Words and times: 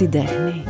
την 0.00 0.10
τέχνη. 0.10 0.62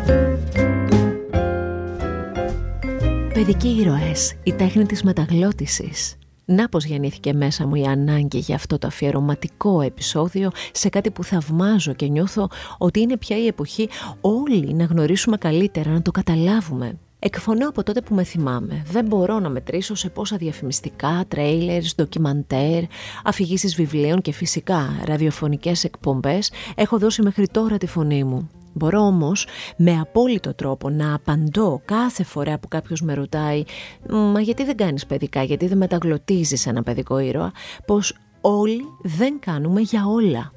Παιδικοί 3.35 3.69
ήρωες, 3.69 4.35
η 4.43 4.53
τέχνη 4.53 4.87
της 4.87 5.03
μεταγλώτησης. 5.03 6.17
Να 6.45 6.69
πως 6.69 6.85
γεννήθηκε 6.85 7.33
μέσα 7.33 7.67
μου 7.67 7.75
η 7.75 7.85
ανάγκη 7.85 8.39
για 8.39 8.55
αυτό 8.55 8.79
το 8.79 8.87
αφιερωματικό 8.87 9.81
επεισόδιο 9.81 10.51
σε 10.73 10.89
κάτι 10.89 11.11
που 11.11 11.25
θαυμάζω 11.25 11.93
και 11.93 12.07
νιώθω 12.07 12.49
ότι 12.79 13.01
είναι 13.01 13.17
πια 13.17 13.37
η 13.37 13.47
εποχή 13.47 13.89
όλοι 14.21 14.75
να 14.75 14.85
γνωρίσουμε 14.85 15.37
καλύτερα, 15.37 15.91
να 15.91 16.03
το 16.03 16.11
καταλάβουμε. 16.11 16.99
Εκφωνώ 17.19 17.69
από 17.69 17.83
τότε 17.83 18.01
που 18.01 18.15
με 18.15 18.25
θυμάμαι. 18.25 18.83
Δεν 18.87 19.07
μπορώ 19.07 19.39
να 19.39 19.49
μετρήσω 19.49 19.95
σε 19.95 20.09
πόσα 20.09 20.37
διαφημιστικά, 20.37 21.25
τρέιλερς, 21.29 21.95
ντοκιμαντέρ, 21.95 22.83
αφηγήσεις 23.25 23.75
βιβλίων 23.75 24.21
και 24.21 24.33
φυσικά 24.33 25.01
ραδιοφωνικές 25.05 25.85
εκπομπές 25.85 26.53
έχω 26.75 26.99
δώσει 26.99 27.23
μέχρι 27.23 27.49
τώρα 27.49 27.79
τη 27.79 27.87
φωνή 27.87 28.25
μου. 28.25 28.51
Μπορώ 28.73 29.01
όμως 29.01 29.47
με 29.77 29.99
απόλυτο 30.01 30.55
τρόπο 30.55 30.91
να 30.91 31.15
απαντώ 31.15 31.83
κάθε 31.85 32.25
φορά 32.25 32.59
που 32.59 32.69
κάποιος 32.69 33.01
με 33.01 33.15
ρωτάει 33.15 33.63
«Μα 34.09 34.41
γιατί 34.41 34.65
δεν 34.65 34.77
κάνεις 34.77 35.07
παιδικά, 35.07 35.43
γιατί 35.43 35.67
δεν 35.67 35.79
μεταγλωτίζεις 35.79 36.67
ένα 36.67 36.83
παιδικό 36.83 37.19
ήρωα» 37.19 37.53
πως 37.87 38.17
όλοι 38.41 38.83
δεν 39.03 39.39
κάνουμε 39.41 39.81
για 39.81 40.07
όλα. 40.07 40.53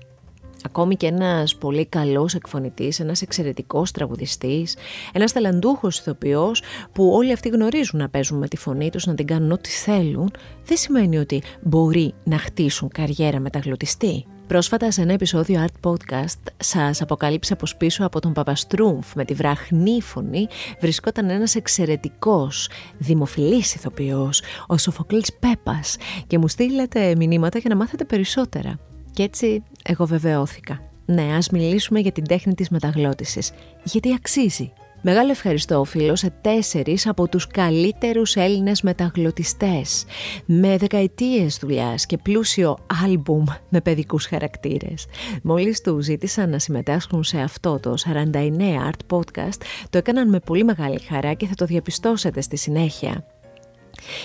Ακόμη 0.65 0.95
και 0.95 1.07
ένας 1.07 1.55
πολύ 1.55 1.85
καλός 1.85 2.35
εκφωνητής, 2.35 2.99
ένας 2.99 3.21
εξαιρετικός 3.21 3.91
τραγουδιστής, 3.91 4.77
ένας 5.13 5.31
ταλαντούχος 5.31 5.99
ηθοποιός 5.99 6.61
που 6.91 7.09
όλοι 7.13 7.31
αυτοί 7.31 7.49
γνωρίζουν 7.49 7.99
να 7.99 8.09
παίζουν 8.09 8.37
με 8.37 8.47
τη 8.47 8.57
φωνή 8.57 8.89
τους, 8.89 9.05
να 9.05 9.15
την 9.15 9.27
κάνουν 9.27 9.51
ό,τι 9.51 9.69
θέλουν, 9.69 10.31
δεν 10.65 10.77
σημαίνει 10.77 11.17
ότι 11.17 11.41
μπορεί 11.61 12.13
να 12.23 12.37
χτίσουν 12.37 12.89
καριέρα 12.89 13.39
μεταγλωτιστή. 13.39 14.25
Πρόσφατα 14.47 14.91
σε 14.91 15.01
ένα 15.01 15.13
επεισόδιο 15.13 15.65
Art 15.65 15.89
Podcast 15.89 16.51
σας 16.57 17.01
αποκαλύψα 17.01 17.55
πως 17.55 17.75
πίσω 17.75 18.05
από 18.05 18.19
τον 18.19 18.33
Παπαστρούμφ 18.33 19.15
με 19.15 19.25
τη 19.25 19.33
βραχνή 19.33 20.01
φωνή 20.01 20.47
βρισκόταν 20.79 21.29
ένας 21.29 21.55
εξαιρετικός 21.55 22.69
δημοφιλής 22.97 23.75
ηθοποιός, 23.75 24.41
ο 24.67 24.77
Σοφοκλής 24.77 25.33
Πέπας 25.39 25.97
και 26.27 26.37
μου 26.37 26.47
στείλατε 26.47 27.15
μηνύματα 27.15 27.59
για 27.59 27.69
να 27.69 27.75
μάθετε 27.75 28.05
περισσότερα. 28.05 28.79
Και 29.11 29.23
έτσι 29.23 29.63
εγώ 29.83 30.05
βεβαιώθηκα. 30.05 30.79
Ναι, 31.05 31.35
ας 31.35 31.49
μιλήσουμε 31.49 31.99
για 31.99 32.11
την 32.11 32.27
τέχνη 32.27 32.53
της 32.53 32.69
μεταγλώτησης, 32.69 33.51
γιατί 33.83 34.13
αξίζει. 34.13 34.73
Μεγάλο 35.05 35.31
ευχαριστώ 35.31 35.79
οφείλω 35.79 36.15
σε 36.15 36.33
τέσσερις 36.41 37.07
από 37.07 37.27
τους 37.27 37.47
καλύτερους 37.47 38.35
Έλληνες 38.35 38.81
μεταγλωτιστές 38.81 40.05
με 40.45 40.77
δεκαετίες 40.77 41.57
δουλειάς 41.61 42.05
και 42.05 42.17
πλούσιο 42.17 42.77
άλμπουμ 43.03 43.43
με 43.69 43.81
παιδικούς 43.81 44.25
χαρακτήρες. 44.25 45.05
Μόλις 45.43 45.81
του 45.81 46.01
ζήτησαν 46.01 46.49
να 46.49 46.59
συμμετάσχουν 46.59 47.23
σε 47.23 47.39
αυτό 47.39 47.79
το 47.79 47.93
49 47.97 48.89
Art 48.89 49.15
Podcast 49.17 49.61
το 49.89 49.97
έκαναν 49.97 50.29
με 50.29 50.39
πολύ 50.39 50.63
μεγάλη 50.63 50.99
χαρά 50.99 51.33
και 51.33 51.45
θα 51.45 51.55
το 51.55 51.65
διαπιστώσετε 51.65 52.41
στη 52.41 52.57
συνέχεια. 52.57 53.25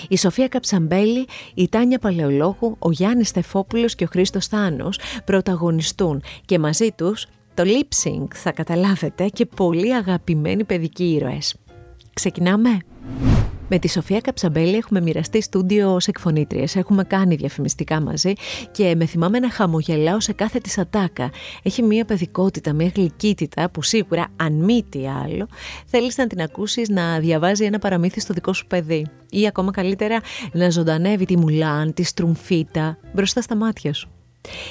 Η 0.08 0.18
Σοφία 0.18 0.48
Καψαμπέλη, 0.48 1.26
η 1.54 1.68
Τάνια 1.68 1.98
Παλαιολόγου, 1.98 2.76
ο 2.78 2.90
Γιάννης 2.90 3.28
Στεφόπουλος 3.28 3.94
και 3.94 4.04
ο 4.04 4.06
Χρήστος 4.10 4.46
Θάνος 4.46 4.98
πρωταγωνιστούν 5.24 6.22
και 6.44 6.58
μαζί 6.58 6.90
τους 6.96 7.26
το 7.58 7.64
lip 7.66 8.08
sync 8.08 8.26
θα 8.34 8.52
καταλάβετε 8.52 9.28
και 9.28 9.46
πολύ 9.46 9.94
αγαπημένοι 9.94 10.64
παιδικοί 10.64 11.04
ήρωες. 11.04 11.54
Ξεκινάμε! 12.12 12.78
Με 13.68 13.78
τη 13.78 13.88
Σοφία 13.88 14.20
Καψαμπέλη 14.20 14.76
έχουμε 14.76 15.00
μοιραστεί 15.00 15.42
στούντιο 15.42 15.94
ως 15.94 16.06
εκφωνήτριες, 16.06 16.76
έχουμε 16.76 17.04
κάνει 17.04 17.34
διαφημιστικά 17.34 18.00
μαζί 18.00 18.32
και 18.70 18.94
με 18.96 19.06
θυμάμαι 19.06 19.38
να 19.38 19.50
χαμογελάω 19.50 20.20
σε 20.20 20.32
κάθε 20.32 20.58
της 20.58 20.78
ατάκα. 20.78 21.30
Έχει 21.62 21.82
μια 21.82 22.04
παιδικότητα, 22.04 22.72
μια 22.72 22.92
γλυκύτητα 22.94 23.70
που 23.70 23.82
σίγουρα 23.82 24.26
αν 24.36 24.52
μη 24.52 24.84
τι 24.88 25.08
άλλο 25.08 25.48
θέλεις 25.86 26.16
να 26.16 26.26
την 26.26 26.40
ακούσεις 26.40 26.88
να 26.88 27.18
διαβάζει 27.18 27.64
ένα 27.64 27.78
παραμύθι 27.78 28.20
στο 28.20 28.34
δικό 28.34 28.52
σου 28.52 28.66
παιδί 28.66 29.06
ή 29.30 29.47
ακόμα 29.47 29.70
καλύτερα 29.70 30.20
να 30.52 30.70
ζωντανεύει 30.70 31.24
τη 31.24 31.36
μουλάν, 31.36 31.94
τη 31.94 32.02
στρουμφίτα 32.02 32.98
μπροστά 33.12 33.42
στα 33.42 33.56
μάτια 33.56 33.92
σου. 33.92 34.08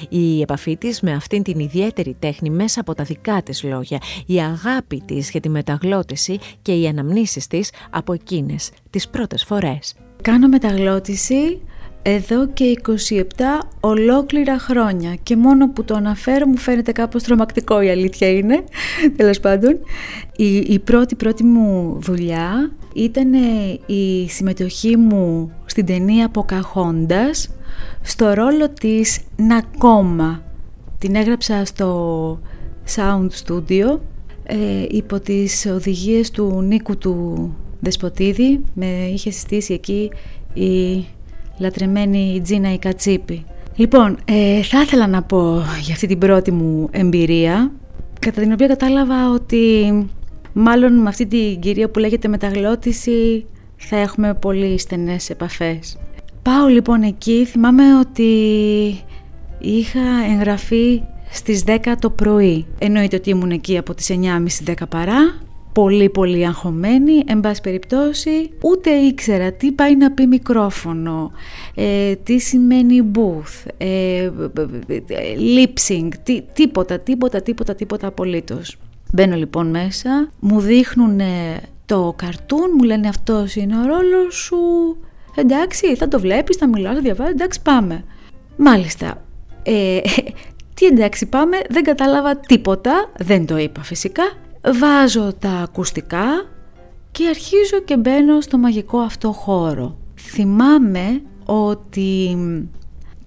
Η 0.08 0.40
επαφή 0.40 0.76
της 0.76 1.00
με 1.00 1.12
αυτήν 1.12 1.42
την 1.42 1.58
ιδιαίτερη 1.58 2.16
τέχνη 2.18 2.50
μέσα 2.50 2.80
από 2.80 2.94
τα 2.94 3.04
δικά 3.04 3.42
της 3.42 3.62
λόγια, 3.62 3.98
η 4.26 4.40
αγάπη 4.40 5.02
της 5.06 5.30
για 5.30 5.40
τη 5.40 5.48
μεταγλώτηση 5.48 6.38
και 6.62 6.72
οι 6.72 6.86
αναμνήσεις 6.86 7.46
της 7.46 7.70
από 7.90 8.12
εκείνες 8.12 8.70
τις 8.90 9.08
πρώτες 9.08 9.44
φορές. 9.44 9.94
Κάνω 10.22 10.48
μεταγλώτηση 10.48 11.60
εδώ 12.02 12.46
και 12.46 12.80
27 12.86 13.22
ολόκληρα 13.80 14.58
χρόνια 14.58 15.14
και 15.22 15.36
μόνο 15.36 15.70
που 15.70 15.84
το 15.84 15.94
αναφέρω 15.94 16.46
μου 16.46 16.56
φαίνεται 16.56 16.92
κάπως 16.92 17.22
τρομακτικό 17.22 17.80
η 17.80 17.90
αλήθεια 17.90 18.28
είναι 18.28 18.64
τέλος 19.16 19.40
πάντων 19.40 19.78
η, 20.36 20.56
η 20.56 20.78
πρώτη 20.78 21.14
πρώτη 21.14 21.44
μου 21.44 21.98
δουλειά 22.00 22.72
ήταν 22.94 23.32
η 23.86 24.28
συμμετοχή 24.28 24.96
μου 24.96 25.52
στην 25.66 25.86
ταινία 25.86 26.28
Ποκαχόντας 26.28 27.48
στο 28.02 28.32
ρόλο 28.32 28.68
της 28.70 29.20
Νακόμα. 29.36 30.42
Την 30.98 31.14
έγραψα 31.14 31.64
στο 31.64 32.40
Sound 32.96 33.28
Studio 33.44 33.98
ε, 34.42 34.56
υπό 34.88 35.20
τις 35.20 35.66
οδηγίες 35.66 36.30
του 36.30 36.62
Νίκου 36.62 36.98
του 36.98 37.54
Δεσποτίδη. 37.80 38.60
Με 38.74 38.86
είχε 38.86 39.30
συστήσει 39.30 39.72
εκεί 39.72 40.10
η 40.54 41.04
λατρεμένη 41.58 42.40
Τζίνα 42.42 42.72
η 42.72 42.78
Κατσίπη. 42.78 43.44
Λοιπόν, 43.74 44.18
ε, 44.24 44.62
θα 44.62 44.80
ήθελα 44.80 45.06
να 45.06 45.22
πω 45.22 45.62
για 45.80 45.94
αυτή 45.94 46.06
την 46.06 46.18
πρώτη 46.18 46.50
μου 46.50 46.88
εμπειρία 46.90 47.72
κατά 48.20 48.40
την 48.40 48.52
οποία 48.52 48.66
κατάλαβα 48.66 49.30
ότι 49.30 49.92
μάλλον 50.52 50.94
με 50.94 51.08
αυτή 51.08 51.26
την 51.26 51.60
κυρία 51.60 51.88
που 51.90 51.98
λέγεται 51.98 52.28
μεταγλώτηση 52.28 53.46
θα 53.76 53.96
έχουμε 53.96 54.34
πολύ 54.34 54.78
στενές 54.78 55.30
επαφές. 55.30 55.98
Πάω 56.48 56.66
λοιπόν 56.66 57.02
εκεί, 57.02 57.44
θυμάμαι 57.44 57.98
ότι 57.98 58.32
είχα 59.58 60.00
εγγραφεί 60.32 61.02
στις 61.30 61.64
10 61.66 61.76
το 61.98 62.10
πρωί. 62.10 62.66
Εννοείται 62.78 63.16
ότι 63.16 63.30
ήμουν 63.30 63.50
εκεί 63.50 63.78
από 63.78 63.94
τις 63.94 64.10
9.30-10 64.66 64.74
παρά, 64.88 65.38
πολύ 65.72 66.08
πολύ 66.08 66.46
αγχωμένη, 66.46 67.22
εν 67.26 67.40
πάση 67.40 67.60
περιπτώσει, 67.60 68.50
ούτε 68.62 68.90
ήξερα 68.90 69.52
τι 69.52 69.72
πάει 69.72 69.96
να 69.96 70.10
πει 70.12 70.26
μικρόφωνο, 70.26 71.32
ε, 71.74 72.14
τι 72.14 72.38
σημαίνει 72.38 73.02
booth, 73.14 73.70
ε, 73.76 74.30
lip 75.56 75.88
sync, 75.88 76.08
τι, 76.22 76.42
τίποτα, 76.52 76.98
τίποτα, 76.98 77.42
τίποτα, 77.42 77.74
τίποτα 77.74 78.06
απολύτως. 78.06 78.76
Μπαίνω 79.12 79.36
λοιπόν 79.36 79.66
μέσα, 79.66 80.30
μου 80.40 80.60
δείχνουν 80.60 81.20
το 81.86 82.14
καρτούν, 82.16 82.70
μου 82.76 82.84
λένε 82.84 83.08
αυτός 83.08 83.56
είναι 83.56 83.78
ο 83.78 83.86
ρόλος 83.86 84.34
σου, 84.34 84.56
εντάξει 85.40 85.96
θα 85.96 86.08
το 86.08 86.20
βλέπεις, 86.20 86.56
θα 86.56 86.68
μιλάς, 86.68 86.94
θα 86.94 87.00
διαβάζεις, 87.00 87.34
εντάξει 87.34 87.62
πάμε. 87.62 88.04
Μάλιστα, 88.56 89.22
ε, 89.62 90.00
τι 90.74 90.86
εντάξει 90.86 91.26
πάμε, 91.26 91.56
δεν 91.68 91.82
κατάλαβα 91.82 92.36
τίποτα, 92.36 93.10
δεν 93.18 93.46
το 93.46 93.56
είπα 93.56 93.82
φυσικά. 93.82 94.22
Βάζω 94.80 95.32
τα 95.38 95.50
ακουστικά 95.50 96.24
και 97.10 97.28
αρχίζω 97.28 97.80
και 97.84 97.96
μπαίνω 97.96 98.40
στο 98.40 98.58
μαγικό 98.58 98.98
αυτό 98.98 99.32
χώρο. 99.32 99.96
Θυμάμαι 100.20 101.22
ότι 101.44 102.36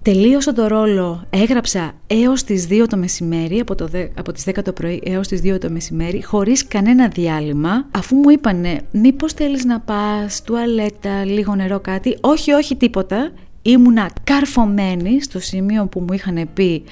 Τελείωσα 0.02 0.52
το 0.52 0.66
ρόλο, 0.66 1.24
έγραψα 1.30 1.92
έως 2.06 2.42
τις 2.44 2.66
2 2.70 2.84
το 2.88 2.96
μεσημέρι, 2.96 3.60
από, 3.60 3.74
το, 3.74 3.88
από 4.14 4.32
τις 4.32 4.44
10 4.46 4.62
το 4.64 4.72
πρωί 4.72 5.02
έως 5.04 5.28
τις 5.28 5.40
2 5.44 5.60
το 5.60 5.70
μεσημέρι, 5.70 6.24
χωρίς 6.24 6.66
κανένα 6.66 7.08
διάλειμμα, 7.08 7.86
αφού 7.90 8.16
μου 8.16 8.30
είπανε 8.30 8.80
μήπως 8.90 9.32
θέλεις 9.32 9.64
να 9.64 9.80
πας, 9.80 10.42
τουαλέτα, 10.42 11.24
λίγο 11.24 11.54
νερό 11.54 11.80
κάτι, 11.80 12.18
όχι 12.20 12.52
όχι 12.52 12.76
τίποτα, 12.76 13.32
ήμουνα 13.62 14.10
καρφωμένη 14.24 15.22
στο 15.22 15.40
σημείο 15.40 15.86
που 15.86 16.00
μου 16.00 16.12
είχαν 16.12 16.48
πει 16.54 16.84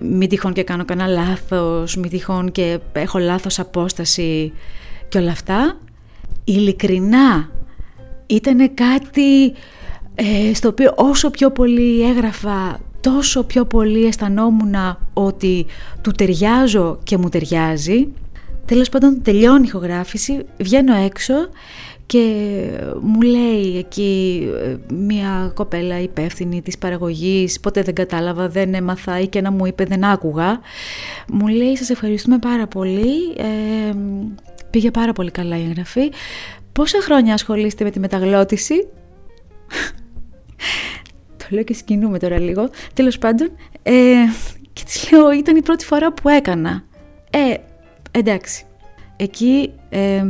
μη 0.00 0.26
τυχόν 0.26 0.52
και 0.52 0.62
κάνω 0.62 0.84
κανένα 0.84 1.08
λάθος, 1.08 1.96
μη 1.96 2.08
τυχόν 2.08 2.52
και 2.52 2.78
έχω 2.92 3.18
λάθος 3.18 3.58
απόσταση 3.58 4.52
και 5.08 5.18
όλα 5.18 5.30
αυτά. 5.30 5.78
Ειλικρινά 6.44 7.50
ήταν 8.26 8.74
κάτι 8.74 9.52
ε, 10.14 10.54
στο 10.54 10.68
οποίο 10.68 10.92
όσο 10.96 11.30
πιο 11.30 11.50
πολύ 11.50 12.02
έγραφα 12.02 12.80
τόσο 13.00 13.44
πιο 13.44 13.64
πολύ 13.64 14.06
αισθανόμουν 14.06 14.74
ότι 15.12 15.66
του 16.02 16.10
ταιριάζω 16.10 16.98
και 17.02 17.18
μου 17.18 17.28
ταιριάζει. 17.28 18.08
Τέλος 18.64 18.88
πάντων 18.88 19.22
τελειώνει 19.22 19.64
η 19.64 19.68
ηχογράφηση, 19.68 20.44
βγαίνω 20.58 20.94
έξω 20.94 21.34
και 22.06 22.24
μου 23.00 23.20
λέει 23.20 23.76
εκεί 23.78 24.42
ε, 24.62 24.94
μια 24.94 25.52
κοπέλα 25.54 26.00
υπεύθυνη 26.00 26.62
της 26.62 26.78
παραγωγής, 26.78 27.60
ποτέ 27.60 27.82
δεν 27.82 27.94
κατάλαβα, 27.94 28.48
δεν 28.48 28.74
έμαθα 28.74 29.20
ή 29.20 29.28
και 29.28 29.40
να 29.40 29.50
μου 29.50 29.66
είπε 29.66 29.84
δεν 29.84 30.04
άκουγα. 30.04 30.60
Μου 31.32 31.46
λέει 31.46 31.76
σας 31.76 31.90
ευχαριστούμε 31.90 32.38
πάρα 32.38 32.66
πολύ, 32.66 33.32
ε, 33.36 33.94
πήγε 34.70 34.90
πάρα 34.90 35.12
πολύ 35.12 35.30
καλά 35.30 35.58
η 35.58 35.62
εγγραφή. 35.62 36.12
Πόσα 36.72 36.98
χρόνια 37.02 37.34
ασχολείστε 37.34 37.84
με 37.84 37.90
τη 37.90 37.98
μεταγλώτηση; 38.00 38.88
Το 41.36 41.44
λέω 41.50 41.62
και 41.62 41.74
σκηνούμε 41.74 42.18
τώρα 42.18 42.38
λίγο. 42.38 42.70
Τέλος 42.94 43.18
πάντων, 43.18 43.50
ε, 43.82 43.92
και 44.72 44.82
της 44.84 45.10
λέω, 45.12 45.32
ήταν 45.32 45.56
η 45.56 45.62
πρώτη 45.62 45.84
φορά 45.84 46.12
που 46.12 46.28
έκανα. 46.28 46.84
Ε, 47.30 47.54
εντάξει. 48.10 48.64
εκεί 49.16 49.72
ε, 49.88 50.26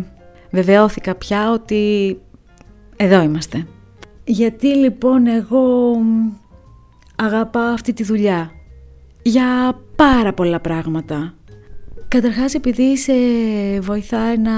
βεβαιώθηκα 0.50 1.14
πια 1.14 1.50
ότι 1.50 2.16
εδώ 2.96 3.22
είμαστε. 3.22 3.66
Γιατί 4.24 4.66
λοιπόν 4.66 5.26
εγώ 5.26 5.96
αγαπάω 7.16 7.72
αυτή 7.72 7.92
τη 7.92 8.02
δουλειά; 8.04 8.50
Για 9.22 9.78
πάρα 9.96 10.32
πολλά 10.32 10.60
πράγματα. 10.60 11.34
Καταρχάς 12.08 12.54
επειδή 12.54 12.96
σε 12.96 13.12
βοηθάει 13.80 14.38
να 14.38 14.52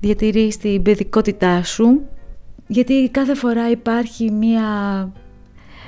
διατηρείς 0.00 0.56
την 0.56 0.82
παιδικότητά 0.82 1.62
σου 1.62 2.02
γιατί 2.70 3.08
κάθε 3.12 3.34
φορά 3.34 3.70
υπάρχει 3.70 4.30
μία 4.30 4.62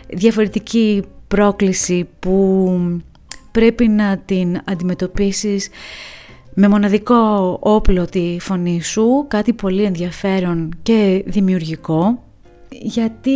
διαφορετική 0.09 1.03
πρόκληση 1.29 2.09
που 2.19 2.77
πρέπει 3.51 3.89
να 3.89 4.19
την 4.19 4.61
αντιμετωπίσεις 4.65 5.69
με 6.55 6.69
μοναδικό 6.69 7.59
όπλο 7.61 8.05
τη 8.05 8.37
φωνή 8.41 8.83
σου, 8.83 9.25
κάτι 9.29 9.53
πολύ 9.53 9.83
ενδιαφέρον 9.83 10.69
και 10.83 11.23
δημιουργικό, 11.27 12.23
γιατί 12.69 13.33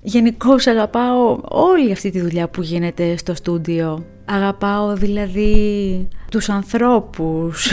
γενικώ 0.00 0.54
αγαπάω 0.66 1.38
όλη 1.48 1.92
αυτή 1.92 2.10
τη 2.10 2.20
δουλειά 2.20 2.48
που 2.48 2.62
γίνεται 2.62 3.16
στο 3.16 3.34
στούντιο. 3.34 4.04
Αγαπάω 4.24 4.96
δηλαδή 4.96 6.08
τους 6.30 6.48
ανθρώπους 6.48 7.70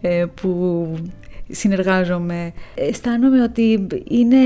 ε, 0.00 0.24
που 0.34 0.88
συνεργάζομαι. 1.50 2.52
Αισθάνομαι 2.74 3.42
ότι 3.42 3.86
είναι 4.08 4.36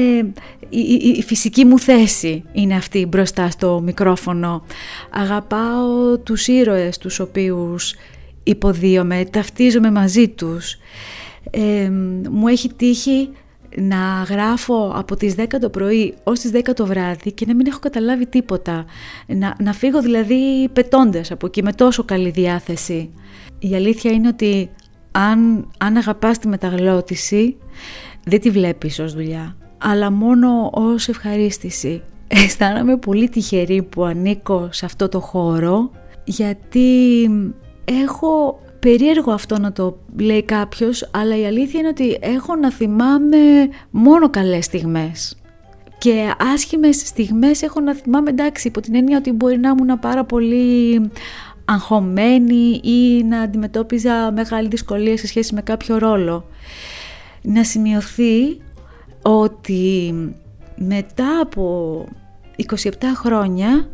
η, 0.68 1.22
φυσική 1.22 1.64
μου 1.64 1.78
θέση 1.78 2.44
είναι 2.52 2.74
αυτή 2.74 3.06
μπροστά 3.06 3.50
στο 3.50 3.80
μικρόφωνο. 3.84 4.62
Αγαπάω 5.10 6.18
τους 6.18 6.46
ήρωες 6.46 6.98
τους 6.98 7.20
οποίους 7.20 7.94
υποδίωμαι, 8.42 9.24
ταυτίζομαι 9.24 9.90
μαζί 9.90 10.28
τους. 10.28 10.78
Ε, 11.50 11.90
μου 12.30 12.48
έχει 12.48 12.72
τύχει 12.72 13.28
να 13.76 14.22
γράφω 14.28 14.92
από 14.94 15.16
τις 15.16 15.34
10 15.38 15.44
το 15.60 15.70
πρωί 15.70 16.14
ως 16.24 16.40
τις 16.40 16.50
10 16.54 16.60
το 16.74 16.86
βράδυ 16.86 17.32
και 17.32 17.46
να 17.46 17.54
μην 17.54 17.66
έχω 17.66 17.78
καταλάβει 17.78 18.26
τίποτα. 18.26 18.84
Να, 19.26 19.56
να 19.60 19.72
φύγω 19.72 20.02
δηλαδή 20.02 20.68
πετώντας 20.72 21.30
από 21.30 21.46
εκεί 21.46 21.62
με 21.62 21.72
τόσο 21.72 22.04
καλή 22.04 22.30
διάθεση. 22.30 23.10
Η 23.58 23.74
αλήθεια 23.74 24.10
είναι 24.10 24.28
ότι 24.28 24.70
αν, 25.12 25.70
αν 25.78 25.96
αγαπάς 25.96 26.38
τη 26.38 26.48
μεταγλώτηση 26.48 27.56
δεν 28.24 28.40
τη 28.40 28.50
βλέπεις 28.50 28.98
ως 28.98 29.14
δουλειά 29.14 29.56
αλλά 29.78 30.10
μόνο 30.10 30.70
ως 30.72 31.08
ευχαρίστηση. 31.08 32.02
Αισθάνομαι 32.28 32.96
πολύ 32.96 33.28
τυχερή 33.28 33.82
που 33.82 34.04
ανήκω 34.04 34.68
σε 34.72 34.84
αυτό 34.84 35.08
το 35.08 35.20
χώρο 35.20 35.90
γιατί 36.24 37.30
έχω 37.84 38.60
περίεργο 38.78 39.32
αυτό 39.32 39.58
να 39.58 39.72
το 39.72 39.98
λέει 40.18 40.42
κάποιος 40.42 41.08
αλλά 41.10 41.38
η 41.38 41.46
αλήθεια 41.46 41.80
είναι 41.80 41.88
ότι 41.88 42.18
έχω 42.20 42.54
να 42.56 42.72
θυμάμαι 42.72 43.36
μόνο 43.90 44.30
καλές 44.30 44.64
στιγμές 44.64 45.36
και 45.98 46.34
άσχημες 46.54 46.96
στιγμές 46.96 47.62
έχω 47.62 47.80
να 47.80 47.94
θυμάμαι 47.94 48.30
εντάξει 48.30 48.68
υπό 48.68 48.80
την 48.80 48.94
έννοια 48.94 49.16
ότι 49.16 49.32
μπορεί 49.32 49.58
να 49.58 49.68
ήμουν 49.68 49.98
πάρα 49.98 50.24
πολύ 50.24 51.00
αγχωμένη 51.70 52.80
ή 52.82 53.24
να 53.24 53.40
αντιμετώπιζα 53.40 54.32
μεγάλη 54.32 54.68
δυσκολία 54.68 55.16
σε 55.16 55.26
σχέση 55.26 55.54
με 55.54 55.62
κάποιο 55.62 55.98
ρόλο. 55.98 56.48
Να 57.42 57.64
σημειωθεί 57.64 58.60
ότι 59.22 60.14
μετά 60.76 61.40
από 61.40 62.04
27 62.56 62.88
χρόνια 63.14 63.88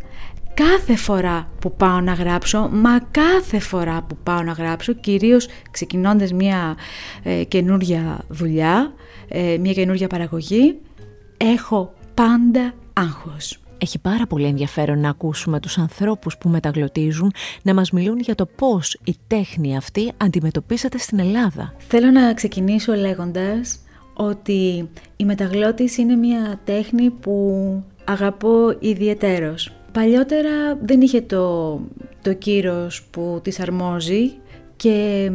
κάθε 0.55 0.97
φορά 0.97 1.49
που 1.61 1.73
πάω 1.73 2.00
να 2.00 2.12
γράψω, 2.12 2.69
μα 2.73 3.00
κάθε 3.11 3.59
φορά 3.59 4.03
που 4.03 4.17
πάω 4.23 4.43
να 4.43 4.53
γράψω, 4.53 4.93
κυρίως 4.93 5.49
ξεκινώντας 5.70 6.32
μια 6.32 6.77
ε, 7.23 7.44
καινούρια 7.44 8.25
δουλειά, 8.29 8.93
ε, 9.29 9.56
μια 9.61 9.73
καινούρια 9.73 10.06
παραγωγή, 10.06 10.79
έχω 11.37 11.94
πάντα 12.15 12.75
άγχος. 12.93 13.64
Έχει 13.79 13.99
πάρα 13.99 14.26
πολύ 14.26 14.47
ενδιαφέρον 14.47 15.00
να 15.00 15.09
ακούσουμε 15.09 15.61
τους 15.61 15.79
ανθρώπους 15.79 16.38
που 16.38 16.49
μεταγλωτίζουν 16.49 17.32
να 17.62 17.75
μας 17.75 17.91
μιλούν 17.91 18.19
για 18.19 18.35
το 18.35 18.47
πώς 18.47 19.00
η 19.05 19.17
τέχνη 19.26 19.76
αυτή 19.76 20.12
αντιμετωπίσατε 20.17 20.99
στην 20.99 21.19
Ελλάδα. 21.19 21.75
Θέλω 21.88 22.11
να 22.11 22.35
ξεκινήσω 22.35 22.94
λέγοντας 22.94 23.79
ότι 24.15 24.88
η 25.17 25.25
μεταγλώτηση 25.25 26.00
είναι 26.00 26.15
μια 26.15 26.61
τέχνη 26.65 27.11
που 27.11 27.55
αγαπώ 28.05 28.76
ιδιαιτέρως. 28.79 29.73
Παλιότερα 29.93 30.79
δεν 30.82 31.00
είχε 31.00 31.20
το, 31.20 31.81
το 32.23 32.32
κύρος 32.32 33.03
που 33.11 33.41
της 33.43 33.61
αρμόζει 33.61 34.32
και 34.77 35.31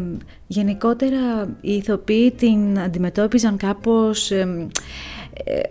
γενικότερα 0.47 1.49
οι 1.61 1.73
ηθοποιοί 1.73 2.31
την 2.31 2.79
αντιμετώπιζαν 2.79 3.57
κάπως 3.57 4.31
ε, 4.31 4.67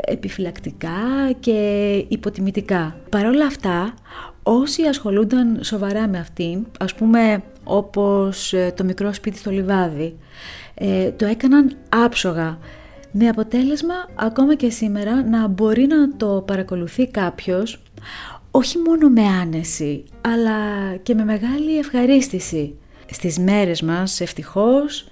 επιφυλακτικά 0.06 1.32
και 1.40 2.04
υποτιμητικά. 2.08 2.96
Παρ' 3.10 3.26
όλα 3.26 3.46
αυτά, 3.46 3.94
όσοι 4.42 4.82
ασχολούνταν 4.82 5.58
σοβαρά 5.62 6.08
με 6.08 6.18
αυτήν, 6.18 6.66
ας 6.78 6.94
πούμε 6.94 7.42
όπως 7.64 8.52
ε, 8.52 8.72
το 8.76 8.84
μικρό 8.84 9.12
σπίτι 9.12 9.38
στο 9.38 9.50
λιβάδι, 9.50 10.16
ε, 10.74 11.10
το 11.10 11.26
έκαναν 11.26 11.76
άψογα, 11.88 12.58
με 13.12 13.28
αποτέλεσμα 13.28 13.94
ακόμα 14.14 14.54
και 14.54 14.70
σήμερα 14.70 15.22
να 15.22 15.46
μπορεί 15.46 15.86
να 15.86 16.16
το 16.16 16.42
παρακολουθεί 16.46 17.06
κάποιος 17.06 17.82
όχι 18.50 18.78
μόνο 18.78 19.08
με 19.08 19.22
άνεση, 19.22 20.04
αλλά 20.20 20.56
και 21.02 21.14
με 21.14 21.24
μεγάλη 21.24 21.78
ευχαρίστηση. 21.78 22.74
Στις 23.10 23.38
μέρες 23.38 23.82
μας, 23.82 24.20
ευτυχώς, 24.20 25.08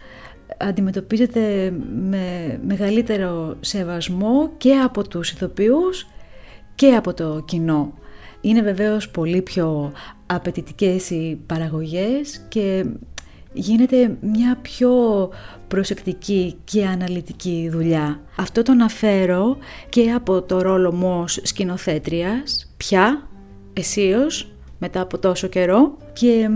αντιμετωπίζεται 0.56 1.72
με 2.10 2.58
μεγαλύτερο 2.66 3.56
σεβασμό 3.60 4.50
και 4.56 4.74
από 4.74 5.08
τους 5.08 5.30
ηθοποιούς 5.30 6.06
και 6.74 6.94
από 6.94 7.14
το 7.14 7.42
κοινό. 7.46 7.92
Είναι 8.40 8.62
βεβαίως 8.62 9.08
πολύ 9.10 9.42
πιο 9.42 9.92
απαιτητικές 10.26 11.10
οι 11.10 11.40
παραγωγές 11.46 12.44
και 12.48 12.84
γίνεται 13.52 14.16
μια 14.20 14.58
πιο 14.62 14.90
προσεκτική 15.68 16.56
και 16.64 16.86
αναλυτική 16.86 17.68
δουλειά. 17.72 18.20
Αυτό 18.36 18.62
το 18.62 18.72
αναφέρω 18.72 19.56
και 19.88 20.10
από 20.10 20.42
το 20.42 20.62
ρόλο 20.62 20.92
μου 20.92 21.20
ως 21.22 21.40
σκηνοθέτριας, 21.42 22.72
πια, 22.76 23.28
εσείως, 23.72 24.55
μετά 24.78 25.00
από 25.00 25.18
τόσο 25.18 25.46
καιρό 25.46 25.96
και 26.12 26.48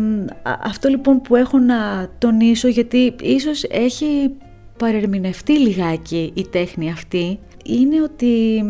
αυτό 0.42 0.88
λοιπόν 0.88 1.20
που 1.20 1.36
έχω 1.36 1.58
να 1.58 2.08
τονίσω 2.18 2.68
γιατί 2.68 3.14
ίσως 3.22 3.64
έχει 3.64 4.30
παρερμηνευτεί 4.78 5.58
λιγάκι 5.58 6.32
η 6.34 6.46
τέχνη 6.46 6.90
αυτή 6.90 7.38
είναι 7.64 8.02
ότι 8.02 8.62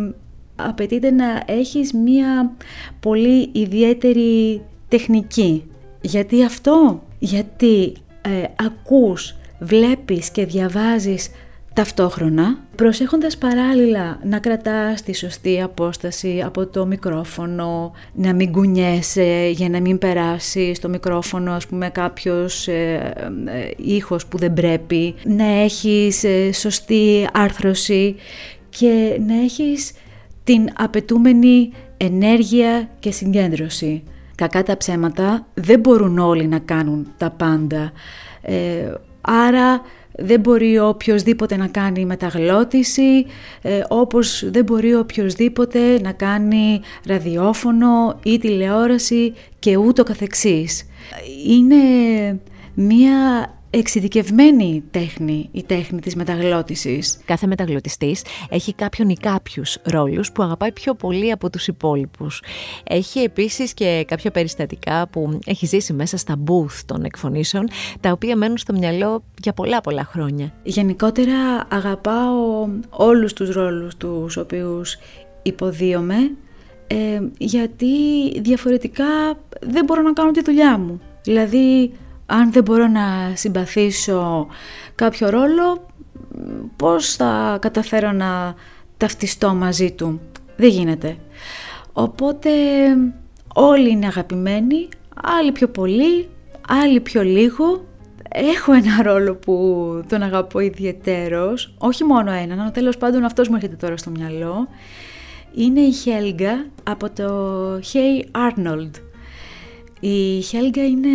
απαιτείται 0.56 1.10
να 1.10 1.42
έχεις 1.46 1.92
μία 1.92 2.52
πολύ 3.00 3.48
ιδιαίτερη 3.52 4.62
τεχνική. 4.88 5.64
Γιατί 6.00 6.44
αυτό, 6.44 7.02
γιατί 7.18 7.92
ε, 8.22 8.44
ακούς, 8.64 9.36
βλέπεις 9.58 10.30
και 10.30 10.46
διαβάζεις 10.46 11.30
Ταυτόχρονα, 11.74 12.58
προσέχοντας 12.76 13.38
παράλληλα 13.38 14.18
να 14.22 14.38
κρατάς 14.38 15.02
τη 15.02 15.14
σωστή 15.14 15.62
απόσταση 15.62 16.42
από 16.44 16.66
το 16.66 16.86
μικρόφωνο, 16.86 17.92
να 18.12 18.34
μην 18.34 18.52
κουνιέσαι 18.52 19.50
για 19.52 19.68
να 19.68 19.80
μην 19.80 19.98
περάσει 19.98 20.74
στο 20.74 20.88
μικρόφωνο 20.88 21.52
ας 21.52 21.66
πούμε 21.66 21.88
κάποιος 21.88 22.68
ε, 22.68 23.12
ε, 23.44 23.70
ήχος 23.76 24.26
που 24.26 24.38
δεν 24.38 24.52
πρέπει, 24.52 25.14
να 25.24 25.44
έχεις 25.44 26.24
ε, 26.24 26.52
σωστή 26.52 27.28
άρθρωση 27.32 28.16
και 28.68 29.20
να 29.26 29.34
έχεις 29.34 29.92
την 30.44 30.68
απαιτούμενη 30.76 31.72
ενέργεια 31.96 32.88
και 32.98 33.10
συγκέντρωση. 33.10 34.02
Κακά 34.34 34.62
τα 34.62 34.76
ψέματα 34.76 35.46
δεν 35.54 35.80
μπορούν 35.80 36.18
όλοι 36.18 36.46
να 36.46 36.58
κάνουν 36.58 37.12
τα 37.16 37.30
πάντα. 37.30 37.92
Ε, 38.42 38.92
άρα 39.20 39.80
δεν 40.20 40.40
μπορεί 40.40 40.78
οποιοδήποτε 40.78 41.56
να 41.56 41.66
κάνει 41.66 42.04
μεταγλώτηση, 42.04 43.26
ε, 43.62 43.80
όπως 43.88 44.50
δεν 44.50 44.64
μπορεί 44.64 44.94
οποιοδήποτε 44.94 46.00
να 46.02 46.12
κάνει 46.12 46.80
ραδιόφωνο 47.06 48.18
ή 48.22 48.38
τηλεόραση 48.38 49.34
και 49.58 49.76
ούτω 49.76 50.02
καθεξής. 50.02 50.86
Είναι 51.46 51.76
μία 52.74 53.50
εξειδικευμένη 53.70 54.84
τέχνη, 54.90 55.48
η 55.52 55.62
τέχνη 55.62 56.00
της 56.00 56.14
μεταγλώτησης. 56.14 57.18
Κάθε 57.24 57.46
μεταγλωτιστής 57.46 58.22
έχει 58.50 58.74
κάποιον 58.74 59.08
ή 59.08 59.14
κάποιους 59.14 59.78
ρόλους 59.82 60.32
που 60.32 60.42
αγαπάει 60.42 60.72
πιο 60.72 60.94
πολύ 60.94 61.30
από 61.30 61.50
τους 61.50 61.66
υπόλοιπους. 61.66 62.42
Έχει 62.84 63.20
επίσης 63.20 63.74
και 63.74 64.04
κάποια 64.06 64.30
περιστατικά 64.30 65.08
που 65.08 65.38
έχει 65.46 65.66
ζήσει 65.66 65.92
μέσα 65.92 66.16
στα 66.16 66.36
booth 66.46 66.80
των 66.86 67.04
εκφωνήσεων, 67.04 67.68
τα 68.00 68.10
οποία 68.10 68.36
μένουν 68.36 68.58
στο 68.58 68.72
μυαλό 68.72 69.22
για 69.42 69.52
πολλά 69.52 69.80
πολλά 69.80 70.04
χρόνια. 70.04 70.52
Γενικότερα 70.62 71.66
αγαπάω 71.68 72.68
όλους 72.90 73.32
τους 73.32 73.54
ρόλους 73.54 73.96
τους 73.96 74.36
οποίους 74.36 74.96
υποδίωμαι, 75.42 76.30
ε, 76.86 77.20
γιατί 77.38 77.94
διαφορετικά 78.40 79.38
δεν 79.60 79.84
μπορώ 79.84 80.02
να 80.02 80.12
κάνω 80.12 80.30
τη 80.30 80.42
δουλειά 80.42 80.78
μου. 80.78 81.00
Δηλαδή 81.22 81.92
αν 82.30 82.52
δεν 82.52 82.62
μπορώ 82.62 82.86
να 82.86 83.32
συμπαθήσω 83.34 84.46
κάποιο 84.94 85.30
ρόλο, 85.30 85.86
πώς 86.76 87.14
θα 87.14 87.58
καταφέρω 87.60 88.12
να 88.12 88.54
ταυτιστώ 88.96 89.54
μαζί 89.54 89.92
του; 89.92 90.20
Δεν 90.56 90.68
γίνεται. 90.68 91.16
Οπότε 91.92 92.50
όλοι 93.54 93.90
είναι 93.90 94.06
αγαπημένοι, 94.06 94.88
άλλοι 95.14 95.52
πιο 95.52 95.68
πολύ, 95.68 96.28
άλλοι 96.68 97.00
πιο 97.00 97.22
λίγο. 97.22 97.84
Έχω 98.32 98.72
ένα 98.72 99.02
ρόλο 99.02 99.34
που 99.34 99.54
τον 100.08 100.22
αγαπώ 100.22 100.60
ιδιαιτέρως, 100.60 101.74
όχι 101.78 102.04
μόνο 102.04 102.30
έναν, 102.30 102.60
αλλά 102.60 102.70
τέλος 102.70 102.96
πάντων 102.96 103.24
αυτός 103.24 103.48
μου 103.48 103.54
έρχεται 103.54 103.76
τώρα 103.76 103.96
στο 103.96 104.10
μυαλό. 104.10 104.68
Είναι 105.54 105.80
η 105.80 105.92
Χέλγα 105.92 106.66
από 106.82 107.10
το 107.10 107.74
Hey 107.74 108.24
Arnold. 108.36 108.90
Η 110.00 110.40
Χέλγα 110.40 110.84
είναι 110.84 111.08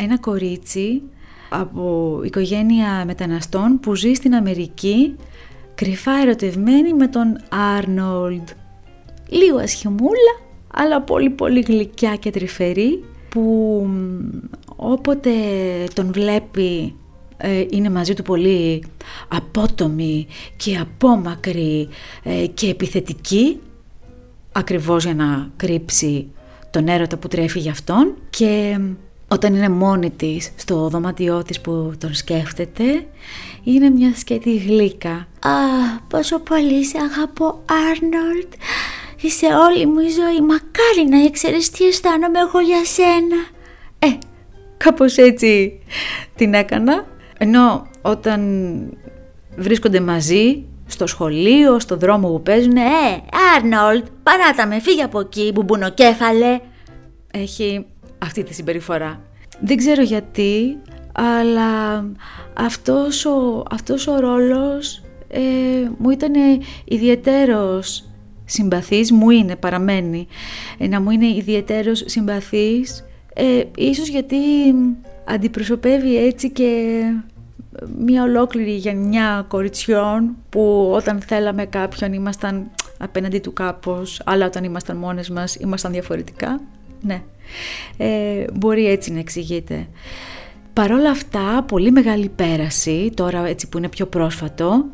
ένα 0.00 0.18
κορίτσι 0.18 1.02
από 1.48 2.20
οικογένεια 2.24 3.04
μεταναστών 3.06 3.80
που 3.80 3.94
ζει 3.94 4.12
στην 4.12 4.34
Αμερική 4.34 5.14
κρυφά 5.74 6.12
ερωτευμένη 6.12 6.94
με 6.94 7.08
τον 7.08 7.38
Άρνολντ. 7.76 8.48
Λίγο 9.28 9.58
ασχημούλα, 9.58 10.34
αλλά 10.74 11.02
πολύ 11.02 11.30
πολύ 11.30 11.60
γλυκιά 11.60 12.16
και 12.16 12.30
τρυφερή 12.30 13.04
που 13.28 13.86
όποτε 14.76 15.30
τον 15.94 16.12
βλέπει 16.12 16.94
ε, 17.36 17.64
είναι 17.70 17.90
μαζί 17.90 18.14
του 18.14 18.22
πολύ 18.22 18.84
απότομη 19.28 20.26
και 20.56 20.76
απόμακρη 20.76 21.88
ε, 22.22 22.46
και 22.46 22.68
επιθετική 22.68 23.60
ακριβώς 24.52 25.04
για 25.04 25.14
να 25.14 25.50
κρύψει 25.56 26.28
τον 26.70 26.88
έρωτα 26.88 27.16
που 27.16 27.28
τρέφει 27.28 27.58
για 27.58 27.70
αυτόν 27.70 28.14
και 28.30 28.78
όταν 29.28 29.54
είναι 29.54 29.68
μόνη 29.68 30.10
της 30.10 30.52
στο 30.56 30.88
δωμάτιό 30.88 31.42
της 31.42 31.60
που 31.60 31.92
τον 31.98 32.14
σκέφτεται 32.14 33.06
είναι 33.64 33.90
μια 33.90 34.14
σκέτη 34.14 34.56
γλύκα. 34.56 35.10
Α, 35.40 35.50
πόσο 36.08 36.38
πολύ 36.38 36.84
σε 36.84 36.98
αγαπώ 36.98 37.62
Άρνολτ. 37.90 38.52
Είσαι 39.20 39.46
όλη 39.46 39.86
μου 39.86 40.00
η 40.00 40.08
ζωή. 40.08 40.40
Μακάρι 40.40 41.08
να 41.10 41.18
ήξερες 41.18 41.70
τι 41.70 41.86
αισθάνομαι 41.86 42.38
εγώ 42.38 42.60
για 42.60 42.84
σένα. 42.84 43.36
Ε, 43.98 44.18
κάπως 44.76 45.16
έτσι 45.16 45.80
την 46.34 46.54
έκανα. 46.54 47.06
Ενώ 47.38 47.86
όταν 48.02 48.40
βρίσκονται 49.56 50.00
μαζί 50.00 50.64
στο 50.86 51.06
σχολείο, 51.06 51.80
στο 51.80 51.96
δρόμο 51.96 52.28
που 52.28 52.42
παίζουν 52.42 52.76
Ε, 52.76 53.22
Άρνολτ, 53.56 54.06
παράτα 54.22 54.66
με, 54.66 54.80
φύγε 54.80 55.02
από 55.02 55.20
εκεί, 55.20 55.50
μπουμπουνοκέφαλε. 55.54 56.60
Έχει 57.30 57.86
αυτή 58.18 58.42
τη 58.42 58.54
συμπεριφορά. 58.54 59.20
Δεν 59.60 59.76
ξέρω 59.76 60.02
γιατί, 60.02 60.76
αλλά 61.12 62.04
αυτός 62.54 63.24
ο, 63.24 63.62
αυτός 63.70 64.06
ο 64.06 64.20
ρόλος 64.20 65.02
ε, 65.28 65.40
μου 65.98 66.10
ήταν 66.10 66.32
ιδιαίτερος 66.84 68.04
συμπαθής, 68.44 69.12
μου 69.12 69.30
είναι, 69.30 69.56
παραμένει, 69.56 70.26
ε, 70.78 70.88
να 70.88 71.00
μου 71.00 71.10
είναι 71.10 71.26
ιδιαίτερος 71.26 72.02
συμπαθής, 72.06 73.04
ε, 73.34 73.62
ίσως 73.76 74.08
γιατί 74.08 74.36
αντιπροσωπεύει 75.24 76.16
έτσι 76.16 76.50
και 76.50 77.02
μια 77.98 78.22
ολόκληρη 78.22 78.70
γενιά 78.70 79.44
κοριτσιών 79.48 80.36
που 80.48 80.90
όταν 80.94 81.20
θέλαμε 81.20 81.64
κάποιον 81.64 82.12
ήμασταν 82.12 82.70
απέναντι 82.98 83.38
του 83.38 83.52
κάπως, 83.52 84.22
αλλά 84.24 84.46
όταν 84.46 84.64
ήμασταν 84.64 84.96
μόνες 84.96 85.30
μας 85.30 85.54
ήμασταν 85.54 85.92
διαφορετικά. 85.92 86.60
Ναι, 87.00 87.22
ε, 87.96 88.44
μπορεί 88.52 88.86
έτσι 88.86 89.12
να 89.12 89.18
εξηγείται. 89.18 89.88
Παρόλα 90.72 91.10
αυτά, 91.10 91.64
πολύ 91.68 91.90
μεγάλη 91.90 92.28
πέραση, 92.28 93.10
τώρα 93.14 93.46
έτσι 93.46 93.68
που 93.68 93.78
είναι 93.78 93.88
πιο 93.88 94.06
πρόσφατο, 94.06 94.84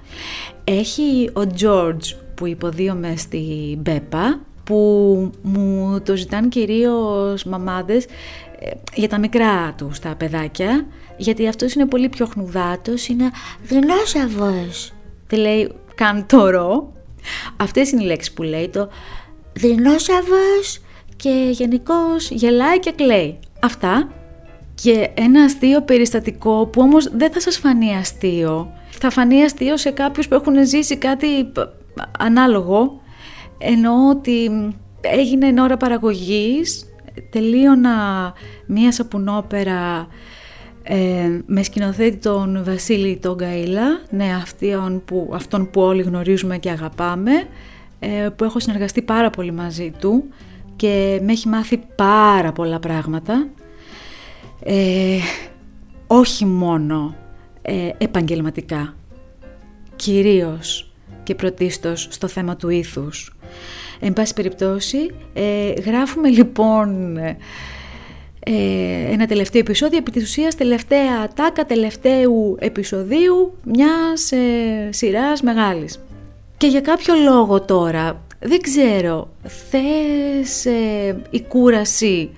έχει 0.64 1.30
ο 1.32 1.40
George 1.60 2.16
που 2.34 2.46
υποδίωμε 2.46 3.14
στη 3.16 3.76
Μπέπα, 3.78 4.40
που 4.64 5.30
μου 5.42 6.00
το 6.00 6.16
ζητάνε 6.16 6.48
κυρίως 6.48 7.44
μαμάδες 7.44 8.04
ε, 8.58 8.70
για 8.94 9.08
τα 9.08 9.18
μικρά 9.18 9.74
τους 9.76 9.98
τα 9.98 10.14
παιδάκια, 10.14 10.86
γιατί 11.16 11.48
αυτός 11.48 11.74
είναι 11.74 11.86
πολύ 11.86 12.08
πιο 12.08 12.26
χνουδάτος, 12.26 13.08
είναι 13.08 13.30
δεινόσαυρος. 13.62 14.92
Δεν 15.26 15.38
λέει 15.40 15.72
καν 15.94 16.26
τωρό. 16.26 16.92
Αυτές 17.56 17.90
είναι 17.90 18.02
οι 18.02 18.06
λέξεις 18.06 18.32
που 18.32 18.42
λέει 18.42 18.68
το 18.68 18.88
δεινόσαυρος 19.52 20.80
και 21.16 21.48
γενικώς 21.50 22.30
γελάει 22.30 22.78
και 22.78 22.92
κλαίει. 22.92 23.38
Αυτά. 23.60 24.08
Και 24.74 25.10
ένα 25.14 25.42
αστείο 25.42 25.82
περιστατικό 25.82 26.66
που 26.66 26.80
όμως 26.82 27.10
δεν 27.16 27.32
θα 27.32 27.40
σας 27.40 27.56
φανεί 27.58 27.96
αστείο. 27.96 28.72
Θα 28.90 29.10
φανεί 29.10 29.42
αστείο 29.42 29.76
σε 29.76 29.90
κάποιους 29.90 30.28
που 30.28 30.34
έχουν 30.34 30.66
ζήσει 30.66 30.96
κάτι 30.96 31.52
ανάλογο. 32.18 33.00
Εννοώ 33.58 34.08
ότι 34.10 34.50
έγινε 35.00 35.46
εν 35.46 35.58
ώρα 35.58 35.76
παραγωγής, 35.76 36.84
τελείωνα 37.30 38.32
μία 38.66 38.92
σαπουνόπερα 38.92 40.08
ε, 40.82 41.40
με 41.46 41.62
σκηνοθέτη 41.62 42.16
τον 42.16 42.64
Βασίλη 42.64 43.18
τον 43.22 43.36
Καΐλα, 43.40 44.08
ναι 44.10 44.34
αυτόν 44.42 45.02
που, 45.04 45.30
αυτόν 45.34 45.70
που 45.70 45.80
όλοι 45.80 46.02
γνωρίζουμε 46.02 46.58
και 46.58 46.70
αγαπάμε, 46.70 47.32
ε, 47.98 48.28
που 48.36 48.44
έχω 48.44 48.60
συνεργαστεί 48.60 49.02
πάρα 49.02 49.30
πολύ 49.30 49.52
μαζί 49.52 49.92
του 50.00 50.24
και 50.76 51.20
με 51.22 51.32
έχει 51.32 51.48
μάθει 51.48 51.80
πάρα 51.94 52.52
πολλά 52.52 52.78
πράγματα. 52.78 53.48
Ε, 54.60 55.18
όχι 56.06 56.44
μόνο 56.44 57.14
ε, 57.62 57.90
επαγγελματικά, 57.98 58.94
κυρίως 59.96 60.92
και 61.22 61.34
πρωτίστως 61.34 62.08
στο 62.10 62.28
θέμα 62.28 62.56
του 62.56 62.68
ήθους. 62.68 63.36
Εν 64.00 64.12
πάση 64.12 64.34
περιπτώσει, 64.34 65.10
ε, 65.32 65.72
γράφουμε 65.72 66.28
λοιπόν 66.28 67.16
ε, 68.46 69.12
ένα 69.12 69.26
τελευταίο 69.26 69.60
επεισόδιο, 69.60 69.98
επί 69.98 70.10
της 70.10 70.22
ουσίας 70.22 70.54
τελευταία 70.54 71.28
τάκα 71.34 71.64
τελευταίου 71.64 72.56
επεισοδίου 72.58 73.58
μιας 73.64 74.32
ε, 74.32 74.88
σειράς 74.92 75.42
μεγάλης. 75.42 76.04
Και 76.56 76.66
για 76.66 76.80
κάποιο 76.80 77.14
λόγο 77.14 77.60
τώρα 77.60 78.22
δεν 78.46 78.60
ξέρω, 78.60 79.28
θες 79.70 80.66
ε, 80.66 81.22
η 81.30 81.42
κούραση, 81.42 82.30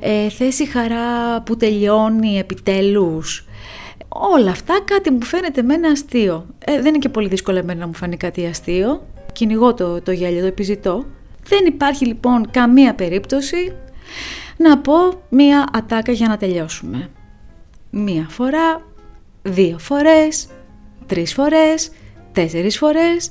ε, 0.00 0.28
θες 0.28 0.58
η 0.58 0.64
χαρά 0.64 1.42
που 1.42 1.56
τελειώνει 1.56 2.38
επιτέλους. 2.38 3.44
Όλα 4.08 4.50
αυτά 4.50 4.80
κάτι 4.84 5.10
μου 5.10 5.22
φαίνεται 5.22 5.62
με 5.62 5.74
ένα 5.74 5.88
αστείο. 5.88 6.46
Ε, 6.64 6.74
δεν 6.74 6.86
είναι 6.86 6.98
και 6.98 7.08
πολύ 7.08 7.28
δύσκολο 7.28 7.58
εμένα 7.58 7.80
να 7.80 7.86
μου 7.86 7.94
φανεί 7.94 8.16
κάτι 8.16 8.46
αστείο. 8.46 9.06
Κυνηγώ 9.32 9.74
το, 9.74 10.00
το 10.00 10.12
γέλιο, 10.12 10.40
το 10.40 10.46
επιζητώ. 10.46 11.06
Δεν 11.48 11.66
υπάρχει 11.66 12.06
λοιπόν 12.06 12.50
καμία 12.50 12.94
περίπτωση 12.94 13.72
να 14.56 14.78
πω 14.78 14.94
μία 15.28 15.68
ατάκα 15.72 16.12
για 16.12 16.28
να 16.28 16.36
τελειώσουμε. 16.36 17.10
Μία 17.90 18.26
φορά, 18.28 18.82
δύο 19.42 19.78
φορές, 19.78 20.48
τρεις 21.06 21.32
φορές, 21.34 21.90
τέσσερις 22.32 22.78
φορές 22.78 23.30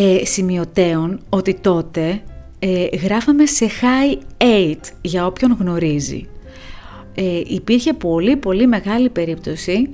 ε, 0.00 0.24
σημειωτέων 0.24 1.20
ότι 1.28 1.54
τότε 1.54 2.22
ε, 2.58 2.86
γράφαμε 3.02 3.46
σε 3.46 3.66
high 3.80 4.42
8 4.42 4.74
για 5.00 5.26
όποιον 5.26 5.56
γνωρίζει. 5.60 6.28
Ε, 7.14 7.40
υπήρχε 7.46 7.92
πολύ 7.92 8.36
πολύ 8.36 8.66
μεγάλη 8.66 9.10
περίπτωση 9.10 9.88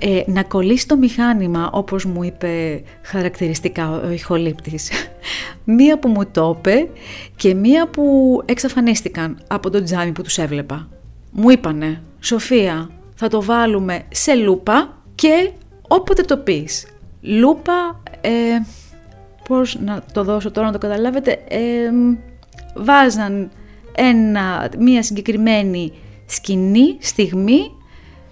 ε, 0.00 0.22
να 0.26 0.42
κολλήσει 0.42 0.86
το 0.86 0.96
μηχάνημα 0.96 1.70
όπως 1.72 2.04
μου 2.04 2.22
είπε 2.22 2.82
χαρακτηριστικά 3.02 3.90
ο 3.90 4.10
ηχολήπτης. 4.10 4.90
μία 5.76 5.98
που 5.98 6.08
μου 6.08 6.26
το 6.26 6.56
είπε 6.58 6.88
και 7.36 7.54
μία 7.54 7.88
που 7.88 8.38
εξαφανίστηκαν 8.44 9.38
από 9.46 9.70
το 9.70 9.82
τζάμι 9.82 10.12
που 10.12 10.22
τους 10.22 10.38
έβλεπα. 10.38 10.88
Μου 11.30 11.50
είπανε 11.50 12.02
«Σοφία, 12.20 12.90
θα 13.14 13.28
το 13.28 13.42
βάλουμε 13.42 14.02
σε 14.08 14.34
λούπα 14.34 15.02
και 15.14 15.50
όποτε 15.88 16.22
το 16.22 16.36
πεις». 16.36 16.86
Λούπα, 17.20 18.02
ε, 18.20 18.30
πώς 19.50 19.78
να 19.84 20.02
το 20.12 20.24
δώσω 20.24 20.50
τώρα 20.50 20.66
να 20.66 20.72
το 20.72 20.78
καταλάβετε, 20.78 21.38
βάζαν 22.74 23.50
ένα, 23.94 24.70
μία 24.78 25.02
συγκεκριμένη 25.02 25.92
σκηνή, 26.26 26.96
στιγμή, 27.00 27.70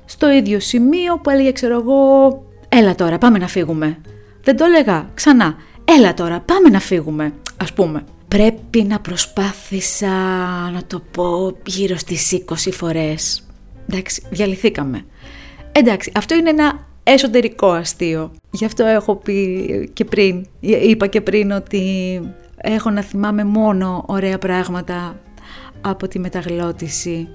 στο 0.04 0.30
ίδιο 0.30 0.60
σημείο 0.60 1.18
που 1.18 1.30
έλεγε 1.30 1.52
ξέρω 1.52 1.74
εγώ 1.74 2.42
«Έλα 2.68 2.94
τώρα, 2.94 3.18
πάμε 3.18 3.38
να 3.38 3.48
φύγουμε». 3.48 3.98
Δεν 4.42 4.56
το 4.56 4.64
έλεγα 4.64 5.10
ξανά 5.14 5.56
«Έλα 5.84 6.14
τώρα, 6.14 6.40
πάμε 6.40 6.68
να 6.68 6.80
φύγουμε», 6.80 7.32
ας 7.56 7.72
πούμε. 7.72 8.04
Πρέπει 8.28 8.82
να 8.82 9.00
προσπάθησα 9.00 10.08
να 10.72 10.82
το 10.86 11.02
πω 11.10 11.56
γύρω 11.66 11.96
στις 11.96 12.32
20 12.32 12.70
φορές. 12.72 13.46
Εντάξει, 13.90 14.22
διαλυθήκαμε. 14.30 15.04
Εντάξει, 15.72 16.12
αυτό 16.14 16.34
είναι 16.34 16.50
ένα 16.50 16.86
εσωτερικό 17.12 17.70
αστείο. 17.70 18.30
Γι' 18.50 18.64
αυτό 18.64 18.84
έχω 18.84 19.16
πει 19.16 19.90
και 19.92 20.04
πριν, 20.04 20.46
είπα 20.60 21.06
και 21.06 21.20
πριν 21.20 21.50
ότι 21.50 22.20
έχω 22.56 22.90
να 22.90 23.02
θυμάμαι 23.02 23.44
μόνο 23.44 24.04
ωραία 24.06 24.38
πράγματα 24.38 25.20
από 25.80 26.08
τη 26.08 26.18
μεταγλώτηση. 26.18 27.28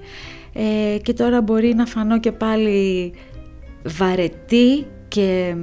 Ε, 0.52 0.98
και 0.98 1.12
τώρα 1.12 1.42
μπορεί 1.42 1.74
να 1.74 1.86
φανώ 1.86 2.20
και 2.20 2.32
πάλι 2.32 3.12
βαρετή 3.84 4.86
και 5.08 5.54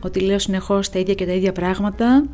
ότι 0.00 0.20
λέω 0.20 0.38
συνεχώς 0.38 0.90
τα 0.90 0.98
ίδια 0.98 1.14
και 1.14 1.26
τα 1.26 1.32
ίδια 1.32 1.52
πράγματα. 1.52 2.24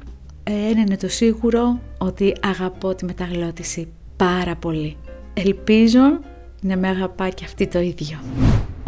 Ένα 0.45 0.81
είναι 0.81 0.97
το 0.97 1.09
σίγουρο 1.09 1.81
ότι 1.99 2.35
αγαπώ 2.43 2.95
τη 2.95 3.05
μεταγλώτηση 3.05 3.89
πάρα 4.17 4.57
πολύ. 4.57 4.97
Ελπίζω 5.35 6.19
να 6.61 6.77
με 6.77 6.89
αγαπά 6.89 7.29
και 7.29 7.45
αυτή 7.45 7.67
το 7.67 7.81
ίδιο. 7.81 8.19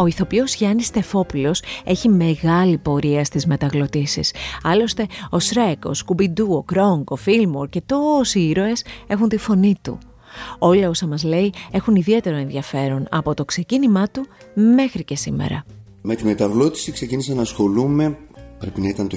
Ο 0.00 0.06
ηθοποιός 0.06 0.54
Γιάννης 0.54 0.86
Στεφόπουλος 0.86 1.62
έχει 1.84 2.08
μεγάλη 2.08 2.78
πορεία 2.78 3.24
στις 3.24 3.46
μεταγλωτήσεις. 3.46 4.34
Άλλωστε, 4.62 5.06
ο 5.30 5.38
Σρέκ, 5.38 5.84
ο 5.84 5.94
Σκουμπιντού, 5.94 6.46
ο 6.50 6.62
Κρόγκ, 6.62 7.10
ο 7.10 7.16
Φίλμορ 7.16 7.68
και 7.68 7.82
τόσοι 7.86 8.40
ήρωες 8.40 8.84
έχουν 9.06 9.28
τη 9.28 9.36
φωνή 9.36 9.74
του. 9.82 9.98
Όλα 10.58 10.88
όσα 10.88 11.06
μας 11.06 11.22
λέει 11.22 11.52
έχουν 11.70 11.94
ιδιαίτερο 11.94 12.36
ενδιαφέρον 12.36 13.06
από 13.10 13.34
το 13.34 13.44
ξεκίνημά 13.44 14.08
του 14.08 14.26
μέχρι 14.74 15.04
και 15.04 15.16
σήμερα. 15.16 15.64
Με 16.02 16.14
τη 16.14 16.24
μεταγλώτηση 16.24 16.92
ξεκίνησα 16.92 17.34
να 17.34 17.42
ασχολούμαι 17.42 18.18
πρέπει 18.58 18.80
να 18.80 18.88
ήταν 18.88 19.08
το 19.08 19.16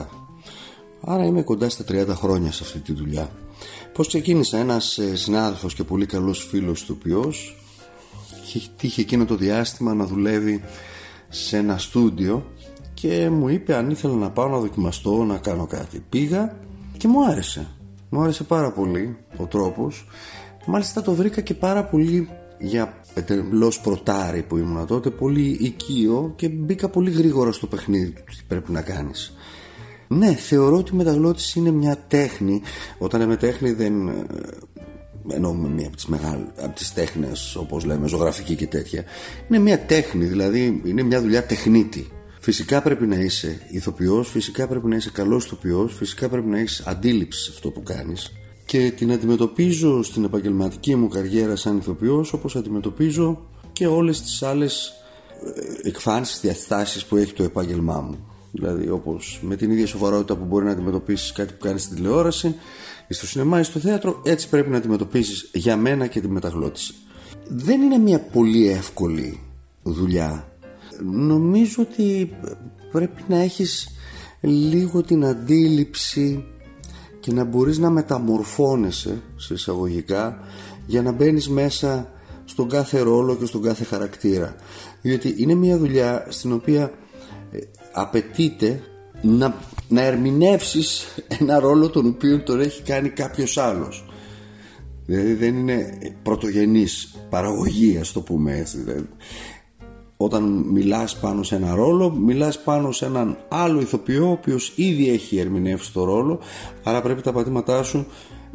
1993-94 0.00 0.04
άρα 1.00 1.24
είμαι 1.24 1.42
κοντά 1.42 1.68
στα 1.68 1.84
30 1.88 2.06
χρόνια 2.08 2.52
σε 2.52 2.64
αυτή 2.64 2.78
τη 2.78 2.92
δουλειά. 2.92 3.30
Πώς 3.92 4.08
ξεκίνησα 4.08 4.58
ένας 4.58 4.98
ε, 4.98 5.16
συνάδελφος 5.16 5.74
και 5.74 5.84
πολύ 5.84 6.06
καλός 6.06 6.46
φίλος 6.50 6.84
του 6.84 6.98
ποιός 6.98 7.56
είχε 7.56 7.61
τύχει 8.76 9.00
εκείνο 9.00 9.24
το 9.24 9.36
διάστημα 9.36 9.94
να 9.94 10.06
δουλεύει 10.06 10.62
σε 11.28 11.56
ένα 11.56 11.78
στούντιο 11.78 12.46
και 12.94 13.30
μου 13.30 13.48
είπε 13.48 13.74
αν 13.74 13.90
ήθελα 13.90 14.14
να 14.14 14.30
πάω 14.30 14.48
να 14.48 14.58
δοκιμαστώ 14.58 15.24
να 15.24 15.38
κάνω 15.38 15.66
κάτι. 15.66 16.04
Πήγα 16.08 16.56
και 16.96 17.08
μου 17.08 17.24
άρεσε. 17.24 17.66
Μου 18.08 18.20
άρεσε 18.20 18.44
πάρα 18.44 18.72
πολύ 18.72 19.16
ο 19.36 19.46
τρόπος. 19.46 20.06
Μάλιστα 20.66 21.02
το 21.02 21.12
βρήκα 21.12 21.40
και 21.40 21.54
πάρα 21.54 21.84
πολύ 21.84 22.28
για 22.58 22.94
εντελώς 23.14 23.80
πρωτάρι 23.80 24.42
που 24.42 24.56
ήμουν 24.56 24.86
τότε, 24.86 25.10
πολύ 25.10 25.56
οικείο 25.60 26.32
και 26.36 26.48
μπήκα 26.48 26.88
πολύ 26.88 27.10
γρήγορα 27.10 27.52
στο 27.52 27.66
παιχνίδι 27.66 28.10
του 28.10 28.22
τι 28.24 28.42
πρέπει 28.48 28.72
να 28.72 28.82
κάνεις. 28.82 29.34
Ναι, 30.08 30.34
θεωρώ 30.34 30.76
ότι 30.76 30.90
η 30.94 30.96
μεταγλώτηση 30.96 31.58
είναι 31.58 31.70
μια 31.70 31.96
τέχνη. 32.08 32.62
Όταν 32.98 33.20
λέμε 33.20 33.36
τέχνη 33.36 33.72
δεν 33.72 34.08
ε, 34.08 34.24
εννοούμε 35.28 35.68
μία 35.68 35.86
από 35.86 35.96
τις, 35.96 36.06
μεγάλες, 36.06 36.46
από 36.56 36.74
τις 36.74 36.92
τέχνες 36.92 37.56
όπως 37.56 37.84
λέμε 37.84 38.08
ζωγραφική 38.08 38.54
και 38.54 38.66
τέτοια 38.66 39.04
είναι 39.48 39.58
μια 39.58 39.80
τέχνη 39.80 40.24
δηλαδή 40.24 40.82
είναι 40.84 41.02
μια 41.02 41.20
δουλειά 41.20 41.46
τεχνίτη. 41.46 42.08
Φυσικά 42.40 42.82
πρέπει 42.82 43.06
να 43.06 43.16
είσαι 43.16 43.66
ηθοποιός 43.70 44.30
φυσικά 44.30 44.68
πρέπει 44.68 44.86
να 44.86 44.96
είσαι 44.96 45.10
καλός 45.10 45.44
ηθοποιός 45.44 45.94
φυσικά 45.94 46.28
πρέπει 46.28 46.48
να 46.48 46.58
έχεις 46.58 46.82
αντίληψη 46.86 47.42
σε 47.42 47.50
αυτό 47.54 47.70
που 47.70 47.82
κάνεις. 47.82 48.32
Και 48.64 48.92
την 48.96 49.12
αντιμετωπίζω 49.12 50.02
στην 50.02 50.24
επαγγελματική 50.24 50.94
μου 50.94 51.08
καριέρα 51.08 51.56
σαν 51.56 51.76
ηθοποιός 51.76 52.32
όπως 52.32 52.56
αντιμετωπίζω 52.56 53.46
και 53.72 53.86
όλες 53.86 54.22
τις 54.22 54.42
άλλες 54.42 54.92
ε, 55.82 55.88
εκφάνσεις, 55.88 56.40
διαστάσεις 56.40 57.04
που 57.04 57.16
έχει 57.16 57.32
το 57.32 57.42
επάγγελμά 57.42 58.00
μου. 58.00 58.26
Δηλαδή 58.52 58.88
όπως 58.88 59.40
με 59.42 59.56
την 59.56 59.70
ίδια 59.70 59.86
σοβαρότητα 59.86 60.36
που 60.36 60.44
μπορεί 60.44 60.64
να 60.64 60.70
αντιμετωπίσεις 60.70 61.32
κάτι 61.32 61.52
που 61.52 61.58
κάνεις 61.64 61.82
στην 61.82 61.96
τηλεόραση 61.96 62.54
στο 63.08 63.26
σινεμά 63.26 63.60
ή 63.60 63.62
στο 63.62 63.78
θέατρο 63.78 64.20
έτσι 64.24 64.48
πρέπει 64.48 64.70
να 64.70 64.76
αντιμετωπίσεις 64.76 65.50
για 65.52 65.76
μένα 65.76 66.06
και 66.06 66.20
τη 66.20 66.28
μεταγλώτηση. 66.28 66.94
Δεν 67.48 67.82
είναι 67.82 67.98
μια 67.98 68.20
πολύ 68.20 68.68
εύκολη 68.68 69.40
δουλειά. 69.82 70.52
Νομίζω 71.04 71.82
ότι 71.82 72.36
πρέπει 72.92 73.22
να 73.28 73.36
έχεις 73.36 73.88
λίγο 74.40 75.02
την 75.02 75.24
αντίληψη 75.24 76.44
και 77.20 77.32
να 77.32 77.44
μπορείς 77.44 77.78
να 77.78 77.90
μεταμορφώνεσαι 77.90 79.22
σε 79.36 79.54
εισαγωγικά 79.54 80.38
για 80.86 81.02
να 81.02 81.12
μπαίνεις 81.12 81.48
μέσα 81.48 82.12
στον 82.44 82.68
κάθε 82.68 83.00
ρόλο 83.00 83.36
και 83.36 83.46
στον 83.46 83.62
κάθε 83.62 83.84
χαρακτήρα. 83.84 84.56
Διότι 85.02 85.34
είναι 85.36 85.54
μια 85.54 85.78
δουλειά 85.78 86.26
στην 86.28 86.52
οποία 86.52 86.92
ε, 87.50 87.58
απαιτείται 87.92 88.82
να, 89.22 89.54
να 89.92 90.02
ερμηνεύσεις 90.02 91.06
ένα 91.40 91.58
ρόλο 91.58 91.88
τον 91.88 92.06
οποίο 92.06 92.42
τον 92.42 92.60
έχει 92.60 92.82
κάνει 92.82 93.08
κάποιος 93.08 93.58
άλλος. 93.58 94.04
Δηλαδή 95.06 95.34
δεν 95.34 95.56
είναι 95.56 95.98
πρωτογενής 96.22 97.14
παραγωγή 97.30 97.98
ας 98.00 98.12
το 98.12 98.20
πούμε 98.20 98.56
έτσι. 98.56 98.78
Δηλαδή 98.78 99.08
όταν 100.16 100.42
μιλάς 100.72 101.16
πάνω 101.18 101.42
σε 101.42 101.54
ένα 101.54 101.74
ρόλο 101.74 102.10
μιλάς 102.10 102.62
πάνω 102.62 102.92
σε 102.92 103.04
έναν 103.04 103.36
άλλο 103.48 103.80
ηθοποιό 103.80 104.28
ο 104.28 104.30
οποίος 104.30 104.72
ήδη 104.76 105.10
έχει 105.10 105.38
ερμηνεύσει 105.38 105.92
το 105.92 106.04
ρόλο 106.04 106.40
άρα 106.82 107.02
πρέπει 107.02 107.22
τα 107.22 107.32
πατήματά 107.32 107.82
σου 107.82 108.06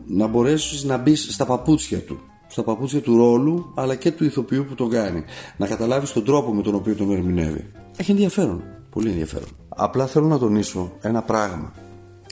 να 0.06 0.28
μπορέσεις 0.28 0.84
να 0.84 0.98
μπεις 0.98 1.28
στα 1.34 1.46
παπούτσια 1.46 2.00
του. 2.00 2.20
Στα 2.48 2.64
παπούτσια 2.64 3.02
του 3.02 3.18
ρόλου 3.18 3.72
αλλά 3.76 3.96
και 3.96 4.12
του 4.12 4.24
ηθοποιού 4.24 4.66
που 4.68 4.76
τον 4.76 4.90
κάνει. 4.90 5.24
Να 5.58 5.68
καταλάβεις 5.68 6.12
τον 6.12 6.26
τρόπο 6.26 6.54
με 6.54 6.62
τον 6.62 6.76
οποίο 6.76 6.96
τον 6.96 7.12
ερμηνεύει. 7.12 7.72
Έχει 7.98 8.12
ενδιαφέρον, 8.12 8.64
πολύ 8.90 9.10
ενδιαφέρον 9.10 9.67
απλά 9.78 10.06
θέλω 10.06 10.28
να 10.28 10.38
τονίσω 10.38 10.92
ένα 11.02 11.22
πράγμα 11.22 11.74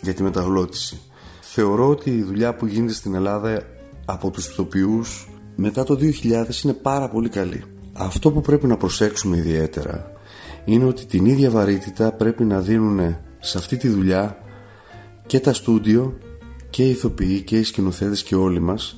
για 0.02 0.14
τη 0.14 0.24
μεταγλώτηση. 0.24 1.02
Θεωρώ 1.42 1.90
ότι 1.90 2.10
η 2.10 2.24
δουλειά 2.24 2.56
που 2.56 2.66
γίνεται 2.66 2.94
στην 2.94 3.16
Ελλάδα 3.16 3.62
από 4.06 4.30
τους 4.30 4.48
ηθοποιούς 4.48 5.30
μετά 5.56 5.84
το 5.84 5.98
2000 6.02 6.64
είναι 6.64 6.74
πάρα 6.74 7.10
πολύ 7.10 7.30
καλή. 7.30 7.64
Αυτό 7.94 8.32
που 8.32 8.42
πρέπει 8.42 8.68
να 8.68 8.78
προσέξουμε 8.78 9.38
ιδιαίτερα 9.38 10.12
είναι 10.66 10.86
ότι 10.86 11.06
την 11.06 11.26
ίδια 11.26 11.50
βαρύτητα 11.50 12.12
πρέπει 12.12 12.44
να 12.44 12.60
δίνουν 12.60 13.18
σε 13.40 13.58
αυτή 13.58 13.78
τη 13.78 13.88
δουλειά 13.88 14.38
και 15.26 15.40
τα 15.40 15.54
στούντιο 15.54 16.18
και 16.70 16.84
οι 16.84 16.90
ηθοποιοί 16.90 17.42
και 17.42 17.58
οι 17.58 17.64
σκηνοθέτες 17.64 18.24
και 18.24 18.36
όλοι 18.36 18.60
μας 18.60 18.98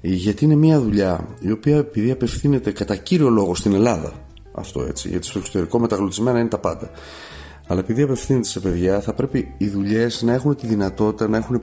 γιατί 0.00 0.44
είναι 0.44 0.54
μια 0.54 0.80
δουλειά 0.80 1.28
η 1.40 1.50
οποία 1.50 1.76
επειδή 1.76 2.10
απευθύνεται 2.10 2.72
κατά 2.72 2.96
κύριο 2.96 3.28
λόγο 3.28 3.54
στην 3.54 3.74
Ελλάδα 3.74 4.12
αυτό 4.52 4.82
έτσι 4.82 5.08
γιατί 5.08 5.26
στο 5.26 5.38
εξωτερικό 5.38 5.78
μεταγλωτισμένα 5.78 6.38
είναι 6.38 6.48
τα 6.48 6.58
πάντα 6.58 6.90
αλλά 7.72 7.80
επειδή 7.80 8.02
απευθύνεται 8.02 8.48
σε 8.48 8.60
παιδιά 8.60 9.00
θα 9.00 9.14
πρέπει 9.14 9.54
οι 9.58 9.68
δουλειές 9.68 10.22
να 10.22 10.32
έχουν 10.32 10.56
τη 10.56 10.66
δυνατότητα 10.66 11.28
να 11.28 11.36
έχουν 11.36 11.62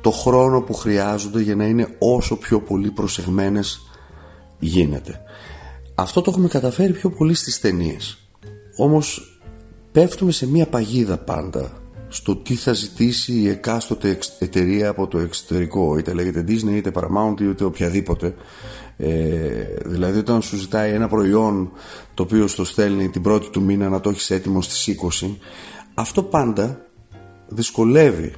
το 0.00 0.10
χρόνο 0.10 0.60
που 0.60 0.74
χρειάζονται 0.74 1.40
για 1.40 1.56
να 1.56 1.64
είναι 1.64 1.88
όσο 1.98 2.36
πιο 2.36 2.60
πολύ 2.60 2.90
προσεγμένες 2.90 3.80
γίνεται 4.58 5.20
αυτό 5.94 6.20
το 6.20 6.30
έχουμε 6.30 6.48
καταφέρει 6.48 6.92
πιο 6.92 7.10
πολύ 7.10 7.34
στις 7.34 7.60
ταινίες. 7.60 8.18
Όμως 8.76 9.38
πέφτουμε 9.92 10.32
σε 10.32 10.46
μία 10.46 10.66
παγίδα 10.66 11.18
πάντα 11.18 11.72
στο 12.08 12.36
τι 12.36 12.54
θα 12.54 12.72
ζητήσει 12.72 13.32
η 13.32 13.48
εκάστοτε 13.48 14.18
εταιρεία 14.38 14.88
από 14.88 15.06
το 15.06 15.18
εξωτερικό 15.18 15.98
είτε 15.98 16.12
λέγεται 16.12 16.44
Disney 16.48 16.72
είτε 16.74 16.90
Paramount 16.94 17.40
είτε 17.40 17.64
οποιαδήποτε 17.64 18.34
ε, 18.96 19.08
δηλαδή 19.84 20.18
όταν 20.18 20.42
σου 20.42 20.56
ζητάει 20.56 20.92
ένα 20.92 21.08
προϊόν 21.08 21.70
το 22.14 22.22
οποίο 22.22 22.46
στο 22.46 22.64
στέλνει 22.64 23.08
την 23.08 23.22
πρώτη 23.22 23.50
του 23.50 23.62
μήνα 23.62 23.88
να 23.88 24.00
το 24.00 24.10
έχεις 24.10 24.30
έτοιμο 24.30 24.62
στις 24.62 24.96
20 25.22 25.28
αυτό 25.94 26.22
πάντα 26.22 26.86
δυσκολεύει 27.48 28.32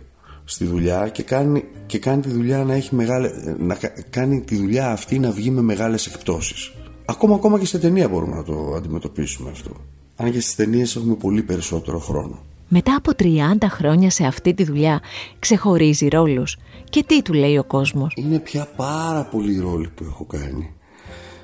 στη 0.44 0.64
δουλειά 0.64 1.08
και 1.08 1.22
κάνει, 1.22 1.64
και 1.86 1.98
κάνει 1.98 2.22
τη 2.22 2.28
δουλειά 2.28 2.64
να 2.64 2.74
έχει 2.74 2.94
μεγάλη, 2.94 3.30
να 3.58 3.78
κάνει 4.10 4.40
τη 4.40 4.56
δουλειά 4.56 4.90
αυτή 4.90 5.18
να 5.18 5.30
βγει 5.30 5.50
με 5.50 5.60
μεγάλες 5.60 6.06
εκπτώσεις 6.06 6.72
Ακόμα, 7.08 7.34
ακόμα 7.34 7.58
και 7.58 7.66
σε 7.66 7.78
ταινία 7.78 8.08
μπορούμε 8.08 8.34
να 8.34 8.42
το 8.42 8.74
αντιμετωπίσουμε 8.76 9.50
αυτό. 9.50 9.70
Αν 10.16 10.32
και 10.32 10.40
στις 10.40 10.54
ταινίες 10.54 10.96
έχουμε 10.96 11.14
πολύ 11.14 11.42
περισσότερο 11.42 11.98
χρόνο. 11.98 12.38
Μετά 12.68 12.96
από 12.96 13.10
30 13.18 13.26
χρόνια 13.68 14.10
σε 14.10 14.24
αυτή 14.24 14.54
τη 14.54 14.64
δουλειά 14.64 15.00
ξεχωρίζει 15.38 16.08
ρόλους. 16.08 16.56
Και 16.90 17.04
τι 17.04 17.22
του 17.22 17.32
λέει 17.32 17.58
ο 17.58 17.64
κόσμος; 17.64 18.12
Είναι 18.16 18.38
πια 18.38 18.68
πάρα 18.76 19.24
πολλοί 19.24 19.58
ρόλοι 19.58 19.88
που 19.88 20.04
έχω 20.04 20.24
κάνει 20.24 20.74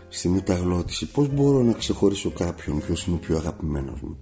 στη 0.09 0.29
μεταγλώτηση. 0.29 1.11
Πώς 1.11 1.29
μπορώ 1.29 1.63
να 1.63 1.73
ξεχωρίσω 1.73 2.31
κάποιον 2.31 2.81
ποιος 2.81 3.05
είναι 3.07 3.17
ο 3.17 3.19
πιο 3.19 3.37
αγαπημένος 3.37 4.01
μου; 4.01 4.17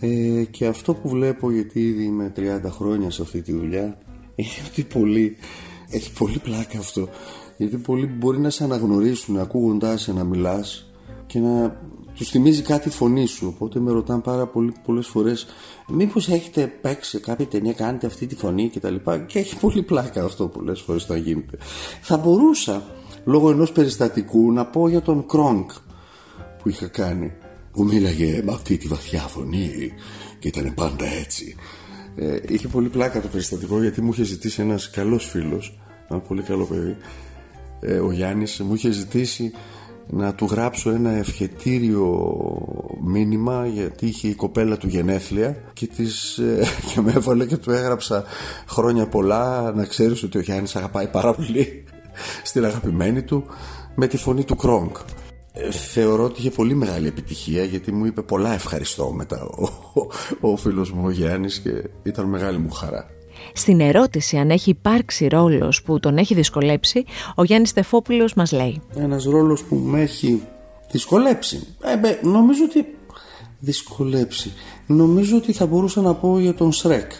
Ε, 0.00 0.44
και 0.44 0.66
αυτό 0.66 0.94
που 0.94 1.08
βλέπω 1.08 1.50
γιατί 1.50 1.80
ήδη 1.80 2.04
είμαι 2.04 2.32
30 2.36 2.70
χρόνια 2.70 3.10
σε 3.10 3.22
αυτή 3.22 3.42
τη 3.42 3.52
δουλειά 3.52 3.98
είναι 4.34 4.48
ότι 4.70 4.82
πολύ, 4.82 5.36
έχει 5.90 6.12
πολύ 6.12 6.38
πλάκα 6.38 6.78
αυτό 6.78 7.08
γιατί 7.58 7.76
πολλοί 7.76 8.06
μπορεί 8.06 8.38
να 8.38 8.50
σε 8.50 8.64
αναγνωρίσουν 8.64 9.38
ακούγοντάς 9.38 10.02
σε 10.02 10.12
να 10.12 10.24
μιλάς 10.24 10.90
και 11.26 11.38
να 11.38 11.80
του 12.18 12.24
θυμίζει 12.24 12.62
κάτι 12.62 12.88
η 12.88 12.90
φωνή 12.90 13.26
σου. 13.26 13.46
Οπότε 13.54 13.80
με 13.80 13.92
ρωτάνε 13.92 14.20
πάρα 14.20 14.46
πολύ 14.46 14.72
πολλές 14.84 15.06
φορές, 15.06 15.46
Μήπως 15.88 16.28
έχετε 16.28 16.66
παίξει 16.80 17.10
σε 17.10 17.18
κάποια 17.18 17.46
ταινία, 17.46 17.72
κάνετε 17.72 18.06
αυτή 18.06 18.26
τη 18.26 18.34
φωνή 18.34 18.70
κτλ. 18.74 18.94
Και, 18.94 19.18
και 19.26 19.38
έχει 19.38 19.56
πολύ 19.56 19.82
πλάκα 19.82 20.24
αυτό 20.24 20.46
πολλέ 20.46 20.74
φορές 20.74 21.06
το 21.06 21.14
γίνεται. 21.14 21.56
Θα 22.02 22.16
μπορούσα 22.16 22.82
λόγω 23.24 23.50
ενός 23.50 23.72
περιστατικού 23.72 24.52
να 24.52 24.66
πω 24.66 24.88
για 24.88 25.02
τον 25.02 25.26
Κρόνκ 25.26 25.70
που 26.62 26.68
είχα 26.68 26.86
κάνει 26.86 27.32
που 27.72 27.84
μίλαγε 27.84 28.42
με 28.44 28.52
αυτή 28.52 28.76
τη 28.76 28.86
βαθιά 28.86 29.20
φωνή 29.20 29.92
και 30.38 30.48
ήταν 30.48 30.74
πάντα 30.74 31.06
έτσι. 31.06 31.54
Ε, 32.16 32.36
είχε 32.48 32.68
πολύ 32.68 32.88
πλάκα 32.88 33.20
το 33.20 33.28
περιστατικό 33.28 33.80
γιατί 33.80 34.00
μου 34.00 34.10
είχε 34.12 34.22
ζητήσει 34.22 34.62
ένας 34.62 34.90
καλός 34.90 35.24
φίλος 35.24 35.78
ένα 36.08 36.20
πολύ 36.20 36.42
καλό 36.42 36.64
παιδί 36.64 36.96
ε, 37.80 37.98
ο 37.98 38.12
Γιάννης 38.12 38.60
μου 38.60 38.74
είχε 38.74 38.90
ζητήσει 38.90 39.52
να 40.10 40.34
του 40.34 40.44
γράψω 40.44 40.90
ένα 40.90 41.10
ευχετήριο 41.10 42.32
μήνυμα 43.04 43.66
γιατί 43.66 44.06
είχε 44.06 44.28
η 44.28 44.34
κοπέλα 44.34 44.76
του 44.76 44.88
γενέθλια 44.88 45.56
και, 45.72 45.86
της, 45.86 46.38
ε, 46.38 46.64
και 46.94 47.00
με 47.00 47.12
έβαλε 47.16 47.46
και 47.46 47.56
του 47.56 47.70
έγραψα 47.70 48.24
χρόνια 48.68 49.06
πολλά 49.06 49.72
να 49.72 49.84
ξέρεις 49.84 50.22
ότι 50.22 50.38
ο 50.38 50.40
Γιάννης 50.40 50.76
αγαπάει 50.76 51.08
πάρα 51.08 51.34
πολύ 51.34 51.84
στην 52.42 52.64
αγαπημένη 52.64 53.22
του 53.22 53.44
με 53.94 54.06
τη 54.06 54.16
φωνή 54.16 54.44
του 54.44 54.56
Κρόγκ 54.56 54.90
ε, 55.52 55.70
θεωρώ 55.70 56.24
ότι 56.24 56.40
είχε 56.40 56.50
πολύ 56.50 56.74
μεγάλη 56.74 57.06
επιτυχία 57.06 57.64
γιατί 57.64 57.92
μου 57.92 58.04
είπε 58.04 58.22
πολλά 58.22 58.54
ευχαριστώ 58.54 59.12
μετά 59.12 59.42
ο, 59.42 59.64
ο, 60.40 60.50
ο 60.50 60.56
φίλος 60.56 60.92
μου 60.92 61.02
ο 61.04 61.10
Γιάννης 61.10 61.58
και 61.58 61.84
ήταν 62.02 62.26
μεγάλη 62.26 62.58
μου 62.58 62.70
χαρά. 62.70 63.17
Στην 63.58 63.80
ερώτηση 63.80 64.36
αν 64.36 64.50
έχει 64.50 64.70
υπάρξει 64.70 65.26
ρόλος 65.26 65.82
που 65.82 66.00
τον 66.00 66.16
έχει 66.16 66.34
δυσκολέψει, 66.34 67.04
ο 67.34 67.44
Γιάννης 67.44 67.68
Στεφόπουλος 67.68 68.34
μας 68.34 68.52
λέει 68.52 68.80
Ένας 68.96 69.24
ρόλος 69.24 69.62
που 69.62 69.76
με 69.76 70.00
έχει 70.00 70.42
δυσκολέψει. 70.90 71.66
Ε, 71.82 72.26
νομίζω 72.26 72.64
ότι 72.64 72.86
δυσκολέψει. 73.58 74.52
Νομίζω 74.86 75.36
ότι 75.36 75.52
θα 75.52 75.66
μπορούσα 75.66 76.00
να 76.00 76.14
πω 76.14 76.38
για 76.38 76.54
τον 76.54 76.72
Σρέκ. 76.72 77.12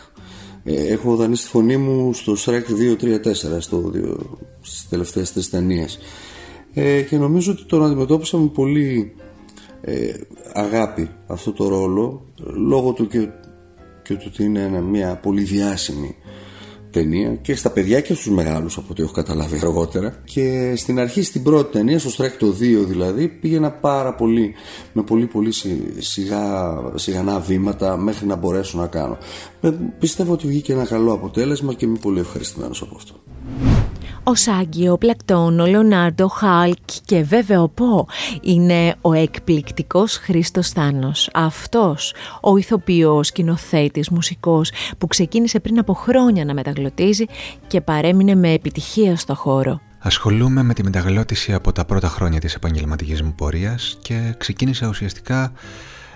Ε, 0.65 0.93
έχω 0.93 1.17
δανείσει 1.17 1.43
τη 1.43 1.49
φωνή 1.49 1.77
μου 1.77 2.13
στο 2.13 2.37
Σρέκ 2.37 2.67
2-3-4 3.01 3.33
στο, 3.59 3.93
στις 4.61 4.89
τελευταίες 4.89 5.33
τρεις 5.33 5.51
ταινίες. 5.51 5.99
Ε, 6.75 7.03
και 7.03 7.17
νομίζω 7.17 7.53
ότι 7.53 7.65
τον 7.65 7.85
αντιμετώπισα 7.85 8.37
με 8.37 8.47
πολύ 8.47 9.15
ε, 9.81 10.13
αγάπη 10.53 11.11
αυτό 11.27 11.53
το 11.53 11.69
ρόλο 11.69 12.23
λόγω 12.55 12.93
του 12.93 13.07
και, 13.07 13.29
και 14.03 14.15
του 14.15 14.25
ότι 14.27 14.45
είναι 14.45 14.81
μια 14.81 15.17
πολύ 15.17 15.43
διάσημη 15.43 16.17
ταινία 16.91 17.35
και 17.35 17.55
στα 17.55 17.71
παιδιά 17.71 18.01
και 18.01 18.15
στους 18.15 18.31
μεγάλους 18.31 18.77
από 18.77 18.87
ό,τι 18.91 19.03
έχω 19.03 19.13
καταλάβει 19.13 19.59
αργότερα. 19.63 20.21
Και 20.25 20.75
στην 20.77 20.99
αρχή 20.99 21.23
στην 21.23 21.43
πρώτη 21.43 21.73
ταινία 21.73 21.99
στο 21.99 22.11
Strike 22.11 22.37
το 22.39 22.47
2 22.47 22.53
δηλαδή 22.87 23.29
πήγαινα 23.29 23.71
πάρα 23.71 24.15
πολύ 24.15 24.55
με 24.93 25.03
πολύ 25.03 25.27
πολύ 25.27 25.53
σιγά, 25.99 26.77
σιγανά 26.95 27.41
βήματα 27.41 27.97
μέχρι 27.97 28.27
να 28.27 28.37
μπορέσω 28.37 28.79
να 28.79 28.87
κάνω. 28.87 29.19
Ε, 29.61 29.71
πιστεύω 29.99 30.33
ότι 30.33 30.47
βγήκε 30.47 30.73
ένα 30.73 30.87
καλό 30.87 31.13
αποτέλεσμα 31.13 31.75
και 31.75 31.85
είμαι 31.85 31.99
πολύ 32.01 32.21
ευχαριστημένος 32.21 32.83
από 32.83 32.95
αυτό 32.97 33.28
ο 34.29 34.35
Σάγκη, 34.35 34.89
ο 34.89 34.99
Πλακτών, 34.99 35.61
ο 35.61 35.67
Λεωνάρντο, 35.67 36.25
ο 36.25 36.29
Χάλκ 36.29 36.77
και 37.05 37.23
βέβαια 37.23 37.63
ο 37.63 37.69
Πό 37.69 38.07
είναι 38.41 38.95
ο 39.01 39.13
εκπληκτικός 39.13 40.17
Χρήστος 40.17 40.69
Θάνος. 40.69 41.31
Αυτός 41.35 42.15
ο 42.41 42.57
ηθοποιός, 42.57 43.27
σκηνοθέτης, 43.27 44.09
μουσικός 44.09 44.73
που 44.99 45.07
ξεκίνησε 45.07 45.61
πριν 45.61 45.79
από 45.79 45.95
χρόνια 45.95 46.45
να 46.45 46.55
μεταγλωτίζει 46.55 47.25
και 47.67 47.81
παρέμεινε 47.81 48.35
με 48.35 48.53
επιτυχία 48.53 49.17
στο 49.17 49.35
χώρο. 49.35 49.81
Ασχολούμαι 49.99 50.63
με 50.63 50.75
τη 50.75 50.85
μεταγλώτηση 50.85 51.53
από 51.53 51.73
τα 51.73 51.85
πρώτα 51.85 52.09
χρόνια 52.09 52.41
της 52.41 52.55
επαγγελματικής 52.55 53.23
μου 53.23 53.35
πορείας 53.37 53.99
και 54.03 54.35
ξεκίνησα 54.39 54.89
ουσιαστικά 54.89 55.53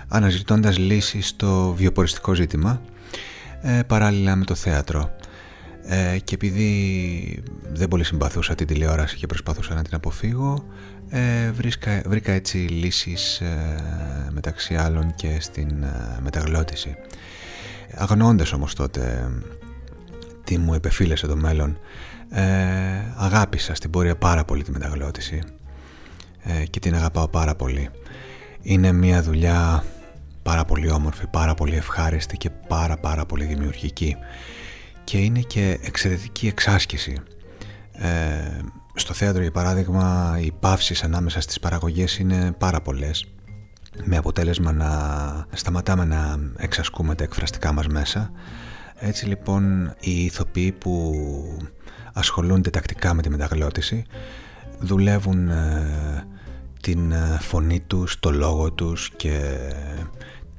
αναζητώντας 0.07 0.77
λύσεις 0.77 1.27
στο 1.27 1.73
βιοποριστικό 1.77 2.33
ζήτημα 2.33 2.81
ε, 3.61 3.79
παράλληλα 3.87 4.35
με 4.35 4.45
το 4.45 4.55
θέατρο. 4.55 5.09
Ε, 5.85 6.17
και 6.23 6.35
επειδή 6.35 7.43
δεν 7.73 7.87
πολύ 7.87 8.03
συμπαθούσα 8.03 8.55
την 8.55 8.67
τηλεόραση 8.67 9.17
και 9.17 9.25
προσπαθούσα 9.25 9.73
να 9.73 9.81
την 9.81 9.95
αποφύγω 9.95 10.65
ε, 11.09 11.51
βρίσκα, 11.51 12.01
βρήκα 12.05 12.31
έτσι 12.31 12.57
λύσεις 12.57 13.39
ε, 13.39 14.29
μεταξύ 14.31 14.75
άλλων 14.75 15.13
και 15.15 15.37
στην 15.39 15.83
ε, 15.83 16.17
μεταγλώτηση. 16.21 16.95
Αγνοώντας 17.95 18.53
όμως 18.53 18.75
τότε 18.75 19.31
τι 20.43 20.57
μου 20.57 20.73
επεφίλεσε 20.73 21.27
το 21.27 21.35
μέλλον 21.35 21.77
αγάπησα 23.17 23.75
στην 23.75 23.89
πορεία 23.89 24.15
πάρα 24.15 24.45
πολύ 24.45 24.63
τη 24.63 24.71
μεταγλώτηση 24.71 25.41
και 26.69 26.79
την 26.79 26.95
αγαπάω 26.95 27.27
πάρα 27.27 27.55
πολύ. 27.55 27.89
Είναι 28.61 28.91
μια 28.91 29.23
δουλειά 29.23 29.83
πάρα 30.43 30.65
πολύ 30.65 30.91
όμορφη, 30.91 31.27
πάρα 31.27 31.53
πολύ 31.53 31.75
ευχάριστη 31.75 32.37
και 32.37 32.49
πάρα 32.67 32.97
πάρα 32.97 33.25
πολύ 33.25 33.45
δημιουργική 33.45 34.15
και 35.03 35.17
είναι 35.17 35.39
και 35.39 35.79
εξαιρετική 35.81 36.47
εξάσκηση. 36.47 37.17
Ε, 37.91 38.59
στο 38.93 39.13
θέατρο 39.13 39.41
για 39.41 39.51
παράδειγμα 39.51 40.37
οι 40.41 40.51
παύσεις 40.59 41.03
ανάμεσα 41.03 41.41
στις 41.41 41.59
παραγωγές 41.59 42.17
είναι 42.17 42.55
πάρα 42.57 42.81
πολλές 42.81 43.27
με 44.03 44.17
αποτέλεσμα 44.17 44.71
να 44.71 44.89
σταματάμε 45.53 46.05
να 46.05 46.39
εξασκούμε 46.57 47.15
τα 47.15 47.23
εκφραστικά 47.23 47.71
μας 47.71 47.87
μέσα. 47.87 48.31
Έτσι 48.95 49.25
λοιπόν 49.25 49.93
οι 49.99 50.23
ηθοποιοί 50.23 50.71
που 50.71 51.13
ασχολούνται 52.13 52.69
τακτικά 52.69 53.13
με 53.13 53.21
τη 53.21 53.29
μεταγλώτηση 53.29 54.03
δουλεύουν 54.79 55.49
ε, 55.49 56.27
την 56.81 57.11
ε, 57.11 57.37
φωνή 57.41 57.79
τους, 57.79 58.19
το 58.19 58.31
λόγο 58.31 58.71
τους 58.71 59.11
και 59.15 59.57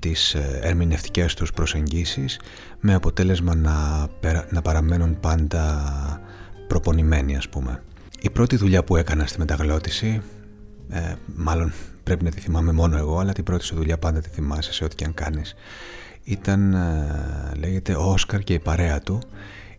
τις 0.04 0.34
ε, 0.34 0.60
ερμηνευτικές 0.62 1.34
τους 1.34 1.52
προσεγγίσεις 1.52 2.40
με 2.80 2.94
αποτέλεσμα 2.94 3.54
να, 3.54 4.08
να 4.50 4.62
παραμένουν 4.62 5.20
πάντα 5.20 6.20
προπονημένοι 6.68 7.36
ας 7.36 7.48
πούμε. 7.48 7.82
Η 8.20 8.30
πρώτη 8.30 8.56
δουλειά 8.56 8.84
που 8.84 8.96
έκανα 8.96 9.26
στη 9.26 9.38
μεταγλώτηση, 9.38 10.22
ε, 10.88 11.14
μάλλον 11.34 11.72
πρέπει 12.02 12.24
να 12.24 12.30
τη 12.30 12.40
θυμάμαι 12.40 12.72
μόνο 12.72 12.96
εγώ, 12.96 13.18
αλλά 13.18 13.32
την 13.32 13.44
πρώτη 13.44 13.64
σου 13.64 13.74
δουλειά 13.74 13.98
πάντα 13.98 14.20
τη 14.20 14.28
θυμάσαι 14.28 14.72
σε 14.72 14.84
ό,τι 14.84 14.94
και 14.94 15.04
αν 15.04 15.14
κάνεις, 15.14 15.54
ήταν, 16.24 16.74
ε, 16.74 17.52
λέγεται, 17.56 17.94
ο 17.94 18.12
Όσκαρ 18.12 18.40
και 18.40 18.54
η 18.54 18.58
παρέα 18.58 19.00
του, 19.00 19.18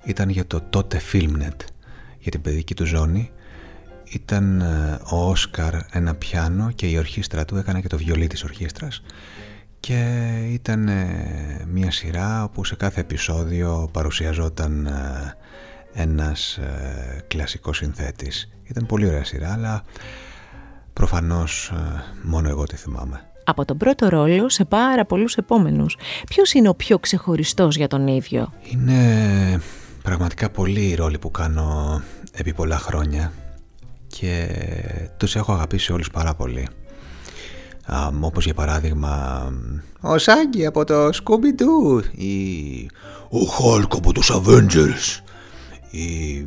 ήταν 0.03 0.29
για 0.29 0.45
το 0.45 0.61
τότε 0.69 1.01
Filmnet, 1.11 1.59
για 2.19 2.31
την 2.31 2.41
παιδική 2.41 2.73
του 2.73 2.85
ζώνη, 2.85 3.31
ήταν 4.03 4.61
ε, 4.61 4.99
ο 5.11 5.29
Όσκαρ 5.29 5.73
ένα 5.91 6.15
πιάνο 6.15 6.71
και 6.71 6.87
η 6.87 6.97
ορχήστρα 6.97 7.45
του 7.45 7.57
έκανε 7.57 7.81
και 7.81 7.87
το 7.87 7.97
βιολί 7.97 8.27
της 8.27 8.43
ορχήστρας 8.43 9.01
και 9.85 10.03
ήταν 10.51 10.89
μια 11.71 11.91
σειρά 11.91 12.43
όπου 12.43 12.65
σε 12.65 12.75
κάθε 12.75 12.99
επεισόδιο 12.99 13.89
παρουσιαζόταν 13.91 14.85
ε, 14.85 15.35
ένας 15.93 16.57
ε, 16.57 17.23
κλασικός 17.27 17.77
συνθέτης. 17.77 18.49
Ήταν 18.63 18.85
πολύ 18.85 19.07
ωραία 19.07 19.23
σειρά, 19.23 19.53
αλλά 19.53 19.83
προφανώς 20.93 21.71
ε, 21.75 22.03
μόνο 22.23 22.49
εγώ 22.49 22.63
τη 22.63 22.75
θυμάμαι. 22.75 23.21
Από 23.43 23.65
τον 23.65 23.77
πρώτο 23.77 24.09
ρόλο 24.09 24.49
σε 24.49 24.65
πάρα 24.65 25.05
πολλούς 25.05 25.35
επόμενους. 25.35 25.97
Ποιος 26.29 26.53
είναι 26.53 26.69
ο 26.69 26.75
πιο 26.75 26.99
ξεχωριστός 26.99 27.75
για 27.75 27.87
τον 27.87 28.07
ίδιο; 28.07 28.51
Είναι 28.71 29.61
πραγματικά 30.01 30.49
πολλοί 30.49 30.87
οι 30.89 30.95
ρόλοι 30.95 31.17
που 31.17 31.31
κάνω 31.31 32.01
επί 32.31 32.53
πολλά 32.53 32.77
χρόνια 32.77 33.31
και 34.07 34.47
τους 35.17 35.35
έχω 35.35 35.53
αγαπήσει 35.53 35.91
όλους 35.91 36.09
πάρα 36.11 36.33
πολύ 36.33 36.67
um, 37.89 38.13
όπως 38.19 38.45
για 38.45 38.53
παράδειγμα 38.53 39.43
ο 39.99 40.17
Σάγκη 40.17 40.65
από 40.65 40.83
το 40.85 41.07
Scooby-Doo 41.07 42.03
ή 42.11 42.89
ο 43.29 43.39
Χόλκ 43.39 43.95
από 43.95 44.13
τους 44.13 44.31
Avengers 44.33 45.21
ή 45.89 46.45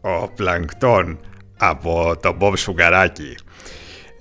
ο 0.00 0.28
Πλανκτόν 0.28 1.18
από 1.56 2.16
το 2.22 2.36
Bob 2.40 2.52
Σφουγγαράκι 2.56 3.36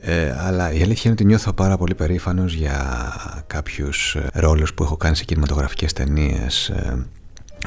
ε, 0.01 0.35
αλλά 0.39 0.71
η 0.71 0.81
αλήθεια 0.81 1.01
είναι 1.03 1.13
ότι 1.13 1.25
νιώθω 1.25 1.53
πάρα 1.53 1.77
πολύ 1.77 1.95
περήφανος 1.95 2.53
για 2.53 3.11
κάποιους 3.47 4.17
ρόλους 4.33 4.73
που 4.73 4.83
έχω 4.83 4.97
κάνει 4.97 5.15
σε 5.15 5.23
κινηματογραφικές 5.23 5.93
ταινίες. 5.93 6.69
Ε, 6.69 7.05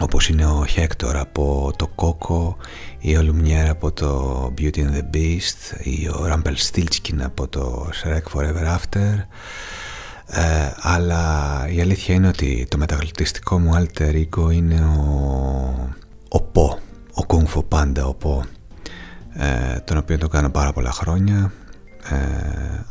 όπως 0.01 0.29
είναι 0.29 0.47
ο 0.47 0.67
Χέκτορ 0.67 1.17
από 1.17 1.73
το 1.77 1.87
Coco 1.87 2.57
ή 2.99 3.17
ο 3.17 3.23
Λουμιέρ 3.23 3.69
από 3.69 3.93
το 3.93 4.53
Beauty 4.59 4.77
and 4.77 4.93
the 4.93 5.17
Beast 5.17 5.81
ή 5.83 6.09
ο 6.09 6.27
Rumpelstiltskin 6.27 7.23
από 7.23 7.49
το 7.49 7.89
Shrek 8.03 8.39
Forever 8.39 8.77
After. 8.77 9.25
Ε, 10.27 10.73
αλλά 10.81 11.67
η 11.71 11.81
αλήθεια 11.81 12.15
είναι 12.15 12.29
ότι 12.29 12.67
το 12.71 12.79
μεταγλωττιστικό 12.79 13.59
μου 13.59 13.71
alter 13.75 14.15
ego 14.15 14.53
είναι 14.53 14.81
ο, 14.81 15.95
ο 16.29 16.43
Πο, 16.43 16.79
ο 17.15 17.25
Kung 17.27 17.45
Fu 17.55 17.63
Panda, 17.69 18.03
ο 18.07 18.15
Πο 18.15 18.45
ε, 19.33 19.81
τον 19.81 19.97
οποίο 19.97 20.19
το 20.19 20.29
κάνω 20.29 20.51
πάρα 20.51 20.73
πολλά 20.73 20.93
χρόνια 20.93 21.53
ε, 22.11 22.17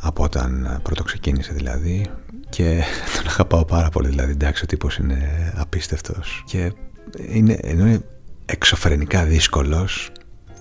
από 0.00 0.22
όταν 0.22 0.80
πρώτο 0.82 1.02
ξεκίνησε 1.02 1.52
δηλαδή. 1.52 2.06
Και 2.48 2.82
τον 3.16 3.26
αγαπάω 3.26 3.64
πάρα 3.64 3.88
πολύ 3.88 4.08
δηλαδή 4.08 4.30
εντάξει 4.30 4.64
ο 4.64 4.66
τύπος 4.66 4.96
είναι 4.96 5.52
απίστευτος. 5.56 6.42
Και 6.46 6.72
είναι, 7.28 7.58
ενώ 7.62 7.86
είναι 7.86 8.00
εξωφρενικά 8.46 9.24
δύσκολος 9.24 10.10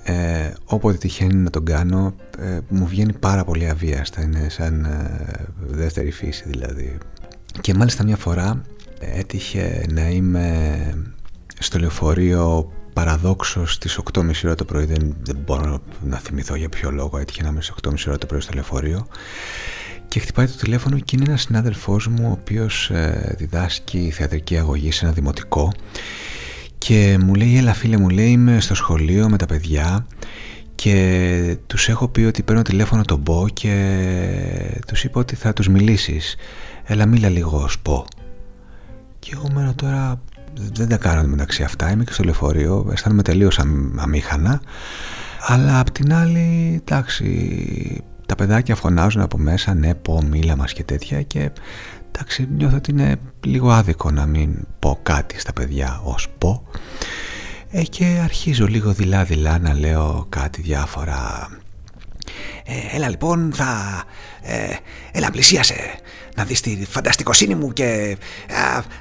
ε, 0.03 0.53
όποτε 0.65 0.97
τυχαίνει 0.97 1.35
να 1.35 1.49
τον 1.49 1.65
κάνω 1.65 2.15
ε, 2.39 2.59
μου 2.69 2.87
βγαίνει 2.87 3.13
πάρα 3.13 3.43
πολύ 3.43 3.69
αβίαστα 3.69 4.21
είναι 4.21 4.49
σαν 4.49 4.85
ε, 4.85 5.45
δεύτερη 5.57 6.11
φύση 6.11 6.43
δηλαδή. 6.47 6.97
Και 7.61 7.73
μάλιστα 7.73 8.03
μια 8.03 8.17
φορά 8.17 8.61
έτυχε 8.99 9.85
να 9.89 10.09
είμαι 10.09 10.77
στο 11.59 11.79
λεωφορείο 11.79 12.71
παραδόξως 12.93 13.73
στις 13.73 13.99
8.30 14.13 14.31
ώρα 14.45 14.55
το 14.55 14.65
πρωί. 14.65 14.85
Δεν, 14.85 15.15
δεν 15.21 15.37
μπορώ 15.45 15.81
να 16.03 16.17
θυμηθώ 16.17 16.55
για 16.55 16.69
ποιο 16.69 16.91
λόγο 16.91 17.17
έτυχε 17.17 17.43
να 17.43 17.49
είμαι 17.49 17.61
στις 17.61 17.75
8.30 17.87 17.93
ώρα 18.07 18.17
το 18.17 18.25
πρωί 18.25 18.39
στο 18.39 18.51
λεωφορείο. 18.53 19.07
Και 20.07 20.19
χτυπάει 20.19 20.47
το 20.47 20.57
τηλέφωνο 20.57 20.99
και 20.99 21.15
είναι 21.15 21.25
ένας 21.27 21.41
συνάδελφός 21.41 22.07
μου 22.07 22.27
ο 22.29 22.31
οποίος 22.31 22.89
ε, 22.89 23.35
διδάσκει 23.37 24.11
θεατρική 24.13 24.57
αγωγή 24.57 24.91
σε 24.91 25.05
ένα 25.05 25.13
δημοτικό 25.13 25.71
και 26.79 27.17
μου 27.23 27.35
λέει 27.35 27.57
έλα 27.57 27.73
φίλε 27.73 27.97
μου 27.97 28.09
λέει 28.09 28.29
είμαι 28.29 28.59
στο 28.59 28.75
σχολείο 28.75 29.29
με 29.29 29.37
τα 29.37 29.45
παιδιά 29.45 30.05
και 30.75 31.57
τους 31.67 31.89
έχω 31.89 32.07
πει 32.07 32.21
ότι 32.21 32.43
παίρνω 32.43 32.61
τηλέφωνο 32.61 33.03
τον 33.03 33.19
Μπο 33.19 33.47
και 33.49 34.81
τους 34.87 35.03
είπα 35.03 35.19
ότι 35.19 35.35
θα 35.35 35.53
τους 35.53 35.67
μιλήσεις. 35.67 36.35
Έλα 36.83 37.05
μίλα 37.05 37.29
λίγο 37.29 37.57
ως 37.57 37.79
πω 37.79 38.05
και 39.19 39.31
εγώ 39.33 39.49
μένω 39.53 39.73
τώρα 39.73 40.21
δεν 40.71 40.87
τα 40.87 40.97
κάνω 40.97 41.27
μεταξύ 41.27 41.63
αυτά 41.63 41.91
είμαι 41.91 42.03
και 42.03 42.13
στο 42.13 42.23
λεωφορείο 42.23 42.89
αισθάνομαι 42.91 43.21
τελείως 43.21 43.59
αμήχανα. 43.95 44.61
Αλλά 45.47 45.79
απ' 45.79 45.91
την 45.91 46.13
άλλη 46.13 46.75
εντάξει 46.81 48.03
τα 48.25 48.35
παιδάκια 48.35 48.75
φωνάζουν 48.75 49.21
από 49.21 49.37
μέσα 49.37 49.73
ναι 49.73 49.95
πω 49.95 50.21
μίλα 50.29 50.55
μας 50.55 50.73
και 50.73 50.83
τέτοια 50.83 51.21
και 51.21 51.51
εντάξει 52.11 52.47
νιώθω 52.51 52.75
ότι 52.75 52.91
είναι 52.91 53.15
λίγο 53.45 53.69
άδικο 53.69 54.11
να 54.11 54.25
μην 54.25 54.67
πω 54.79 54.99
κάτι 55.03 55.39
στα 55.39 55.53
παιδιά 55.53 56.01
ως 56.03 56.27
πω 56.37 56.67
ε, 57.71 57.83
και 57.83 58.19
αρχίζω 58.23 58.67
λίγο 58.67 58.91
δειλά 58.91 59.23
δειλά 59.23 59.59
να 59.59 59.73
λέω 59.73 60.25
κάτι 60.29 60.61
διάφορα 60.61 61.49
ε, 62.65 62.95
έλα 62.95 63.09
λοιπόν 63.09 63.51
θα 63.53 64.03
ε, 64.41 64.75
έλα 65.11 65.31
πλησίασε 65.31 65.75
να 66.35 66.43
δεις 66.43 66.61
τη 66.61 66.85
φανταστικοσύνη 66.89 67.55
μου 67.55 67.73
και 67.73 68.17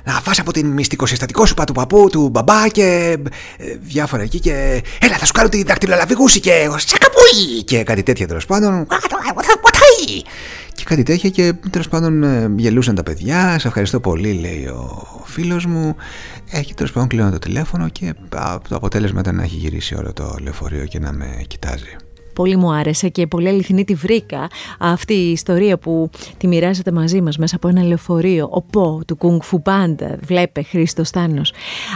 να 0.04 0.12
φας 0.12 0.38
από 0.38 0.52
την 0.52 0.66
μυστικοσυστατικό 0.66 1.46
σου 1.46 1.54
του 1.66 1.72
παππού, 1.72 2.08
του 2.10 2.28
μπαμπά 2.28 2.68
και 2.68 3.18
ε, 3.56 3.76
διάφορα 3.80 4.22
εκεί 4.22 4.40
και 4.40 4.82
έλα 5.00 5.16
θα 5.16 5.26
σου 5.26 5.32
κάνω 5.32 5.48
τη 5.48 5.62
δακτυλολαβηγούση 5.62 6.40
και 6.40 6.70
σακαπούι 6.76 7.62
και 7.64 7.82
κάτι 7.82 8.02
τέτοια 8.02 8.26
τέλο 8.26 8.40
πάντων 8.46 8.86
και 10.78 10.84
κάτι 10.84 11.02
τέτοια 11.02 11.30
και 11.30 11.54
τέλος 11.70 11.88
πάντων 11.88 12.22
ε, 12.22 12.52
γελούσαν 12.56 12.94
τα 12.94 13.02
παιδιά. 13.02 13.58
Σε 13.58 13.66
ευχαριστώ 13.66 14.00
πολύ 14.00 14.32
λέει 14.32 14.66
ο 14.66 15.06
φίλος 15.24 15.66
μου. 15.66 15.96
Έχει 16.50 16.74
τέλος 16.74 16.92
πάντων 16.92 17.08
κλείνω 17.08 17.30
το 17.30 17.38
τηλέφωνο 17.38 17.88
και 17.88 18.14
το 18.68 18.76
αποτέλεσμα 18.76 19.20
ήταν 19.20 19.34
να 19.34 19.42
έχει 19.42 19.56
γυρίσει 19.56 19.94
όλο 19.94 20.12
το 20.12 20.36
λεωφορείο 20.40 20.84
και 20.84 20.98
να 20.98 21.12
με 21.12 21.44
κοιτάζει 21.46 21.96
πολύ 22.38 22.56
μου 22.56 22.72
άρεσε 22.72 23.08
και 23.08 23.26
πολύ 23.26 23.48
αληθινή 23.48 23.84
τη 23.84 23.94
βρήκα 23.94 24.46
αυτή 24.78 25.14
η 25.14 25.30
ιστορία 25.30 25.78
που 25.78 26.10
τη 26.36 26.46
μοιράζεται 26.46 26.92
μαζί 26.92 27.20
μας 27.20 27.36
μέσα 27.36 27.56
από 27.56 27.68
ένα 27.68 27.82
λεωφορείο 27.82 28.48
ο 28.52 28.62
Πο 28.62 29.00
του 29.06 29.16
Κουνγκ 29.16 29.40
Φου 29.42 29.62
Πάντα 29.62 30.18
βλέπε 30.22 30.62
Χρήστος 30.62 31.08
Στάνος 31.08 31.52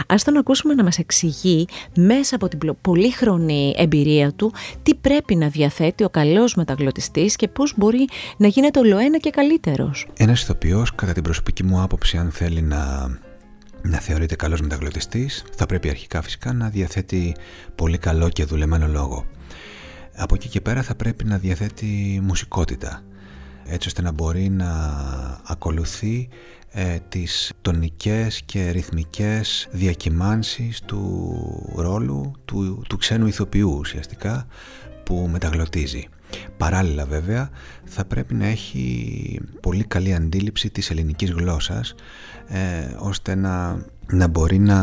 ας 0.07 0.23
τον 0.23 0.37
ακούσουμε 0.37 0.73
να 0.73 0.83
μας 0.83 0.97
εξηγεί 0.97 1.65
μέσα 1.95 2.35
από 2.35 2.47
την 2.47 2.59
πολύχρονη 2.81 3.73
εμπειρία 3.77 4.31
του 4.31 4.53
τι 4.83 4.95
πρέπει 4.95 5.35
να 5.35 5.47
διαθέτει 5.47 6.03
ο 6.03 6.09
καλός 6.09 6.55
μεταγλωτιστής 6.55 7.35
και 7.35 7.47
πώς 7.47 7.73
μπορεί 7.77 8.07
να 8.37 8.47
γίνεται 8.47 8.79
ολοένα 8.79 9.17
και 9.17 9.29
καλύτερος. 9.29 10.07
Ένας 10.17 10.41
ηθοποιός 10.41 10.95
κατά 10.95 11.11
την 11.11 11.23
προσωπική 11.23 11.63
μου 11.63 11.81
άποψη 11.81 12.17
αν 12.17 12.31
θέλει 12.31 12.61
να 12.61 13.11
να 13.85 13.97
θεωρείται 13.97 14.35
καλός 14.35 14.61
μεταγλωτιστής 14.61 15.43
θα 15.55 15.65
πρέπει 15.65 15.89
αρχικά 15.89 16.21
φυσικά 16.21 16.53
να 16.53 16.69
διαθέτει 16.69 17.35
πολύ 17.75 17.97
καλό 17.97 18.29
και 18.29 18.45
δουλεμένο 18.45 18.87
λόγο 18.87 19.25
από 20.23 20.35
εκεί 20.35 20.49
και 20.49 20.61
πέρα 20.61 20.83
θα 20.83 20.95
πρέπει 20.95 21.23
να 21.23 21.37
διαθέτει 21.37 22.19
μουσικότητα 22.23 23.03
έτσι 23.65 23.87
ώστε 23.87 24.01
να 24.01 24.11
μπορεί 24.11 24.49
να 24.49 24.71
ακολουθεί 25.47 26.29
ε, 26.71 26.97
τις 27.09 27.51
τονικές 27.61 28.41
και 28.45 28.69
ρυθμικές 28.69 29.67
διακυμάνσεις 29.71 30.81
του 30.81 31.73
ρόλου 31.75 32.31
του, 32.45 32.83
του 32.89 32.97
ξένου 32.97 33.27
ηθοποιού 33.27 33.75
ουσιαστικά 33.79 34.47
που 35.03 35.29
μεταγλωτίζει. 35.31 36.07
Παράλληλα 36.57 37.05
βέβαια 37.05 37.49
θα 37.85 38.05
πρέπει 38.05 38.33
να 38.33 38.45
έχει 38.45 39.39
πολύ 39.61 39.83
καλή 39.83 40.13
αντίληψη 40.13 40.69
της 40.69 40.89
ελληνικής 40.89 41.31
γλώσσας 41.31 41.95
ε, 42.47 42.95
ώστε 42.97 43.35
να, 43.35 43.85
να 44.11 44.27
μπορεί 44.27 44.59
να, 44.59 44.81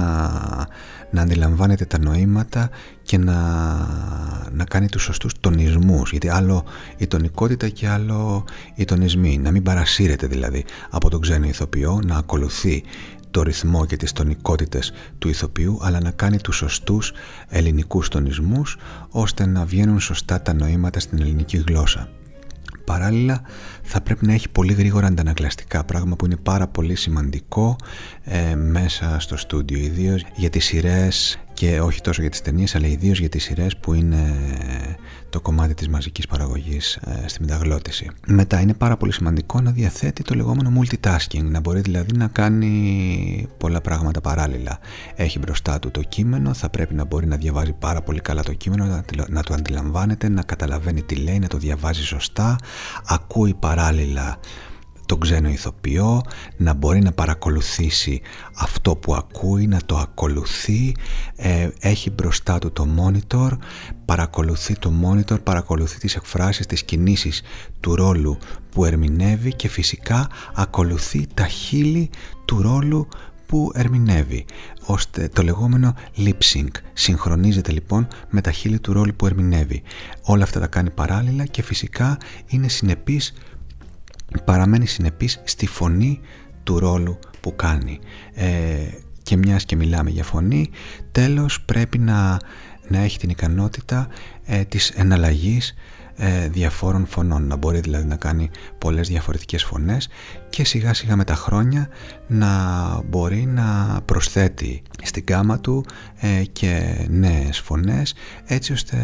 να 1.10 1.22
αντιλαμβάνεται 1.22 1.84
τα 1.84 1.98
νοήματα 1.98 2.70
και 3.02 3.18
να, 3.18 3.36
να 4.52 4.64
κάνει 4.64 4.88
τους 4.88 5.02
σωστούς 5.02 5.32
τονισμούς. 5.40 6.10
Γιατί 6.10 6.28
άλλο 6.28 6.64
η 6.96 7.06
τονικότητα 7.06 7.68
και 7.68 7.88
άλλο 7.88 8.44
οι 8.74 8.84
τονισμοί. 8.84 9.38
Να 9.38 9.50
μην 9.50 9.62
παρασύρεται 9.62 10.26
δηλαδή 10.26 10.64
από 10.90 11.10
τον 11.10 11.20
ξένο 11.20 11.46
ηθοποιό 11.46 12.00
να 12.06 12.16
ακολουθεί 12.16 12.82
το 13.30 13.42
ρυθμό 13.42 13.86
και 13.86 13.96
τις 13.96 14.12
τονικότητες 14.12 14.92
του 15.18 15.28
ηθοποιού 15.28 15.78
αλλά 15.82 16.00
να 16.00 16.10
κάνει 16.10 16.40
τους 16.40 16.56
σωστούς 16.56 17.12
ελληνικούς 17.48 18.08
τονισμούς 18.08 18.76
ώστε 19.10 19.46
να 19.46 19.64
βγαίνουν 19.64 20.00
σωστά 20.00 20.42
τα 20.42 20.52
νοήματα 20.52 21.00
στην 21.00 21.20
ελληνική 21.20 21.56
γλώσσα. 21.56 22.08
Παράλληλα 22.84 23.42
θα 23.82 24.00
πρέπει 24.00 24.26
να 24.26 24.32
έχει 24.32 24.48
πολύ 24.48 24.72
γρήγορα 24.72 25.06
αντανακλαστικά 25.06 25.84
πράγμα 25.84 26.16
που 26.16 26.24
είναι 26.24 26.36
πάρα 26.36 26.66
πολύ 26.66 26.94
σημαντικό 26.94 27.76
ε, 28.22 28.54
μέσα 28.54 29.16
στο 29.20 29.36
στούντιο 29.36 29.78
ιδίως 29.78 30.24
για 30.36 30.50
τις 30.50 30.64
σειρές 30.64 31.38
και 31.60 31.80
όχι 31.80 32.00
τόσο 32.00 32.20
για 32.20 32.30
τις 32.30 32.42
ταινίες 32.42 32.74
αλλά 32.74 32.86
ιδίως 32.86 33.18
για 33.18 33.28
τις 33.28 33.42
σειρές 33.42 33.76
που 33.76 33.94
είναι 33.94 34.34
το 35.30 35.40
κομμάτι 35.40 35.74
της 35.74 35.88
μαζικής 35.88 36.26
παραγωγής 36.26 36.96
ε, 36.96 37.28
στη 37.28 37.40
μεταγλώτηση. 37.40 38.10
Μετά 38.26 38.60
είναι 38.60 38.74
πάρα 38.74 38.96
πολύ 38.96 39.12
σημαντικό 39.12 39.60
να 39.60 39.70
διαθέτει 39.70 40.22
το 40.22 40.34
λεγόμενο 40.34 40.72
multitasking, 40.80 41.42
να 41.42 41.60
μπορεί 41.60 41.80
δηλαδή 41.80 42.16
να 42.16 42.26
κάνει 42.26 43.48
πολλά 43.58 43.80
πράγματα 43.80 44.20
παράλληλα. 44.20 44.78
Έχει 45.14 45.38
μπροστά 45.38 45.78
του 45.78 45.90
το 45.90 46.02
κείμενο, 46.02 46.54
θα 46.54 46.68
πρέπει 46.68 46.94
να 46.94 47.04
μπορεί 47.04 47.26
να 47.26 47.36
διαβάζει 47.36 47.72
πάρα 47.72 48.02
πολύ 48.02 48.20
καλά 48.20 48.42
το 48.42 48.52
κείμενο, 48.52 49.02
να 49.28 49.42
το 49.42 49.54
αντιλαμβάνεται, 49.54 50.28
να 50.28 50.42
καταλαβαίνει 50.42 51.02
τι 51.02 51.14
λέει, 51.14 51.38
να 51.38 51.48
το 51.48 51.58
διαβάζει 51.58 52.04
σωστά, 52.04 52.56
ακούει 53.06 53.54
παράλληλα 53.54 54.38
τον 55.10 55.20
ξένο 55.20 55.48
ηθοποιό, 55.48 56.22
να 56.56 56.74
μπορεί 56.74 57.00
να 57.00 57.12
παρακολουθήσει 57.12 58.20
αυτό 58.54 58.96
που 58.96 59.14
ακούει, 59.14 59.66
να 59.66 59.80
το 59.86 59.96
ακολουθεί, 59.96 60.96
ε, 61.36 61.68
έχει 61.80 62.10
μπροστά 62.10 62.58
του 62.58 62.72
το 62.72 62.86
monitor, 62.98 63.50
παρακολουθεί 64.04 64.74
το 64.78 64.92
monitor, 65.04 65.42
παρακολουθεί 65.42 65.98
τις 65.98 66.16
εκφράσεις, 66.16 66.66
τις 66.66 66.82
κινήσεις 66.82 67.42
του 67.80 67.94
ρόλου 67.94 68.38
που 68.70 68.84
ερμηνεύει 68.84 69.54
και 69.54 69.68
φυσικά 69.68 70.28
ακολουθεί 70.54 71.26
τα 71.34 71.46
χείλη 71.46 72.10
του 72.44 72.62
ρόλου 72.62 73.08
που 73.46 73.70
ερμηνεύει, 73.74 74.44
ώστε 74.84 75.28
το 75.28 75.42
λεγόμενο 75.42 75.94
lip 76.16 76.38
sync 76.54 76.70
συγχρονίζεται 76.92 77.72
λοιπόν 77.72 78.08
με 78.28 78.40
τα 78.40 78.50
χείλη 78.50 78.78
του 78.78 78.92
ρόλου 78.92 79.12
που 79.16 79.26
ερμηνεύει. 79.26 79.82
Όλα 80.22 80.42
αυτά 80.42 80.60
τα 80.60 80.66
κάνει 80.66 80.90
παράλληλα 80.90 81.44
και 81.44 81.62
φυσικά 81.62 82.18
είναι 82.46 82.68
συνεπής 82.68 83.34
παραμένει 84.44 84.86
συνεπής 84.86 85.40
στη 85.44 85.66
φωνή 85.66 86.20
του 86.62 86.78
ρόλου 86.78 87.18
που 87.40 87.56
κάνει. 87.56 87.98
Ε, 88.34 88.88
και 89.22 89.36
μιας 89.36 89.64
και 89.64 89.76
μιλάμε 89.76 90.10
για 90.10 90.24
φωνή 90.24 90.70
τέλος 91.12 91.60
πρέπει 91.60 91.98
να, 91.98 92.38
να 92.88 92.98
έχει 92.98 93.18
την 93.18 93.30
ικανότητα 93.30 94.08
ε, 94.44 94.64
της 94.64 94.90
εναλλαγής 94.90 95.74
ε, 96.16 96.48
διαφόρων 96.48 97.06
φωνών. 97.06 97.46
Να 97.46 97.56
μπορεί 97.56 97.80
δηλαδή 97.80 98.06
να 98.06 98.16
κάνει 98.16 98.50
πολλές 98.78 99.08
διαφορετικές 99.08 99.64
φωνές 99.64 100.08
και 100.50 100.64
σιγά 100.64 100.94
σιγά 100.94 101.16
με 101.16 101.24
τα 101.24 101.34
χρόνια 101.34 101.88
να 102.26 102.48
μπορεί 103.08 103.46
να 103.46 104.00
προσθέτει 104.04 104.82
στην 105.02 105.24
κάμα 105.24 105.60
του 105.60 105.84
ε, 106.20 106.42
και 106.52 107.06
νέες 107.08 107.58
φωνές 107.58 108.14
έτσι 108.44 108.72
ώστε 108.72 108.96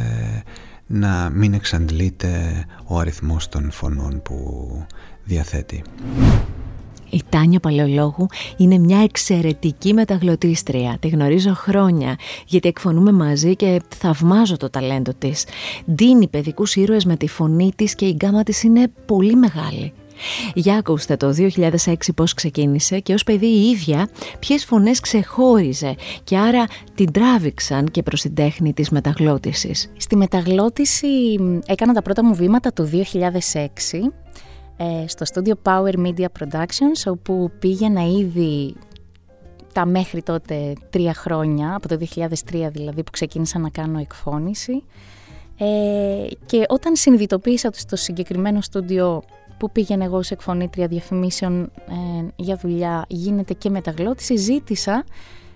να 0.86 1.30
μην 1.30 1.54
εξαντλείται 1.54 2.64
ο 2.86 2.98
αριθμός 2.98 3.48
των 3.48 3.70
φωνών 3.70 4.22
που 4.22 4.86
διαθέτει. 5.26 5.82
Η 7.10 7.22
Τάνια 7.28 7.60
Παλαιολόγου 7.60 8.26
είναι 8.56 8.78
μια 8.78 9.02
εξαιρετική 9.02 9.92
μεταγλωτίστρια. 9.92 10.96
Τη 11.00 11.08
γνωρίζω 11.08 11.54
χρόνια 11.54 12.16
γιατί 12.46 12.68
εκφωνούμε 12.68 13.12
μαζί 13.12 13.56
και 13.56 13.80
θαυμάζω 13.96 14.56
το 14.56 14.70
ταλέντο 14.70 15.12
της. 15.18 15.44
Δίνει 15.84 16.28
παιδικούς 16.28 16.76
ήρωες 16.76 17.04
με 17.04 17.16
τη 17.16 17.28
φωνή 17.28 17.72
της 17.76 17.94
και 17.94 18.06
η 18.06 18.12
γκάμα 18.12 18.42
της 18.42 18.62
είναι 18.62 18.88
πολύ 19.06 19.34
μεγάλη. 19.34 19.92
Για 20.54 20.76
ακούστε 20.76 21.16
το 21.16 21.34
2006 21.84 21.94
πώς 22.14 22.34
ξεκίνησε 22.34 22.98
και 22.98 23.14
ως 23.14 23.24
παιδί 23.24 23.46
η 23.46 23.68
ίδια 23.70 24.08
ποιες 24.38 24.64
φωνές 24.64 25.00
ξεχώριζε 25.00 25.94
και 26.24 26.38
άρα 26.38 26.64
την 26.94 27.12
τράβηξαν 27.12 27.90
και 27.90 28.02
προς 28.02 28.20
την 28.20 28.34
τέχνη 28.34 28.72
της 28.72 28.90
μεταγλώτησης. 28.90 29.92
Στη 29.96 30.16
μεταγλώτηση 30.16 31.06
έκανα 31.66 31.92
τα 31.92 32.02
πρώτα 32.02 32.24
μου 32.24 32.34
βήματα 32.34 32.72
το 32.72 32.88
2006 32.92 32.98
ε, 33.52 33.98
στο 35.06 35.24
στούντιο 35.24 35.54
Power 35.62 35.94
Media 36.06 36.26
Productions 36.40 37.10
όπου 37.10 37.50
πήγαινα 37.58 38.02
ήδη 38.02 38.74
τα 39.72 39.86
μέχρι 39.86 40.22
τότε 40.22 40.72
τρία 40.90 41.14
χρόνια, 41.14 41.74
από 41.74 41.88
το 41.88 41.98
2003 42.14 42.68
δηλαδή 42.70 43.02
που 43.02 43.10
ξεκίνησα 43.10 43.58
να 43.58 43.68
κάνω 43.68 43.98
εκφώνηση 43.98 44.82
ε, 45.58 46.26
και 46.46 46.64
όταν 46.68 46.96
συνειδητοποίησα 46.96 47.68
ότι 47.68 47.78
στο 47.78 47.96
συγκεκριμένο 47.96 48.60
στούντιο 48.60 49.22
που 49.58 49.70
πήγαινε 49.70 50.04
εγώ 50.04 50.22
σε 50.22 50.34
εκφωνήτρια 50.34 50.86
διαφημίσεων 50.86 51.62
ε, 51.62 52.26
για 52.36 52.56
δουλειά 52.56 53.04
γίνεται 53.08 53.54
και 53.54 53.70
μεταγλώτηση, 53.70 54.36
ζήτησα 54.36 55.04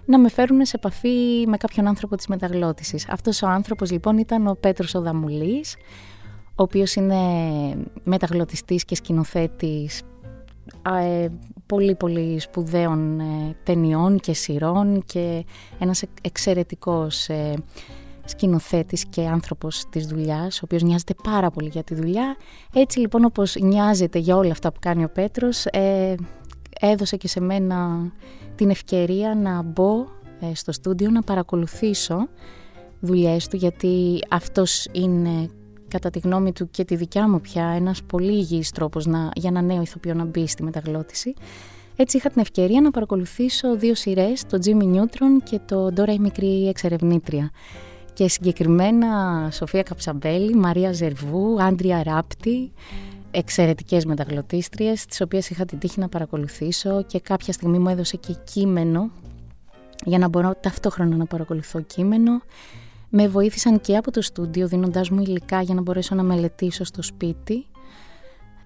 να 0.05 0.19
με 0.19 0.29
φέρουν 0.29 0.65
σε 0.65 0.77
επαφή 0.77 1.45
με 1.47 1.57
κάποιον 1.57 1.87
άνθρωπο 1.87 2.17
της 2.17 2.27
μεταγλώτησης. 2.27 3.09
Αυτός 3.09 3.43
ο 3.43 3.47
άνθρωπος 3.47 3.91
λοιπόν 3.91 4.19
ήταν 4.19 4.47
ο 4.47 4.57
Πέτρος 4.61 4.95
Οδαμουλής, 4.95 5.77
ο 6.61 6.63
οποίος 6.63 6.95
είναι 6.95 7.17
μεταγλωτιστής 8.05 8.85
και 8.85 8.95
σκηνοθέτης 8.95 10.03
ε, 11.01 11.29
πολύ 11.67 11.95
πολύ 11.95 12.39
σπουδαίων 12.39 13.21
ε, 13.21 13.57
ταινιών 13.63 14.19
και 14.19 14.33
σειρών 14.33 15.03
και 15.05 15.45
ένας 15.79 16.03
εξαιρετικός 16.23 17.29
ε, 17.29 17.55
σκηνοθέτης 18.25 19.05
και 19.05 19.27
άνθρωπος 19.27 19.85
της 19.91 20.07
δουλειάς, 20.07 20.57
ο 20.57 20.61
οποίος 20.65 20.83
νοιάζεται 20.83 21.15
πάρα 21.23 21.51
πολύ 21.51 21.69
για 21.69 21.83
τη 21.83 21.95
δουλειά. 21.95 22.37
Έτσι 22.75 22.99
λοιπόν 22.99 23.25
όπως 23.25 23.57
νοιάζεται 23.61 24.19
για 24.19 24.37
όλα 24.37 24.51
αυτά 24.51 24.73
που 24.73 24.79
κάνει 24.81 25.05
ο 25.05 25.09
Πέτρος, 25.09 25.67
ε, 25.67 26.15
έδωσε 26.81 27.17
και 27.17 27.29
σε 27.29 27.41
μένα 27.41 28.11
την 28.55 28.71
ευκαιρία 28.71 29.35
να 29.35 29.63
μπω 29.63 30.07
ε, 30.41 30.55
στο 30.55 30.73
στούντιο 30.73 31.11
να 31.11 31.23
παρακολουθήσω 31.23 32.29
δουλειές 33.01 33.49
του 33.49 33.57
γιατί 33.57 34.19
αυτός 34.29 34.87
είναι 34.93 35.51
κατά 35.91 36.11
τη 36.11 36.19
γνώμη 36.19 36.53
του 36.53 36.71
και 36.71 36.85
τη 36.85 36.97
δικιά 36.97 37.29
μου 37.29 37.41
πια 37.41 37.65
ένας 37.65 38.03
πολύ 38.03 38.33
υγιής 38.33 38.71
τρόπος 38.71 39.07
να, 39.07 39.31
για 39.35 39.49
ένα 39.49 39.63
νέο 39.63 39.83
ηθοποιό 39.83 40.15
να 40.15 40.25
μπει 40.25 40.47
στη 40.47 40.63
μεταγλώτηση. 40.63 41.35
Έτσι 41.97 42.17
είχα 42.17 42.31
την 42.31 42.41
ευκαιρία 42.41 42.81
να 42.81 42.91
παρακολουθήσω 42.91 43.77
δύο 43.77 43.95
σειρές, 43.95 44.47
το 44.47 44.59
Jimmy 44.65 44.95
Neutron 44.95 45.43
και 45.45 45.61
το 45.67 45.87
Dora 45.97 46.09
η 46.09 46.19
μικρή 46.19 46.69
εξερευνήτρια. 46.69 47.51
Και 48.13 48.29
συγκεκριμένα 48.29 49.49
Σοφία 49.53 49.83
Καψαμπέλη, 49.83 50.55
Μαρία 50.55 50.93
Ζερβού, 50.93 51.63
Άντρια 51.63 52.03
Ράπτη, 52.03 52.73
εξαιρετικές 53.31 54.05
μεταγλωτίστριες, 54.05 55.07
τις 55.07 55.21
οποίες 55.21 55.51
είχα 55.51 55.65
την 55.65 55.79
τύχη 55.79 56.01
να 56.01 56.09
παρακολουθήσω 56.09 57.03
και 57.03 57.21
κάποια 57.21 57.53
στιγμή 57.53 57.79
μου 57.79 57.89
έδωσε 57.89 58.17
και 58.17 58.37
κείμενο 58.45 59.11
για 60.05 60.19
να 60.19 60.29
μπορώ 60.29 60.55
ταυτόχρονα 60.61 61.17
να 61.17 61.25
παρακολουθώ 61.25 61.81
κείμενο. 61.81 62.41
Με 63.11 63.29
βοήθησαν 63.29 63.81
και 63.81 63.97
από 63.97 64.11
το 64.11 64.23
στούντιο 64.23 64.69
δίνοντάς 64.69 65.11
μου 65.11 65.21
υλικά 65.21 65.61
για 65.61 65.75
να 65.75 65.81
μπορέσω 65.81 66.15
να 66.15 66.23
μελετήσω 66.23 66.85
στο 66.85 67.03
σπίτι 67.03 67.67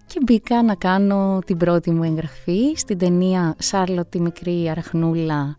και 0.07 0.20
μπήκα 0.24 0.62
να 0.62 0.74
κάνω 0.74 1.38
την 1.46 1.57
πρώτη 1.57 1.90
μου 1.90 2.02
εγγραφή 2.02 2.74
στην 2.76 2.98
ταινία 2.98 3.54
«Σάρλο 3.59 4.04
τη 4.04 4.20
μικρή 4.20 4.68
αραχνούλα» 4.70 5.57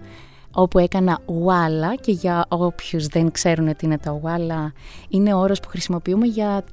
όπου 0.51 0.79
έκανα 0.79 1.19
ουάλα 1.25 1.95
και 1.95 2.11
για 2.11 2.45
όποιους 2.47 3.07
δεν 3.07 3.31
ξέρουν 3.31 3.75
τι 3.75 3.85
είναι 3.85 3.97
τα 3.97 4.19
ουάλα 4.23 4.73
είναι 5.09 5.33
ο 5.33 5.39
όρος 5.39 5.59
που 5.59 5.67
χρησιμοποιούμε 5.67 6.25
για 6.25 6.63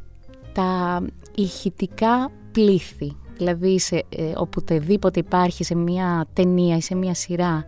τα 0.53 1.03
ηχητικά 1.35 2.31
πλήθη. 2.53 3.17
Δηλαδή 3.37 3.79
σε, 3.79 3.97
ε, 3.97 4.33
οπουδήποτε 4.37 5.21
υπάρχει 5.21 5.65
σε 5.65 5.75
μια 5.75 6.27
ταινία 6.33 6.77
ή 6.77 6.81
σε 6.81 6.95
μια 6.95 7.15
σειρά 7.15 7.55
ε, 7.57 7.67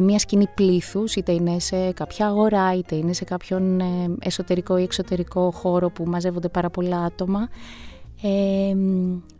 μια 0.00 0.18
σκηνή 0.18 0.46
πλήθους, 0.54 1.14
είτε 1.14 1.32
είναι 1.32 1.58
σε 1.58 1.92
κάποια 1.92 2.26
αγορά, 2.26 2.76
είτε 2.76 2.96
είναι 2.96 3.12
σε 3.12 3.24
κάποιον 3.24 3.80
ε, 3.80 3.84
εσωτερικό 4.18 4.78
ή 4.78 4.82
εξωτερικό 4.82 5.50
χώρο 5.50 5.90
που 5.90 6.04
μαζεύονται 6.06 6.48
πάρα 6.48 6.70
πολλά 6.70 6.98
άτομα. 6.98 7.48
Ε, 8.22 8.74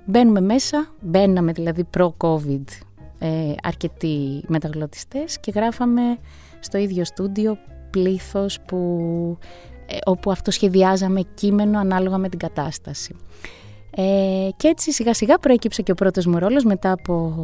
μπαίνουμε 0.04 0.40
μέσα, 0.40 0.94
μπαίναμε 1.00 1.52
δηλαδή 1.52 1.84
προ-COVID 1.84 2.64
ε, 3.18 3.54
αρκετοί 3.62 4.44
μεταγλωτιστές 4.46 5.40
και 5.40 5.52
γράφαμε 5.54 6.18
στο 6.60 6.78
ίδιο 6.78 7.04
στούντιο 7.04 7.58
πλήθος 7.90 8.60
που, 8.60 8.78
ε, 9.86 9.96
όπου 10.04 10.30
αυτοσχεδιάζαμε 10.30 11.20
κείμενο 11.34 11.78
ανάλογα 11.78 12.18
με 12.18 12.28
την 12.28 12.38
κατάσταση. 12.38 13.16
Ε, 13.98 14.48
και 14.56 14.68
έτσι 14.68 14.92
σιγά 14.92 15.14
σιγά 15.14 15.38
προέκυψε 15.38 15.82
και 15.82 15.90
ο 15.90 15.94
πρώτος 15.94 16.26
μου 16.26 16.38
ρόλος 16.38 16.64
μετά 16.64 16.92
από 16.92 17.34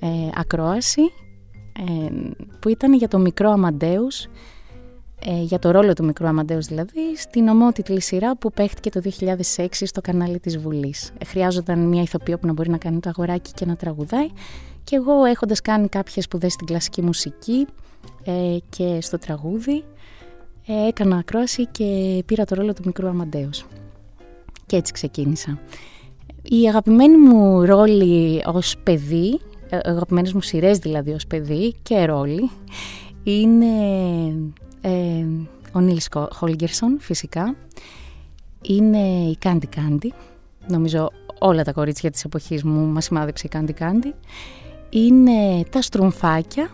ε, 0.00 0.08
ακρόαση 0.34 1.02
ε, 1.02 1.29
που 2.60 2.68
ήταν 2.68 2.94
για 2.94 3.08
το 3.08 3.18
μικρό 3.18 3.50
Αμαντέους 3.50 4.28
ε, 5.24 5.42
για 5.42 5.58
το 5.58 5.70
ρόλο 5.70 5.92
του 5.92 6.04
μικρού 6.04 6.26
Αμαντέους 6.26 6.66
δηλαδή, 6.66 7.16
στην 7.16 7.48
ομότιτλη 7.48 8.00
σειρά 8.00 8.36
που 8.36 8.52
παίχτηκε 8.52 8.90
το 8.90 9.00
2006 9.56 9.66
στο 9.70 10.00
κανάλι 10.00 10.38
της 10.38 10.58
Βουλής. 10.58 11.12
Ε, 11.18 11.24
χρειάζονταν 11.24 11.78
μια 11.78 12.02
ηθοποιό 12.02 12.38
που 12.38 12.46
να 12.46 12.52
μπορεί 12.52 12.70
να 12.70 12.78
κάνει 12.78 13.00
το 13.00 13.08
αγοράκι 13.08 13.52
και 13.54 13.64
να 13.64 13.76
τραγουδάει 13.76 14.28
και 14.84 14.96
εγώ 14.96 15.24
έχοντας 15.24 15.60
κάνει 15.60 15.88
κάποιες 15.88 16.24
σπουδές 16.24 16.52
στην 16.52 16.66
κλασική 16.66 17.02
μουσική 17.02 17.66
ε, 18.24 18.56
και 18.68 18.98
στο 19.00 19.18
τραγούδι 19.18 19.84
ε, 20.66 20.86
έκανα 20.86 21.16
ακρόαση 21.16 21.66
και 21.66 22.22
πήρα 22.26 22.44
το 22.44 22.54
ρόλο 22.54 22.72
του 22.72 22.82
μικρού 22.84 23.08
Αμαντέους. 23.08 23.66
Και 24.66 24.76
έτσι 24.76 24.92
ξεκίνησα. 24.92 25.58
Η 26.42 26.68
αγαπημένη 26.68 27.16
μου 27.16 27.64
ρόλη 27.64 28.42
ως 28.46 28.76
παιδί, 28.82 29.40
αγαπημένες 29.70 30.32
μου 30.32 30.40
σειρές 30.40 30.78
δηλαδή 30.78 31.10
ως 31.10 31.26
παιδί 31.26 31.74
και 31.82 32.04
ρόλη, 32.04 32.50
είναι 33.22 33.66
ε, 34.80 35.24
ο 35.72 35.80
Νίλς 35.80 36.08
Χόλγκερσον 36.30 36.96
φυσικά. 37.00 37.56
Είναι 38.62 38.98
η 39.08 39.36
Κάντι 39.36 39.66
Κάντι. 39.66 40.12
Νομίζω 40.68 41.10
όλα 41.38 41.62
τα 41.62 41.72
κορίτσια 41.72 42.10
της 42.10 42.24
εποχής 42.24 42.64
μου 42.64 42.86
μας 42.86 43.04
σημάδεψε 43.04 43.46
η 43.46 43.48
Κάντι 43.48 43.72
Κάντι. 43.72 44.14
Είναι 44.90 45.64
τα 45.70 45.82
στρουμφάκια 45.82 46.70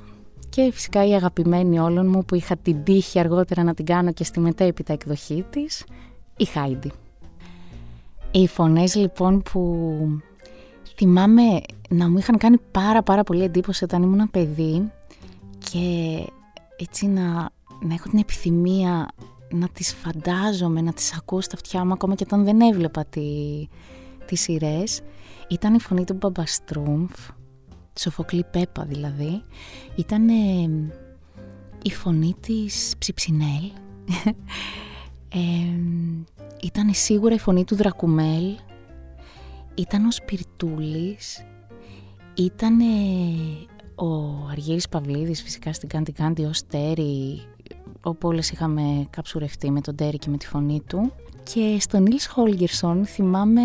και 0.49 0.71
φυσικά 0.73 1.07
η 1.07 1.15
αγαπημένη 1.15 1.79
όλων 1.79 2.07
μου 2.07 2.25
που 2.25 2.35
είχα 2.35 2.57
την 2.57 2.85
τύχη 2.85 3.19
αργότερα 3.19 3.63
να 3.63 3.75
την 3.75 3.85
κάνω 3.85 4.13
και 4.13 4.25
στη 4.25 4.41
μετέπειτα 4.41 4.93
εκδοχή 4.93 5.45
της, 5.51 5.85
η 6.37 6.45
Χάιντι. 6.45 6.93
Οι 8.31 8.47
φωνές 8.47 8.95
λοιπόν 8.95 9.43
που 9.43 9.87
θυμάμαι 10.95 11.61
να 11.89 12.09
μου 12.11 12.19
είχαν 12.19 12.39
κάνει 12.39 12.57
πάρα 12.71 13.03
πάρα 13.03 13.23
πολύ 13.23 13.43
εντύπωση 13.43 13.85
όταν 13.85 14.03
ήμουν 14.03 14.31
παιδί 14.31 14.91
και 15.59 16.19
έτσι 16.77 17.07
να 17.07 17.51
να 17.81 17.95
έχω 17.95 18.09
την 18.09 18.19
επιθυμία 18.19 19.09
να 19.51 19.69
τις 19.69 19.95
φαντάζομαι, 19.95 20.81
να 20.81 20.93
τις 20.93 21.15
ακούω 21.17 21.41
στα 21.41 21.55
αυτιά 21.55 21.85
μου 21.85 21.93
ακόμα 21.93 22.15
και 22.15 22.25
όταν 22.27 22.45
δεν 22.45 22.61
έβλεπα 22.61 23.05
τη, 23.05 23.23
τις 24.27 24.41
σειρές. 24.41 25.01
Ήταν 25.49 25.75
η 25.75 25.81
φωνή 25.81 26.05
του 26.05 26.15
Μπαμπαστρούμφ, 26.15 27.13
της 27.93 28.03
Σοφοκλή 28.03 28.45
Πέπα 28.51 28.85
δηλαδή, 28.85 29.43
ήταν 29.95 30.29
η 31.83 31.91
φωνή 31.91 32.35
της 32.41 32.95
Ψιψινέλ, 32.99 33.71
ε, 35.29 35.39
ήταν 36.63 36.95
σίγουρα 36.95 37.35
η 37.35 37.39
φωνή 37.39 37.65
του 37.65 37.77
Δρακουμέλ, 37.77 38.57
ήταν 39.77 40.05
ο 40.05 40.11
Σπιρτούλης, 40.11 41.47
ήταν 42.35 42.81
ο 43.95 44.07
Αργύρης 44.51 44.89
Παυλίδης 44.89 45.43
φυσικά 45.43 45.73
στην 45.73 45.89
Κάντι 45.89 46.13
Κάντι 46.13 46.45
ως 46.45 46.67
Τέρι 46.67 47.43
όπου 48.03 48.29
όλες 48.29 48.51
είχαμε 48.51 49.07
καψουρευτεί 49.11 49.71
με 49.71 49.81
τον 49.81 49.97
Τέρι 49.97 50.19
και 50.19 50.31
με 50.31 50.37
τη 50.37 50.47
φωνή 50.47 50.83
του. 50.87 51.13
Και 51.53 51.77
στον 51.81 52.03
Νίλς 52.03 52.27
Χόλγκερσον 52.27 53.07
θυμάμαι, 53.07 53.63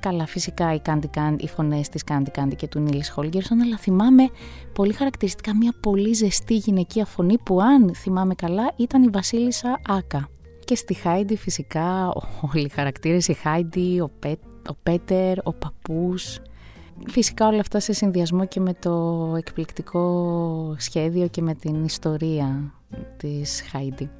καλά 0.00 0.26
φυσικά 0.26 0.74
οι, 0.74 0.80
Candy 0.86 1.04
Candy, 1.14 1.36
οι 1.38 1.48
φωνές 1.48 1.88
της 1.88 2.04
Κάντι 2.04 2.30
Κάντι 2.30 2.56
και 2.56 2.68
του 2.68 2.78
Νίλς 2.80 3.10
Χόλγκερσον, 3.10 3.60
αλλά 3.60 3.76
θυμάμαι 3.76 4.28
πολύ 4.72 4.92
χαρακτηριστικά 4.92 5.56
μια 5.56 5.74
πολύ 5.80 6.12
ζεστή 6.12 6.54
γυναικεία 6.54 7.04
φωνή 7.04 7.38
που 7.38 7.60
αν 7.60 7.94
θυμάμαι 7.94 8.34
καλά 8.34 8.72
ήταν 8.76 9.02
η 9.02 9.08
Βασίλισσα 9.08 9.80
Άκα. 9.86 10.28
Και 10.64 10.74
στη 10.74 10.94
Χάιντι 10.94 11.36
φυσικά 11.36 12.12
όλοι 12.52 12.64
οι 12.64 12.68
χαρακτήρες, 12.68 13.28
η 13.28 13.32
Χάιντι, 13.32 14.00
ο, 14.00 14.10
ο 14.68 14.74
Πέτερ, 14.82 15.38
ο 15.38 15.52
παππούς, 15.52 16.40
Φυσικά 17.08 17.46
όλα 17.46 17.60
αυτά 17.60 17.80
σε 17.80 17.92
συνδυασμό 17.92 18.46
και 18.46 18.60
με 18.60 18.74
το 18.74 19.34
εκπληκτικό 19.36 20.74
σχέδιο 20.78 21.28
και 21.28 21.42
με 21.42 21.54
την 21.54 21.84
ιστορία 21.84 22.72
της 23.16 23.62
Χάιντι 23.70 24.10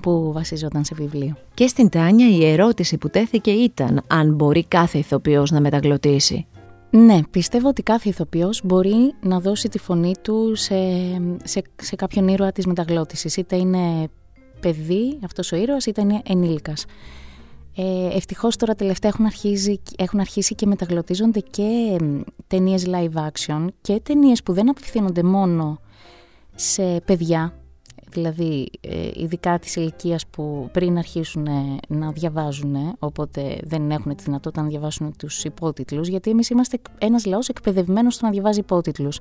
που 0.00 0.32
βασίζονταν 0.32 0.84
σε 0.84 0.94
βιβλίο. 0.94 1.36
Και 1.54 1.66
στην 1.66 1.88
Τάνια 1.88 2.28
η 2.28 2.46
ερώτηση 2.46 2.98
που 2.98 3.08
τέθηκε 3.08 3.50
ήταν 3.50 4.02
αν 4.06 4.34
μπορεί 4.34 4.64
κάθε 4.64 4.98
ηθοποιός 4.98 5.50
να 5.50 5.60
μεταγλωτήσει. 5.60 6.46
Ναι, 6.90 7.20
πιστεύω 7.30 7.68
ότι 7.68 7.82
κάθε 7.82 8.08
ηθοποιός 8.08 8.60
μπορεί 8.64 9.14
να 9.20 9.40
δώσει 9.40 9.68
τη 9.68 9.78
φωνή 9.78 10.12
του 10.22 10.54
σε, 10.54 10.74
σε, 11.44 11.62
σε 11.82 11.96
κάποιον 11.96 12.28
ήρωα 12.28 12.52
της 12.52 12.66
μεταγλώτησης. 12.66 13.36
Είτε 13.36 13.56
είναι 13.56 14.08
παιδί 14.60 15.18
αυτός 15.24 15.52
ο 15.52 15.56
ήρωας, 15.56 15.86
είτε 15.86 16.00
είναι 16.00 16.20
ενήλικας. 16.24 16.84
Ε, 17.76 18.16
Ευτυχώς 18.16 18.56
τώρα 18.56 18.74
τελευταία 18.74 19.10
έχουν 19.14 19.26
αρχίσει, 19.26 19.80
έχουν 19.96 20.20
αρχίσει 20.20 20.54
και 20.54 20.66
μεταγλωτίζονται 20.66 21.40
και 21.40 21.98
ταινίες 22.46 22.86
live 22.86 23.28
action 23.28 23.66
και 23.80 24.00
ταινίες 24.02 24.42
που 24.42 24.52
δεν 24.52 24.70
απευθύνονται 24.70 25.22
μόνο 25.22 25.80
σε 26.54 27.00
παιδιά, 27.00 27.54
δηλαδή 28.10 28.70
ε, 28.80 29.10
ειδικά 29.14 29.58
της 29.58 29.76
ηλικίας 29.76 30.26
που 30.26 30.68
πριν 30.72 30.98
αρχίσουν 30.98 31.48
να 31.88 32.12
διαβάζουν, 32.12 32.76
οπότε 32.98 33.58
δεν 33.64 33.90
έχουν 33.90 34.16
τη 34.16 34.22
δυνατότητα 34.22 34.62
να 34.62 34.68
διαβάσουν 34.68 35.16
τους 35.16 35.44
υπότιτλους, 35.44 36.08
γιατί 36.08 36.30
εμείς 36.30 36.50
είμαστε 36.50 36.78
ένας 36.98 37.24
λαός 37.24 37.48
εκπαιδευμένος 37.48 38.14
στο 38.14 38.26
να 38.26 38.32
διαβάζει 38.32 38.58
υπότιτλους. 38.58 39.20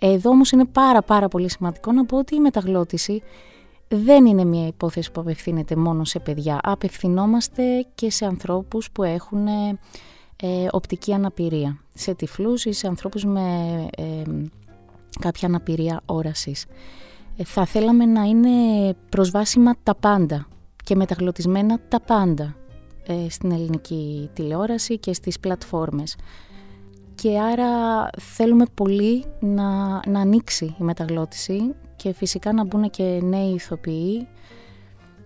Εδώ 0.00 0.30
όμως 0.30 0.50
είναι 0.50 0.64
πάρα 0.64 1.02
πάρα 1.02 1.28
πολύ 1.28 1.50
σημαντικό 1.50 1.92
να 1.92 2.04
πω 2.04 2.18
ότι 2.18 2.34
η 2.34 2.40
μεταγλώτηση 2.40 3.22
δεν 3.88 4.26
είναι 4.26 4.44
μια 4.44 4.66
υπόθεση 4.66 5.12
που 5.12 5.20
απευθύνεται 5.20 5.76
μόνο 5.76 6.04
σε 6.04 6.18
παιδιά. 6.18 6.60
Απευθυνόμαστε 6.62 7.86
και 7.94 8.10
σε 8.10 8.24
ανθρώπους 8.26 8.90
που 8.90 9.02
έχουν 9.02 9.46
ε, 9.46 10.66
οπτική 10.70 11.12
αναπηρία. 11.12 11.78
Σε 11.94 12.14
τυφλούς 12.14 12.64
ή 12.64 12.72
σε 12.72 12.86
ανθρώπους 12.86 13.24
με 13.24 13.88
ε, 13.96 14.22
κάποια 15.20 15.48
αναπηρία 15.48 16.00
όρασης. 16.06 16.66
Ε, 17.36 17.44
θα 17.44 17.66
θέλαμε 17.66 18.06
να 18.06 18.22
είναι 18.22 18.50
προσβάσιμα 19.08 19.74
τα 19.82 19.94
πάντα 19.94 20.46
και 20.84 20.96
μεταγλωτισμένα 20.96 21.78
τα 21.88 22.00
πάντα 22.00 22.56
ε, 23.06 23.28
στην 23.28 23.52
ελληνική 23.52 24.30
τηλεόραση 24.32 24.98
και 24.98 25.12
στις 25.12 25.40
πλατφόρμες. 25.40 26.16
Και 27.14 27.38
άρα 27.40 27.70
θέλουμε 28.18 28.64
πολύ 28.74 29.24
να, 29.40 30.00
να 30.06 30.20
ανοίξει 30.20 30.76
η 30.80 30.84
μεταγλώτηση 30.84 31.74
και 32.06 32.12
φυσικά 32.12 32.52
να 32.52 32.64
μπουν 32.64 32.90
και 32.90 33.20
νέοι 33.22 33.50
ηθοποιοί 33.54 34.28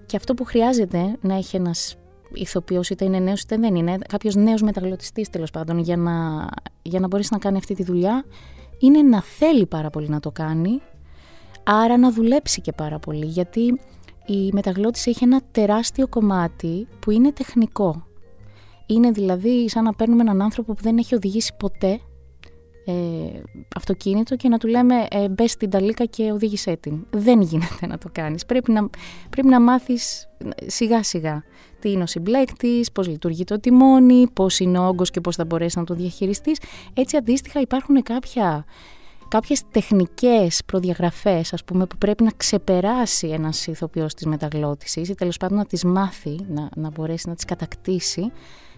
και 0.07 0.17
αυτό 0.17 0.35
που 0.35 0.45
χρειάζεται 0.45 1.17
να 1.21 1.35
έχει 1.35 1.57
ένας 1.57 1.97
ηθοποιός 2.33 2.91
είτε 2.91 3.05
είναι 3.05 3.19
νέος 3.19 3.41
είτε 3.43 3.57
δεν 3.57 3.75
είναι 3.75 3.99
κάποιος 4.09 4.35
νέος 4.35 4.63
μεταγλωτιστής 4.63 5.31
τέλος 5.31 5.51
πάντων 5.51 5.79
για 5.79 5.97
να, 5.97 6.47
για 6.83 7.01
να 7.01 7.07
μπορέσει 7.07 7.29
να 7.33 7.39
κάνει 7.39 7.57
αυτή 7.57 7.75
τη 7.75 7.85
δουλειά 7.85 8.25
είναι 8.79 9.03
να 9.03 9.23
θέλει 9.23 9.67
πάρα 9.67 9.91
πολύ 9.91 10.09
να 10.09 10.21
το 10.21 10.31
κάνει 10.31 10.81
άρα 11.65 11.99
να 11.99 12.13
δουλέψει 12.13 12.61
και 12.61 12.73
πάρα 12.73 12.99
πολύ 12.99 13.27
γιατί 13.27 13.81
η 14.27 14.51
μεταγλώτηση 14.53 15.11
έχει 15.11 15.25
ένα 15.25 15.41
τεράστιο 15.51 16.09
κομμάτι 16.09 16.89
που 17.01 17.11
είναι 17.11 17.33
τεχνικό. 17.33 18.07
Είναι 18.87 19.11
δηλαδή 19.11 19.69
σαν 19.69 19.85
να 19.85 19.95
παίρνουμε 19.95 20.21
έναν 20.21 20.43
άνθρωπο 20.43 20.75
που 20.75 20.83
δεν 20.83 20.99
έχει 20.99 21.15
οδηγήσει 21.15 21.55
ποτέ 21.57 22.01
ε, 22.91 23.43
αυτοκίνητο 23.77 24.37
και 24.37 24.49
να 24.49 24.59
του 24.59 24.67
λέμε 24.67 25.07
ε, 25.11 25.29
μπες 25.29 25.51
στην 25.51 25.71
ταλίκα 25.71 26.05
και 26.05 26.33
οδήγησέ 26.33 26.77
την. 26.77 27.07
Δεν 27.11 27.41
γίνεται 27.41 27.87
να 27.87 27.99
το 27.99 28.09
κάνεις. 28.13 28.47
Πρέπει 28.47 28.73
να, 28.73 28.89
πρέπει 29.31 29.49
να 29.49 29.61
μάθεις 29.61 30.29
σιγά 30.67 31.03
σιγά 31.03 31.45
τι 31.81 31.91
είναι 31.91 32.03
ο 32.03 32.07
συμπλέκτης, 32.07 32.93
πώς 32.93 33.09
λειτουργεί 33.09 33.45
το 33.45 33.61
τιμόνι, 33.61 34.27
πώς 34.33 34.59
είναι 34.59 34.79
ο 34.79 34.87
όγκος 34.87 35.11
και 35.11 35.21
πώς 35.21 35.37
θα 35.37 35.45
μπορέσεις 35.45 35.77
να 35.77 35.85
το 35.85 35.95
διαχειριστείς. 35.95 36.59
Έτσι 36.95 37.17
αντίστοιχα 37.17 37.61
υπάρχουν 37.61 38.03
κάποια 38.03 38.65
κάποιες 39.29 39.63
τεχνικές 39.71 40.63
προδιαγραφές 40.67 41.53
ας 41.53 41.65
πούμε, 41.65 41.87
που 41.87 41.97
πρέπει 41.99 42.23
να 42.23 42.31
ξεπεράσει 42.37 43.29
ένας 43.29 43.67
ηθοποιός 43.67 44.15
της 44.15 44.27
μεταγλώτησης 44.27 45.09
ή 45.09 45.15
τέλος 45.15 45.37
πάντων 45.37 45.59
να 45.59 45.65
τις 45.65 45.85
μάθει, 45.85 46.37
να, 46.49 46.69
να 46.77 46.91
μπορέσει 46.91 47.29
να 47.29 47.35
τις 47.35 47.45
κατακτήσει 47.45 48.33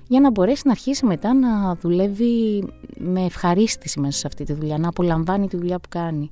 για 0.09 0.21
να 0.21 0.31
μπορέσει 0.31 0.63
να 0.65 0.71
αρχίσει 0.71 1.07
μετά 1.07 1.35
να 1.35 1.75
δουλεύει 1.75 2.65
με 2.97 3.25
ευχαρίστηση 3.25 4.01
μέσα 4.01 4.19
σε 4.19 4.27
αυτή 4.27 4.45
τη 4.45 4.53
δουλειά, 4.53 4.79
να 4.79 4.89
απολαμβάνει 4.89 5.49
τη 5.49 5.57
δουλειά 5.57 5.79
που 5.79 5.89
κάνει. 5.89 6.31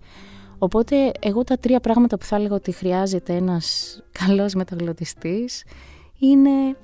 Οπότε 0.59 1.12
εγώ 1.21 1.45
τα 1.45 1.57
τρία 1.57 1.81
πράγματα 1.81 2.18
που 2.18 2.25
θα 2.25 2.37
έλεγα 2.37 2.55
ότι 2.55 2.73
χρειάζεται 2.73 3.35
ένας 3.35 3.97
καλός 4.27 4.55
μεταγλωτιστής 4.55 5.64
είναι 6.18 6.77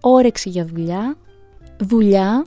όρεξη 0.00 0.48
για 0.48 0.64
δουλειά, 0.64 1.16
δουλειά 1.78 2.46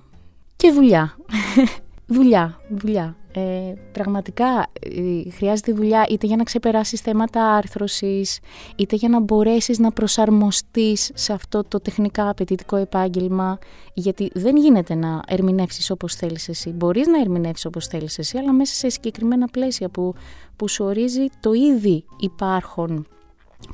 και 0.56 0.72
δουλειά. 0.72 1.18
δουλειά, 2.16 2.62
δουλειά. 2.70 3.16
Ε, 3.38 3.74
πραγματικά 3.92 4.68
ε, 4.80 5.30
χρειάζεται 5.32 5.74
δουλειά 5.74 6.06
είτε 6.10 6.28
για 6.28 6.36
να 6.36 6.44
ξεπεράσεις 6.44 7.02
θέματα 7.02 7.44
άρθρωσης, 7.44 8.40
είτε 8.76 8.96
για 8.96 9.10
να 9.10 9.20
μπορέσεις 9.20 9.80
να 9.80 9.92
προσαρμοστείς 9.92 11.12
σε 11.14 11.34
αυτό 11.34 11.64
το 11.68 11.80
τεχνικά 11.80 12.30
απαιτητικό 12.30 12.76
επάγγελμα, 12.76 13.58
γιατί 13.94 14.30
δεν 14.34 14.58
γίνεται 14.58 14.96
να 14.96 15.22
ερμηνεύσεις 15.28 15.90
όπως 15.90 16.16
θέλεις 16.16 16.50
εσύ. 16.50 16.70
Μπορείς 16.70 17.08
να 17.08 17.20
ερμηνεύσεις 17.20 17.66
όπως 17.66 17.88
θέλεις 17.88 18.18
εσύ, 18.18 18.38
αλλά 18.38 18.54
μέσα 18.54 18.74
σε 18.74 18.90
συγκεκριμένα 18.90 19.48
πλαίσια 19.48 19.90
που, 19.90 20.14
που 20.56 20.68
σου 20.68 20.86
ορίζει 20.86 21.26
το 21.40 21.54
ήδη 21.54 22.04
υπάρχον 22.20 23.08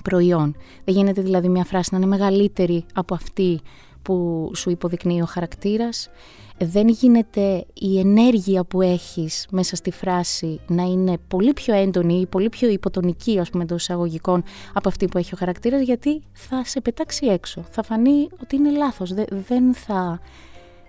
προϊόν. 0.04 0.56
Δεν 0.84 0.96
γίνεται 0.96 1.22
δηλαδή 1.22 1.50
μια 1.50 1.64
φράση 1.64 1.90
να 1.92 1.98
είναι 1.98 2.08
μεγαλύτερη 2.08 2.86
από 2.94 3.14
αυτή 3.14 3.60
που 4.02 4.52
σου 4.56 4.70
υποδεικνύει 4.70 5.22
ο 5.22 5.26
χαρακτήρας 5.26 6.10
δεν 6.58 6.88
γίνεται 6.88 7.66
η 7.74 8.00
ενέργεια 8.00 8.64
που 8.64 8.82
έχεις 8.82 9.48
μέσα 9.52 9.76
στη 9.76 9.92
φράση 9.92 10.60
να 10.68 10.84
είναι 10.84 11.18
πολύ 11.28 11.54
πιο 11.54 11.74
έντονη 11.74 12.20
ή 12.20 12.26
πολύ 12.26 12.50
πιο 12.50 12.70
υποτονική 12.70 13.40
ας 13.40 13.50
πούμε 13.50 13.66
των 13.66 13.78
εισαγωγικών 13.78 14.44
από 14.74 14.90
αυτή 14.90 15.08
που 15.08 15.18
έχει 15.18 15.34
ο 15.34 15.38
χαρακτήρας 15.38 15.82
γιατί 15.82 16.22
θα 16.32 16.64
σε 16.66 16.82
πετάξει 16.82 17.26
έξω, 17.26 17.64
θα 17.70 17.84
φανεί 17.84 18.30
ότι 18.42 18.56
είναι 18.56 18.72
λάθος, 18.72 19.14
δεν, 19.30 19.74
θα, 19.74 20.20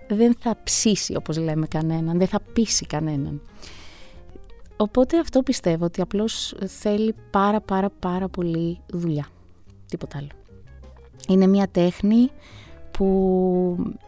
δεν 0.07 0.35
θα 0.39 0.57
ψήσει 0.63 1.15
όπως 1.15 1.37
λέμε 1.37 1.67
κανέναν, 1.67 2.17
δεν 2.17 2.27
θα 2.27 2.39
πείσει 2.53 2.85
κανέναν. 2.85 3.41
Οπότε 4.77 5.19
αυτό 5.19 5.41
πιστεύω 5.41 5.85
ότι 5.85 6.01
απλώς 6.01 6.55
θέλει 6.65 7.15
πάρα 7.31 7.61
πάρα 7.61 7.89
πάρα 7.99 8.27
πολύ 8.27 8.79
δουλειά, 8.87 9.27
τίποτα 9.87 10.17
άλλο. 10.17 10.27
Είναι 11.27 11.47
μια 11.47 11.67
τέχνη 11.67 12.29
που 12.91 13.77
ε, 13.79 14.04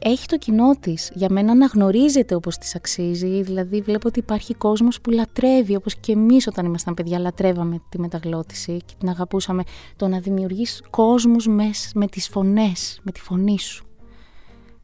έχει 0.00 0.26
το 0.26 0.38
κοινό 0.38 0.76
της. 0.80 1.10
Για 1.14 1.28
μένα 1.30 1.52
αναγνωρίζεται 1.52 2.34
όπως 2.34 2.58
της 2.58 2.74
αξίζει. 2.74 3.42
Δηλαδή, 3.42 3.80
βλέπω 3.80 4.08
ότι 4.08 4.18
υπάρχει 4.18 4.54
κόσμος 4.54 5.00
που 5.00 5.10
λατρεύει, 5.10 5.76
όπως 5.76 5.96
και 5.96 6.12
εμείς 6.12 6.46
όταν 6.46 6.66
ήμασταν 6.66 6.94
παιδιά, 6.94 7.18
λατρεύαμε 7.18 7.82
τη 7.88 7.98
μεταγλώτηση 7.98 8.76
και 8.84 8.94
την 8.98 9.08
αγαπούσαμε. 9.08 9.62
Το 9.96 10.08
να 10.08 10.20
δημιουργείς 10.20 10.82
κόσμους 10.90 11.46
με 11.94 12.06
τις 12.10 12.28
φωνές, 12.28 13.00
με 13.02 13.12
τη 13.12 13.20
φωνή 13.20 13.58
σου. 13.58 13.86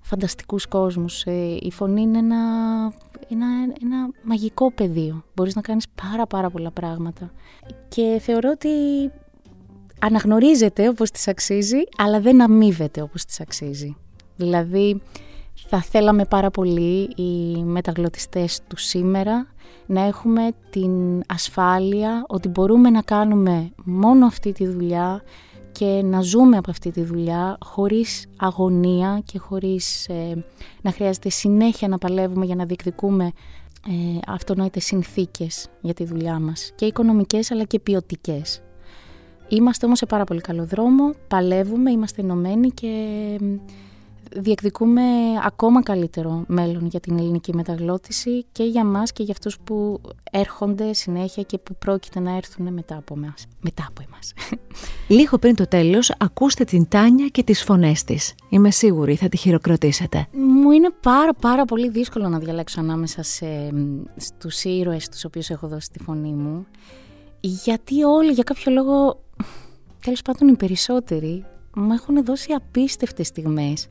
Φανταστικούς 0.00 0.66
κόσμους. 0.66 1.22
Ε, 1.24 1.56
η 1.60 1.70
φωνή 1.72 2.00
είναι 2.02 2.18
ένα, 2.18 2.36
ένα, 3.28 3.46
ένα 3.82 4.10
μαγικό 4.22 4.72
πεδίο. 4.72 5.24
Μπορείς 5.34 5.54
να 5.54 5.60
κάνεις 5.60 5.86
πάρα 5.88 6.26
πάρα 6.26 6.50
πολλά 6.50 6.70
πράγματα. 6.70 7.32
Και 7.88 8.18
θεωρώ 8.22 8.50
ότι 8.50 8.68
αναγνωρίζεται 9.98 10.88
όπως 10.88 11.10
της 11.10 11.28
αξίζει, 11.28 11.78
αλλά 11.96 12.20
δεν 12.20 12.42
αμείβεται 12.42 13.02
όπως 13.02 13.24
της 13.24 13.40
αξίζει. 13.40 13.96
Δηλαδή 14.36 15.02
θα 15.54 15.82
θέλαμε 15.82 16.24
πάρα 16.24 16.50
πολύ 16.50 17.10
οι 17.16 17.62
μεταγλωτιστές 17.64 18.60
του 18.68 18.76
σήμερα 18.76 19.46
να 19.86 20.00
έχουμε 20.00 20.50
την 20.70 21.22
ασφάλεια 21.26 22.24
ότι 22.28 22.48
μπορούμε 22.48 22.90
να 22.90 23.02
κάνουμε 23.02 23.72
μόνο 23.84 24.26
αυτή 24.26 24.52
τη 24.52 24.66
δουλειά 24.66 25.22
και 25.72 26.02
να 26.04 26.20
ζούμε 26.20 26.56
από 26.56 26.70
αυτή 26.70 26.90
τη 26.90 27.02
δουλειά 27.02 27.58
χωρίς 27.64 28.26
αγωνία 28.36 29.22
και 29.24 29.38
χωρίς 29.38 30.08
ε, 30.08 30.44
να 30.82 30.92
χρειάζεται 30.92 31.28
συνέχεια 31.28 31.88
να 31.88 31.98
παλεύουμε 31.98 32.44
για 32.44 32.54
να 32.54 32.64
διεκδικούμε 32.64 33.24
ε, 33.88 34.18
αυτονόητες 34.26 34.84
συνθήκες 34.84 35.68
για 35.80 35.94
τη 35.94 36.04
δουλειά 36.04 36.38
μας 36.38 36.72
και 36.74 36.84
οικονομικές 36.84 37.50
αλλά 37.50 37.64
και 37.64 37.78
ποιοτικές. 37.78 38.62
Είμαστε 39.48 39.86
όμως 39.86 39.98
σε 39.98 40.06
πάρα 40.06 40.24
πολύ 40.24 40.40
καλό 40.40 40.64
δρόμο, 40.64 41.12
παλεύουμε, 41.28 41.90
είμαστε 41.90 42.22
ενωμένοι 42.22 42.68
και 42.68 42.88
διεκδικούμε 44.36 45.02
ακόμα 45.44 45.82
καλύτερο 45.82 46.44
μέλλον 46.46 46.86
για 46.86 47.00
την 47.00 47.18
ελληνική 47.18 47.54
μεταγλώτηση 47.54 48.44
και 48.52 48.64
για 48.64 48.84
μας 48.84 49.12
και 49.12 49.22
για 49.22 49.32
αυτούς 49.32 49.58
που 49.64 50.00
έρχονται 50.30 50.92
συνέχεια 50.92 51.42
και 51.42 51.58
που 51.58 51.76
πρόκειται 51.78 52.20
να 52.20 52.36
έρθουν 52.36 52.72
μετά 52.72 52.96
από 52.96 53.14
εμάς. 53.16 53.46
Μετά 53.60 53.86
από 53.88 54.02
εμάς. 54.08 54.32
Λίγο 55.08 55.38
πριν 55.38 55.54
το 55.54 55.68
τέλος, 55.68 56.12
ακούστε 56.18 56.64
την 56.64 56.88
Τάνια 56.88 57.26
και 57.26 57.42
τις 57.42 57.62
φωνές 57.62 58.04
της. 58.04 58.34
Είμαι 58.48 58.70
σίγουρη 58.70 59.14
θα 59.14 59.28
τη 59.28 59.36
χειροκροτήσετε. 59.36 60.26
Μου 60.32 60.70
είναι 60.70 60.90
πάρα 61.00 61.34
πάρα 61.34 61.64
πολύ 61.64 61.88
δύσκολο 61.88 62.28
να 62.28 62.38
διαλέξω 62.38 62.80
ανάμεσα 62.80 63.22
σε, 63.22 63.46
στους 64.16 64.64
ήρωες 64.64 65.08
τους 65.08 65.24
οποίους 65.24 65.50
έχω 65.50 65.68
δώσει 65.68 65.90
τη 65.90 66.02
φωνή 66.02 66.32
μου. 66.32 66.66
Γιατί 67.40 68.02
όλοι 68.02 68.32
για 68.32 68.42
κάποιο 68.42 68.72
λόγο, 68.72 69.22
τέλος 70.04 70.22
πάντων 70.22 70.48
οι 70.48 70.56
περισσότεροι, 70.56 71.44
μου 71.74 71.92
έχουν 71.92 72.24
δώσει 72.24 72.52
απίστευτες 72.52 73.26
στιγμές 73.26 73.86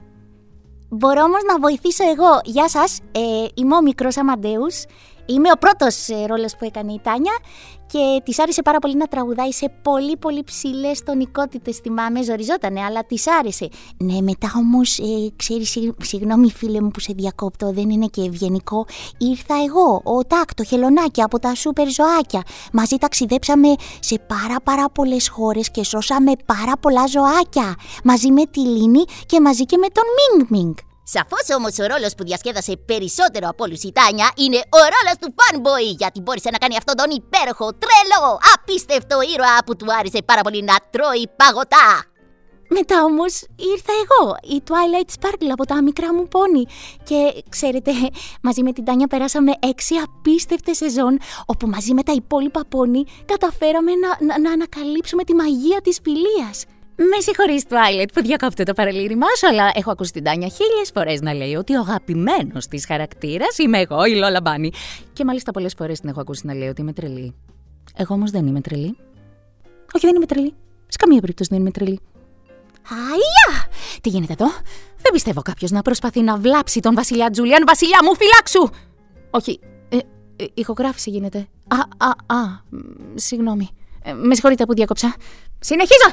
Μπορώ 0.93 1.23
όμως 1.23 1.43
να 1.47 1.59
βοηθήσω 1.59 2.03
εγώ. 2.09 2.41
Γεια 2.43 2.69
σας, 2.69 2.99
ε, 3.11 3.19
είμαι 3.53 3.75
ο 3.75 3.81
μικρός 3.81 4.17
Αμαντέους. 4.17 4.85
Είμαι 5.33 5.49
ο 5.51 5.57
πρώτος 5.57 6.09
ε, 6.09 6.25
ρόλος 6.25 6.55
που 6.55 6.65
έκανε 6.65 6.93
η 6.93 6.99
Τάνια 7.03 7.37
και 7.87 8.21
της 8.23 8.39
άρεσε 8.39 8.61
πάρα 8.61 8.79
πολύ 8.79 8.95
να 8.95 9.07
τραγουδάει 9.07 9.51
σε 9.51 9.73
πολύ 9.81 10.17
πολύ 10.17 10.43
ψηλές 10.43 11.03
τονικότητες. 11.03 11.77
Θυμάμαι, 11.77 12.23
ζοριζότανε, 12.23 12.81
αλλά 12.81 13.05
της 13.05 13.27
άρεσε. 13.27 13.69
Ναι, 13.97 14.21
μετά 14.21 14.51
όμως, 14.57 14.97
ε, 14.97 15.03
ξέρεις, 15.35 15.77
συγγνώμη 16.01 16.51
φίλε 16.51 16.81
μου 16.81 16.91
που 16.91 16.99
σε 16.99 17.13
διακόπτω, 17.13 17.71
δεν 17.71 17.89
είναι 17.89 18.05
και 18.05 18.21
ευγενικό. 18.21 18.85
Ήρθα 19.17 19.55
εγώ, 19.65 20.01
ο 20.03 20.25
Τάκ, 20.25 20.53
το 20.53 20.63
χελονάκι 20.63 21.21
από 21.21 21.39
τα 21.39 21.55
σούπερ 21.55 21.87
ζωάκια. 21.89 22.41
Μαζί 22.71 22.97
ταξιδέψαμε 22.97 23.75
σε 23.99 24.19
πάρα 24.27 24.55
πάρα 24.63 24.89
πολλές 24.89 25.29
χώρες 25.29 25.71
και 25.71 25.83
σώσαμε 25.83 26.31
πάρα 26.45 26.77
πολλά 26.77 27.07
ζωάκια. 27.07 27.75
Μαζί 28.03 28.31
με 28.31 28.45
τη 28.45 28.59
Λίνη 28.59 29.03
και 29.25 29.41
μαζί 29.41 29.65
και 29.65 29.77
με 29.77 29.87
τον 29.87 30.03
Μινγκ 30.17 30.49
Μινγκ. 30.49 30.90
Σαφώ 31.15 31.39
όμως 31.57 31.73
ο 31.79 31.85
ρόλος 31.91 32.15
που 32.15 32.23
διασκέδασε 32.23 32.73
περισσότερο 32.91 33.45
από 33.49 33.63
όλους 33.63 33.81
η 33.83 33.91
Τάνια 33.91 34.27
είναι 34.43 34.59
ο 34.79 34.81
ρόλος 34.93 35.15
του 35.21 35.29
fanboy, 35.39 35.87
γιατί 36.01 36.21
μπόρεσε 36.21 36.49
να 36.49 36.57
κάνει 36.57 36.75
αυτόν 36.77 36.95
τον 36.95 37.09
υπέροχο, 37.19 37.67
τρελό, 37.83 38.25
απίστευτο 38.53 39.17
ήρωα 39.33 39.57
που 39.65 39.75
του 39.75 39.85
άρεσε 39.99 40.19
πάρα 40.25 40.41
πολύ 40.41 40.63
να 40.63 40.75
τρώει 40.89 41.23
παγωτά. 41.39 41.89
Μετά 42.77 43.03
όμως 43.03 43.33
ήρθα 43.73 43.93
εγώ, 44.03 44.35
η 44.55 44.63
Twilight 44.67 45.09
Sparkle 45.17 45.51
από 45.51 45.65
τα 45.65 45.81
μικρά 45.81 46.13
μου 46.13 46.27
πόνι. 46.27 46.65
Και 47.03 47.43
ξέρετε, 47.49 47.91
μαζί 48.41 48.63
με 48.63 48.71
την 48.73 48.85
Τάνια 48.85 49.07
περάσαμε 49.07 49.51
έξι 49.59 49.95
απίστευτες 49.95 50.77
σεζόν, 50.77 51.19
όπου 51.45 51.67
μαζί 51.67 51.93
με 51.93 52.03
τα 52.03 52.11
υπόλοιπα 52.11 52.61
πόνι 52.69 53.03
καταφέραμε 53.25 53.91
να, 54.03 54.25
να, 54.25 54.39
να 54.39 54.51
ανακαλύψουμε 54.51 55.23
τη 55.23 55.33
μαγεία 55.33 55.81
της 55.81 55.99
φιλίας. 56.03 56.65
Με 57.09 57.21
συγχωρείς, 57.21 57.63
Twilight, 57.69 58.07
που 58.13 58.21
διακόπτω 58.21 58.63
το 58.63 58.73
παραλήρημά 58.73 59.27
σου, 59.37 59.47
αλλά 59.47 59.71
έχω 59.73 59.91
ακούσει 59.91 60.11
την 60.11 60.23
Τάνια 60.23 60.47
χίλιες 60.47 60.91
φορές 60.93 61.21
να 61.21 61.33
λέει 61.33 61.55
ότι 61.55 61.75
ο 61.75 61.79
αγαπημένος 61.79 62.67
της 62.67 62.85
χαρακτήρας 62.85 63.57
είμαι 63.57 63.79
εγώ, 63.79 64.05
η 64.05 64.15
Λόλα 64.15 64.41
Μπάνι. 64.41 64.71
Και 65.13 65.25
μάλιστα 65.25 65.51
πολλές 65.51 65.73
φορές 65.77 65.99
την 65.99 66.09
έχω 66.09 66.21
ακούσει 66.21 66.45
να 66.45 66.53
λέει 66.53 66.67
ότι 66.67 66.81
είμαι 66.81 66.93
τρελή. 66.93 67.35
Εγώ 67.95 68.15
όμως 68.15 68.31
δεν 68.31 68.47
είμαι 68.47 68.61
τρελή. 68.61 68.97
Όχι, 69.93 70.05
δεν 70.05 70.15
είμαι 70.15 70.25
τρελή. 70.25 70.53
Σε 70.87 70.97
καμία 70.97 71.19
περίπτωση 71.19 71.49
δεν 71.51 71.59
είμαι 71.59 71.71
τρελή. 71.71 71.99
Αϊα! 72.89 73.67
Τι 74.01 74.09
γίνεται 74.09 74.33
εδώ; 74.33 74.47
Δεν 75.01 75.11
πιστεύω 75.13 75.41
κάποιος 75.41 75.71
να 75.71 75.81
προσπαθεί 75.81 76.21
να 76.21 76.37
βλάψει 76.37 76.79
τον 76.79 76.95
Βασιλιά 76.95 77.29
Τζούλιαν. 77.29 77.63
Βασιλιά 77.67 77.99
μου, 78.03 78.15
φυλάξου! 78.15 78.79
Όχι. 79.29 79.59
Ε, 79.89 79.97
ε, 80.35 80.45
ηχογράφηση 80.53 81.09
γίνεται. 81.09 81.47
Α, 81.67 82.05
α, 82.07 82.35
α. 82.35 82.59
Συγγνώμη. 83.15 83.69
Ε, 84.03 84.13
με 84.13 84.33
συγχωρείτε 84.33 84.65
που 84.65 84.73
διάκοψα. 84.73 85.15
Συνεχίζω! 85.59 86.11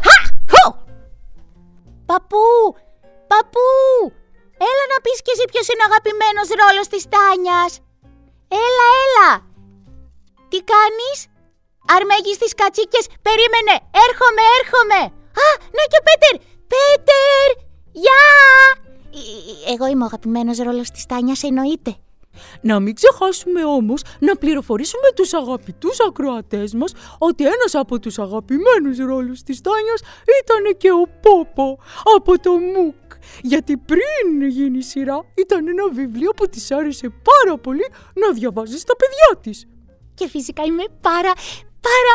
Παππού! 2.11 2.46
Παππού! 3.32 3.68
Έλα 4.68 4.84
να 4.92 4.99
πεις 5.05 5.18
και 5.24 5.32
εσύ 5.34 5.44
ποιος 5.51 5.66
είναι 5.68 5.84
ο 5.84 5.88
αγαπημένος 5.90 6.49
ρόλος 6.61 6.86
της 6.92 7.05
Τάνιας. 7.12 7.72
Έλα, 8.64 8.86
έλα! 9.05 9.30
Τι 10.51 10.59
κάνεις; 10.72 11.18
Αρμέγεις 11.94 12.36
στις 12.40 12.55
κατσίκες, 12.61 13.07
περίμενε, 13.26 13.74
έρχομαι, 14.07 14.44
έρχομαι. 14.59 15.01
Α, 15.44 15.46
ναι 15.74 15.84
και 15.90 16.01
ο 16.01 16.05
Πέτερ, 16.09 16.34
Πέτερ, 16.72 17.49
γεια. 18.05 18.24
Ε, 19.18 19.72
Εγώ 19.72 19.86
είμαι 19.86 20.05
ο 20.05 20.11
αγαπημένος 20.11 20.59
ρόλος 20.66 20.88
της 20.90 21.07
Τάνιας, 21.11 21.42
εννοείται. 21.42 21.92
Να 22.60 22.80
μην 22.80 22.94
ξεχάσουμε 22.94 23.64
όμως 23.64 24.02
να 24.18 24.36
πληροφορήσουμε 24.36 25.08
τους 25.14 25.34
αγαπητούς 25.34 26.00
ακροατές 26.08 26.74
μας 26.74 26.92
ότι 27.18 27.44
ένας 27.44 27.74
από 27.74 27.98
τους 27.98 28.18
αγαπημένους 28.18 28.98
ρόλους 28.98 29.42
της 29.42 29.60
Τάνιας 29.60 30.00
ήταν 30.42 30.76
και 30.76 30.90
ο 30.90 31.08
Πόπο 31.20 31.78
από 32.16 32.38
το 32.38 32.52
ΜΟΥΚ. 32.52 32.94
Γιατί 33.42 33.76
πριν 33.76 34.48
γίνει 34.48 34.78
η 34.78 34.82
σειρά 34.82 35.24
ήταν 35.34 35.68
ένα 35.68 35.88
βιβλίο 35.88 36.30
που 36.30 36.48
της 36.48 36.70
άρεσε 36.70 37.08
πάρα 37.08 37.58
πολύ 37.58 37.86
να 38.14 38.32
διαβάζεις 38.32 38.80
στα 38.80 38.94
παιδιά 38.96 39.40
της. 39.42 39.66
Και 40.14 40.28
φυσικά 40.28 40.62
είμαι 40.62 40.84
πάρα, 41.00 41.32
πάρα, 41.80 42.14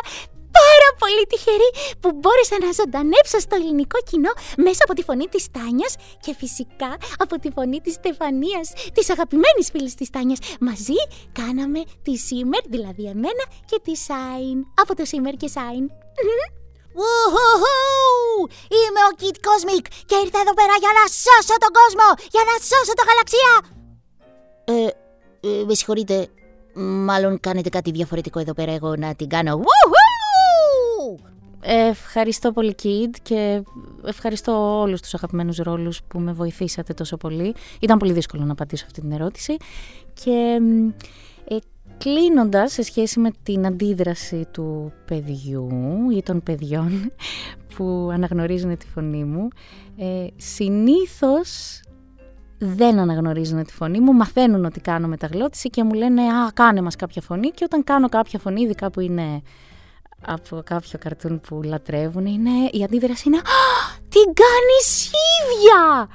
πάρα 0.57 0.89
πολύ 1.01 1.23
τυχερή 1.31 1.69
που 2.01 2.09
μπόρεσα 2.17 2.55
να 2.65 2.69
ζωντανέψω 2.79 3.37
στο 3.45 3.55
ελληνικό 3.59 3.97
κοινό 4.09 4.33
μέσα 4.65 4.81
από 4.85 4.93
τη 4.97 5.03
φωνή 5.07 5.27
της 5.33 5.43
Τάνιας 5.55 5.93
και 6.23 6.33
φυσικά 6.41 6.91
από 7.23 7.35
τη 7.41 7.49
φωνή 7.55 7.79
της 7.85 7.93
Στεφανίας, 7.99 8.67
της 8.93 9.05
αγαπημένης 9.13 9.65
φίλης 9.71 9.95
της 9.99 10.09
Τάνιας. 10.15 10.39
Μαζί 10.67 10.99
κάναμε 11.39 11.81
τη 12.05 12.13
Σίμερ, 12.25 12.63
δηλαδή 12.75 13.03
εμένα 13.13 13.43
και 13.69 13.77
τη 13.85 13.93
Σάιν. 14.05 14.57
Από 14.81 14.91
το 14.97 15.03
Σίμερ 15.05 15.35
και 15.41 15.49
Σάιν. 15.55 15.85
Είμαι 18.77 19.01
ο 19.09 19.11
Kid 19.19 19.37
Cosmic 19.47 19.85
και 20.09 20.17
ήρθα 20.23 20.39
εδώ 20.43 20.53
πέρα 20.59 20.75
για 20.83 20.91
να 20.97 21.03
σώσω 21.23 21.55
τον 21.63 21.71
κόσμο, 21.79 22.07
για 22.35 22.43
να 22.49 22.53
σώσω 22.69 22.93
το 22.99 23.03
γαλαξία. 23.07 23.53
Ε, 24.65 24.87
ε, 25.47 25.63
με 25.65 25.73
συγχωρείτε, 25.73 26.27
μάλλον 27.07 27.39
κάνετε 27.39 27.69
κάτι 27.69 27.91
διαφορετικό 27.91 28.39
εδώ 28.39 28.53
πέρα 28.53 28.71
εγώ 28.71 28.95
να 28.95 29.15
την 29.15 29.29
κάνω. 29.29 29.61
Ευχαριστώ 31.65 32.51
πολύ 32.51 32.75
Kid 32.83 33.15
και 33.21 33.63
ευχαριστώ 34.05 34.79
όλους 34.81 35.01
τους 35.01 35.13
αγαπημένους 35.13 35.57
ρόλους 35.57 36.03
που 36.03 36.19
με 36.19 36.33
βοηθήσατε 36.33 36.93
τόσο 36.93 37.17
πολύ. 37.17 37.55
Ήταν 37.79 37.97
πολύ 37.97 38.13
δύσκολο 38.13 38.43
να 38.43 38.51
απαντήσω 38.51 38.85
αυτή 38.85 39.01
την 39.01 39.11
ερώτηση 39.11 39.57
και 40.13 40.59
ε, 41.47 41.55
κλείνοντας 41.97 42.71
σε 42.71 42.81
σχέση 42.81 43.19
με 43.19 43.29
την 43.43 43.65
αντίδραση 43.65 44.47
του 44.51 44.93
παιδιού 45.05 45.69
ή 46.15 46.23
των 46.23 46.43
παιδιών 46.43 47.11
που 47.75 48.09
αναγνωρίζουν 48.11 48.77
τη 48.77 48.85
φωνή 48.87 49.23
μου 49.23 49.47
ε, 49.97 50.27
συνήθως 50.35 51.81
δεν 52.57 52.99
αναγνωρίζουν 52.99 53.63
τη 53.63 53.73
φωνή 53.73 53.99
μου, 53.99 54.13
μαθαίνουν 54.13 54.65
ότι 54.65 54.79
κάνω 54.79 55.07
μεταγλώτηση 55.07 55.69
και 55.69 55.83
μου 55.83 55.93
λένε 55.93 56.21
«Α, 56.21 56.51
κάνε 56.53 56.81
μας 56.81 56.95
κάποια 56.95 57.21
φωνή» 57.21 57.49
και 57.49 57.63
όταν 57.63 57.83
κάνω 57.83 58.09
κάποια 58.09 58.39
φωνή, 58.39 58.61
ειδικά 58.61 58.91
που 58.91 58.99
είναι 58.99 59.41
από 60.25 60.61
κάποιο 60.65 60.99
καρτούν 60.99 61.41
που 61.47 61.61
λατρεύουν, 61.63 62.25
είναι, 62.25 62.49
η 62.71 62.83
αντίδραση 62.83 63.23
είναι 63.27 63.37
«Α, 63.37 63.41
την 64.09 64.33
κάνεις 64.33 65.05
ίδια!» 65.05 66.07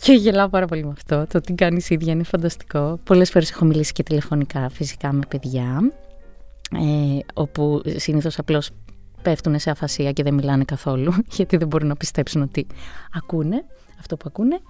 Και 0.00 0.12
γελάω 0.12 0.48
πάρα 0.48 0.66
πολύ 0.66 0.84
με 0.84 0.92
αυτό. 0.92 1.26
Το 1.28 1.40
τι 1.40 1.52
κάνεις 1.52 1.90
ίδια 1.90 2.12
είναι 2.12 2.22
φανταστικό. 2.22 2.98
Πολλές 3.04 3.30
φορές 3.30 3.50
έχω 3.50 3.64
μιλήσει 3.64 3.92
και 3.92 4.02
τηλεφωνικά 4.02 4.68
φυσικά 4.68 5.12
με 5.12 5.20
παιδιά, 5.28 5.92
ε, 6.72 7.18
όπου 7.34 7.82
συνήθως 7.96 8.38
απλώς 8.38 8.70
πέφτουν 9.22 9.58
σε 9.58 9.70
αφασία 9.70 10.12
και 10.12 10.22
δεν 10.22 10.34
μιλάνε 10.34 10.64
καθόλου, 10.64 11.12
γιατί 11.36 11.56
δεν 11.56 11.68
μπορούν 11.68 11.88
να 11.88 11.96
πιστέψουν 11.96 12.42
ότι 12.42 12.66
ακούνε 13.12 13.64
αυτό 13.98 14.16
που 14.16 14.24
ακούνε. 14.26 14.60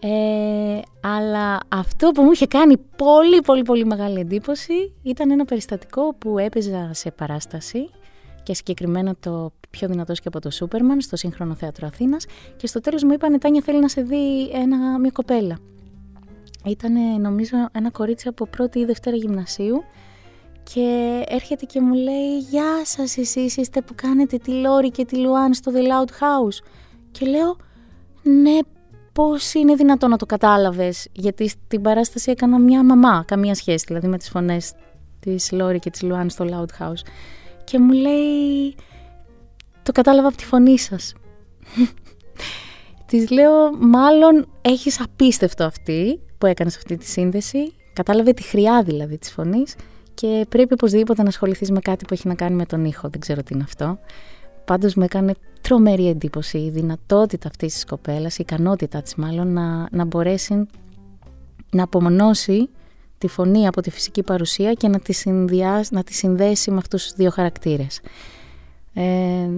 Ε, 0.00 0.80
αλλά 1.00 1.58
αυτό 1.68 2.10
που 2.10 2.22
μου 2.22 2.32
είχε 2.32 2.46
κάνει 2.46 2.76
πολύ 2.96 3.40
πολύ 3.40 3.62
πολύ 3.62 3.84
μεγάλη 3.84 4.20
εντύπωση 4.20 4.94
ήταν 5.02 5.30
ένα 5.30 5.44
περιστατικό 5.44 6.14
που 6.14 6.38
έπαιζα 6.38 6.90
σε 6.92 7.10
παράσταση 7.10 7.90
και 8.42 8.54
συγκεκριμένα 8.54 9.14
το 9.20 9.52
πιο 9.70 9.88
δυνατός 9.88 10.20
και 10.20 10.28
από 10.28 10.40
το 10.40 10.50
Σούπερμαν 10.50 11.00
στο 11.00 11.16
Σύγχρονο 11.16 11.54
Θέατρο 11.54 11.86
Αθήνας 11.86 12.26
και 12.56 12.66
στο 12.66 12.80
τέλος 12.80 13.02
μου 13.02 13.12
είπανε 13.12 13.38
Τάνια 13.38 13.60
θέλει 13.60 13.80
να 13.80 13.88
σε 13.88 14.02
δει 14.02 14.50
ένα, 14.50 14.98
μια 14.98 15.10
κοπέλα. 15.10 15.58
Ήταν 16.64 17.20
νομίζω 17.20 17.56
ένα 17.72 17.90
κορίτσι 17.90 18.28
από 18.28 18.46
πρώτη 18.46 18.78
ή 18.78 18.84
δευτέρα 18.84 19.16
γυμνασίου 19.16 19.82
και 20.72 21.22
έρχεται 21.28 21.64
και 21.64 21.80
μου 21.80 21.94
λέει 21.94 22.38
«Γεια 22.38 22.84
σας 22.84 23.16
εσείς 23.16 23.56
είστε 23.56 23.80
που 23.80 23.94
κάνετε 23.96 24.36
τη 24.36 24.50
Λόρη 24.50 24.90
και 24.90 25.04
τη 25.04 25.16
Λουάν 25.16 25.54
στο 25.54 25.72
The 25.74 25.78
Loud 25.80 26.10
House» 26.10 26.64
και 27.10 27.26
λέω 27.26 27.56
«Ναι 28.22 28.58
πώς 29.18 29.54
είναι 29.54 29.74
δυνατό 29.74 30.08
να 30.08 30.16
το 30.16 30.26
κατάλαβες, 30.26 31.08
γιατί 31.12 31.48
στην 31.48 31.82
παράσταση 31.82 32.30
έκανα 32.30 32.58
μια 32.58 32.84
μαμά, 32.84 33.24
καμία 33.26 33.54
σχέση 33.54 33.84
δηλαδή 33.86 34.06
με 34.08 34.18
τις 34.18 34.28
φωνές 34.28 34.72
της 35.20 35.52
Λόρη 35.52 35.78
και 35.78 35.90
της 35.90 36.02
Λουάν 36.02 36.30
στο 36.30 36.44
Loud 36.50 36.82
House. 36.82 37.06
Και 37.64 37.78
μου 37.78 37.92
λέει, 37.92 38.74
το 39.82 39.92
κατάλαβα 39.92 40.28
από 40.28 40.36
τη 40.36 40.44
φωνή 40.44 40.78
σας. 40.78 41.14
Της 43.06 43.30
λέω, 43.30 43.76
μάλλον 43.78 44.48
έχεις 44.60 45.00
απίστευτο 45.00 45.64
αυτή 45.64 46.20
που 46.38 46.46
έκανες 46.46 46.76
αυτή 46.76 46.96
τη 46.96 47.06
σύνδεση. 47.06 47.72
Κατάλαβε 47.92 48.32
τη 48.32 48.42
χρειά 48.42 48.82
δηλαδή 48.82 49.18
της 49.18 49.30
φωνής 49.30 49.74
και 50.14 50.46
πρέπει 50.48 50.72
οπωσδήποτε 50.72 51.22
να 51.22 51.28
ασχοληθείς 51.28 51.70
με 51.70 51.80
κάτι 51.80 52.04
που 52.04 52.14
έχει 52.14 52.28
να 52.28 52.34
κάνει 52.34 52.54
με 52.54 52.66
τον 52.66 52.84
ήχο. 52.84 53.08
Δεν 53.08 53.20
ξέρω 53.20 53.42
τι 53.42 53.54
είναι 53.54 53.62
αυτό. 53.62 53.98
Πάντως 54.68 54.94
μου 54.94 55.02
έκανε 55.02 55.34
τρομερή 55.60 56.08
εντύπωση 56.08 56.58
η 56.58 56.70
δυνατότητα 56.70 57.48
αυτής 57.48 57.74
της 57.74 57.84
κοπέλας, 57.84 58.38
η 58.38 58.40
ικανότητα 58.40 59.02
της 59.02 59.14
μάλλον 59.14 59.52
να, 59.52 59.88
να 59.90 60.04
μπορέσει 60.04 60.66
να 61.70 61.82
απομονώσει 61.82 62.68
τη 63.18 63.28
φωνή 63.28 63.66
από 63.66 63.80
τη 63.80 63.90
φυσική 63.90 64.22
παρουσία 64.22 64.72
και 64.72 64.88
να 64.88 64.98
τη, 65.00 65.12
συνδυάσει, 65.12 65.94
να 65.94 66.02
τη 66.02 66.14
συνδέσει 66.14 66.70
με 66.70 66.76
αυτούς 66.76 67.02
τους 67.02 67.12
δύο 67.12 67.30
χαρακτήρες. 67.30 68.00
Ε, 68.94 69.48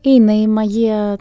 είναι 0.00 0.32
η 0.32 0.46
μαγεία 0.46 1.16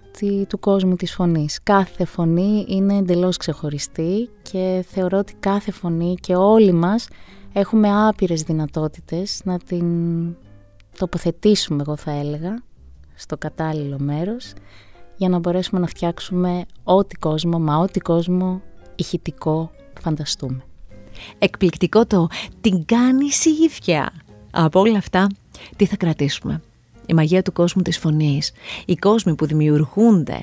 του 0.47 0.59
κόσμου 0.59 0.95
της 0.95 1.13
φωνής. 1.13 1.59
Κάθε 1.63 2.05
φωνή 2.05 2.65
είναι 2.67 2.97
εντελώς 2.97 3.37
ξεχωριστή 3.37 4.29
και 4.41 4.85
θεωρώ 4.89 5.17
ότι 5.17 5.33
κάθε 5.39 5.71
φωνή 5.71 6.15
και 6.21 6.35
όλοι 6.35 6.71
μας 6.71 7.07
έχουμε 7.53 8.07
άπειρες 8.07 8.41
δυνατότητες 8.41 9.41
να 9.43 9.59
την 9.59 9.85
τοποθετήσουμε 10.97 11.81
εγώ 11.81 11.95
θα 11.95 12.11
έλεγα 12.11 12.65
στο 13.17 13.37
κατάλληλο 13.37 13.97
μέρος 13.99 14.53
για 15.17 15.29
να 15.29 15.39
μπορέσουμε 15.39 15.79
να 15.79 15.87
φτιάξουμε 15.87 16.65
ό,τι 16.83 17.15
κόσμο, 17.15 17.59
μα 17.59 17.77
ό,τι 17.77 17.99
κόσμο 17.99 18.61
ηχητικό 18.95 19.71
φανταστούμε. 20.01 20.63
Εκπληκτικό 21.37 22.05
το 22.05 22.27
«την 22.61 22.85
κάνεις 22.85 23.45
η 23.45 23.49
ίδια». 23.49 24.11
Από 24.51 24.79
όλα 24.79 24.97
αυτά, 24.97 25.27
τι 25.75 25.85
θα 25.85 25.95
κρατήσουμε; 25.95 26.61
Η 27.09 27.13
μαγεία 27.13 27.41
του 27.41 27.53
κόσμου 27.53 27.81
της 27.81 27.97
φωνής, 27.97 28.51
οι 28.85 28.95
κόσμοι 28.95 29.35
που 29.35 29.45
δημιουργούνται, 29.45 30.41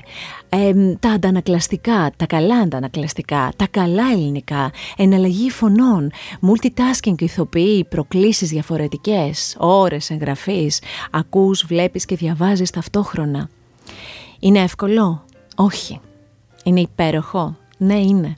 τα 0.99 1.09
αντανακλαστικά, 1.09 2.11
τα 2.17 2.25
καλά 2.25 2.55
αντανακλαστικά, 2.57 3.51
τα 3.55 3.67
καλά 3.71 4.03
ελληνικά, 4.11 4.71
εναλλαγή 4.97 5.49
φωνών, 5.49 6.11
multitasking 6.41 7.21
ηθοποιοί, 7.21 7.83
προκλήσεις 7.83 8.49
διαφορετικές, 8.49 9.55
ώρες 9.59 10.09
εγγραφής, 10.09 10.81
ακούς, 11.11 11.65
βλέπεις 11.65 12.05
και 12.05 12.15
διαβάζεις 12.15 12.69
ταυτόχρονα. 12.69 13.49
Είναι 14.39 14.59
εύκολο; 14.59 15.25
Όχι. 15.55 15.99
Είναι 16.63 16.79
υπέροχο; 16.79 17.55
Ναι, 17.77 17.99
είναι. 17.99 18.37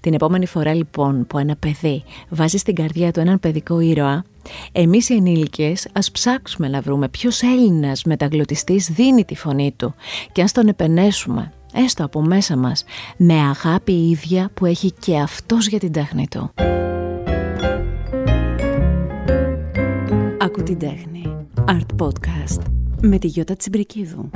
Την 0.00 0.14
επόμενη 0.14 0.46
φορά 0.46 0.74
λοιπόν 0.74 1.26
που 1.26 1.38
ένα 1.38 1.56
παιδί 1.56 2.02
βάζει 2.28 2.56
στην 2.56 2.74
καρδιά 2.74 3.12
του 3.12 3.20
έναν 3.20 3.40
παιδικό 3.40 3.80
ήρωα, 3.80 4.24
εμείς 4.72 5.08
οι 5.08 5.14
ενήλικες 5.14 5.88
ας 5.92 6.10
ψάξουμε 6.10 6.68
να 6.68 6.80
βρούμε 6.80 7.08
ποιος 7.08 7.42
Έλληνας 7.42 8.04
μεταγλωτιστής 8.04 8.90
δίνει 8.90 9.24
τη 9.24 9.34
φωνή 9.34 9.74
του 9.76 9.94
και 10.32 10.42
ας 10.42 10.52
τον 10.52 10.68
επενέσουμε, 10.68 11.52
έστω 11.72 12.04
από 12.04 12.20
μέσα 12.22 12.56
μας, 12.56 12.84
με 13.16 13.34
αγάπη 13.34 13.92
ίδια 13.92 14.50
που 14.54 14.66
έχει 14.66 14.92
και 14.98 15.18
αυτός 15.18 15.66
για 15.66 15.78
την 15.78 15.92
τέχνη 15.92 16.28
του. 16.30 16.50
Ακού 20.38 20.62
την 20.62 20.78
τέχνη. 20.78 21.12
Art 21.66 22.04
Podcast 22.04 22.62
με 23.00 23.18
τη 23.18 23.26
Γιώτα 23.26 23.56
Τσιμπρικίδου. 23.56 24.30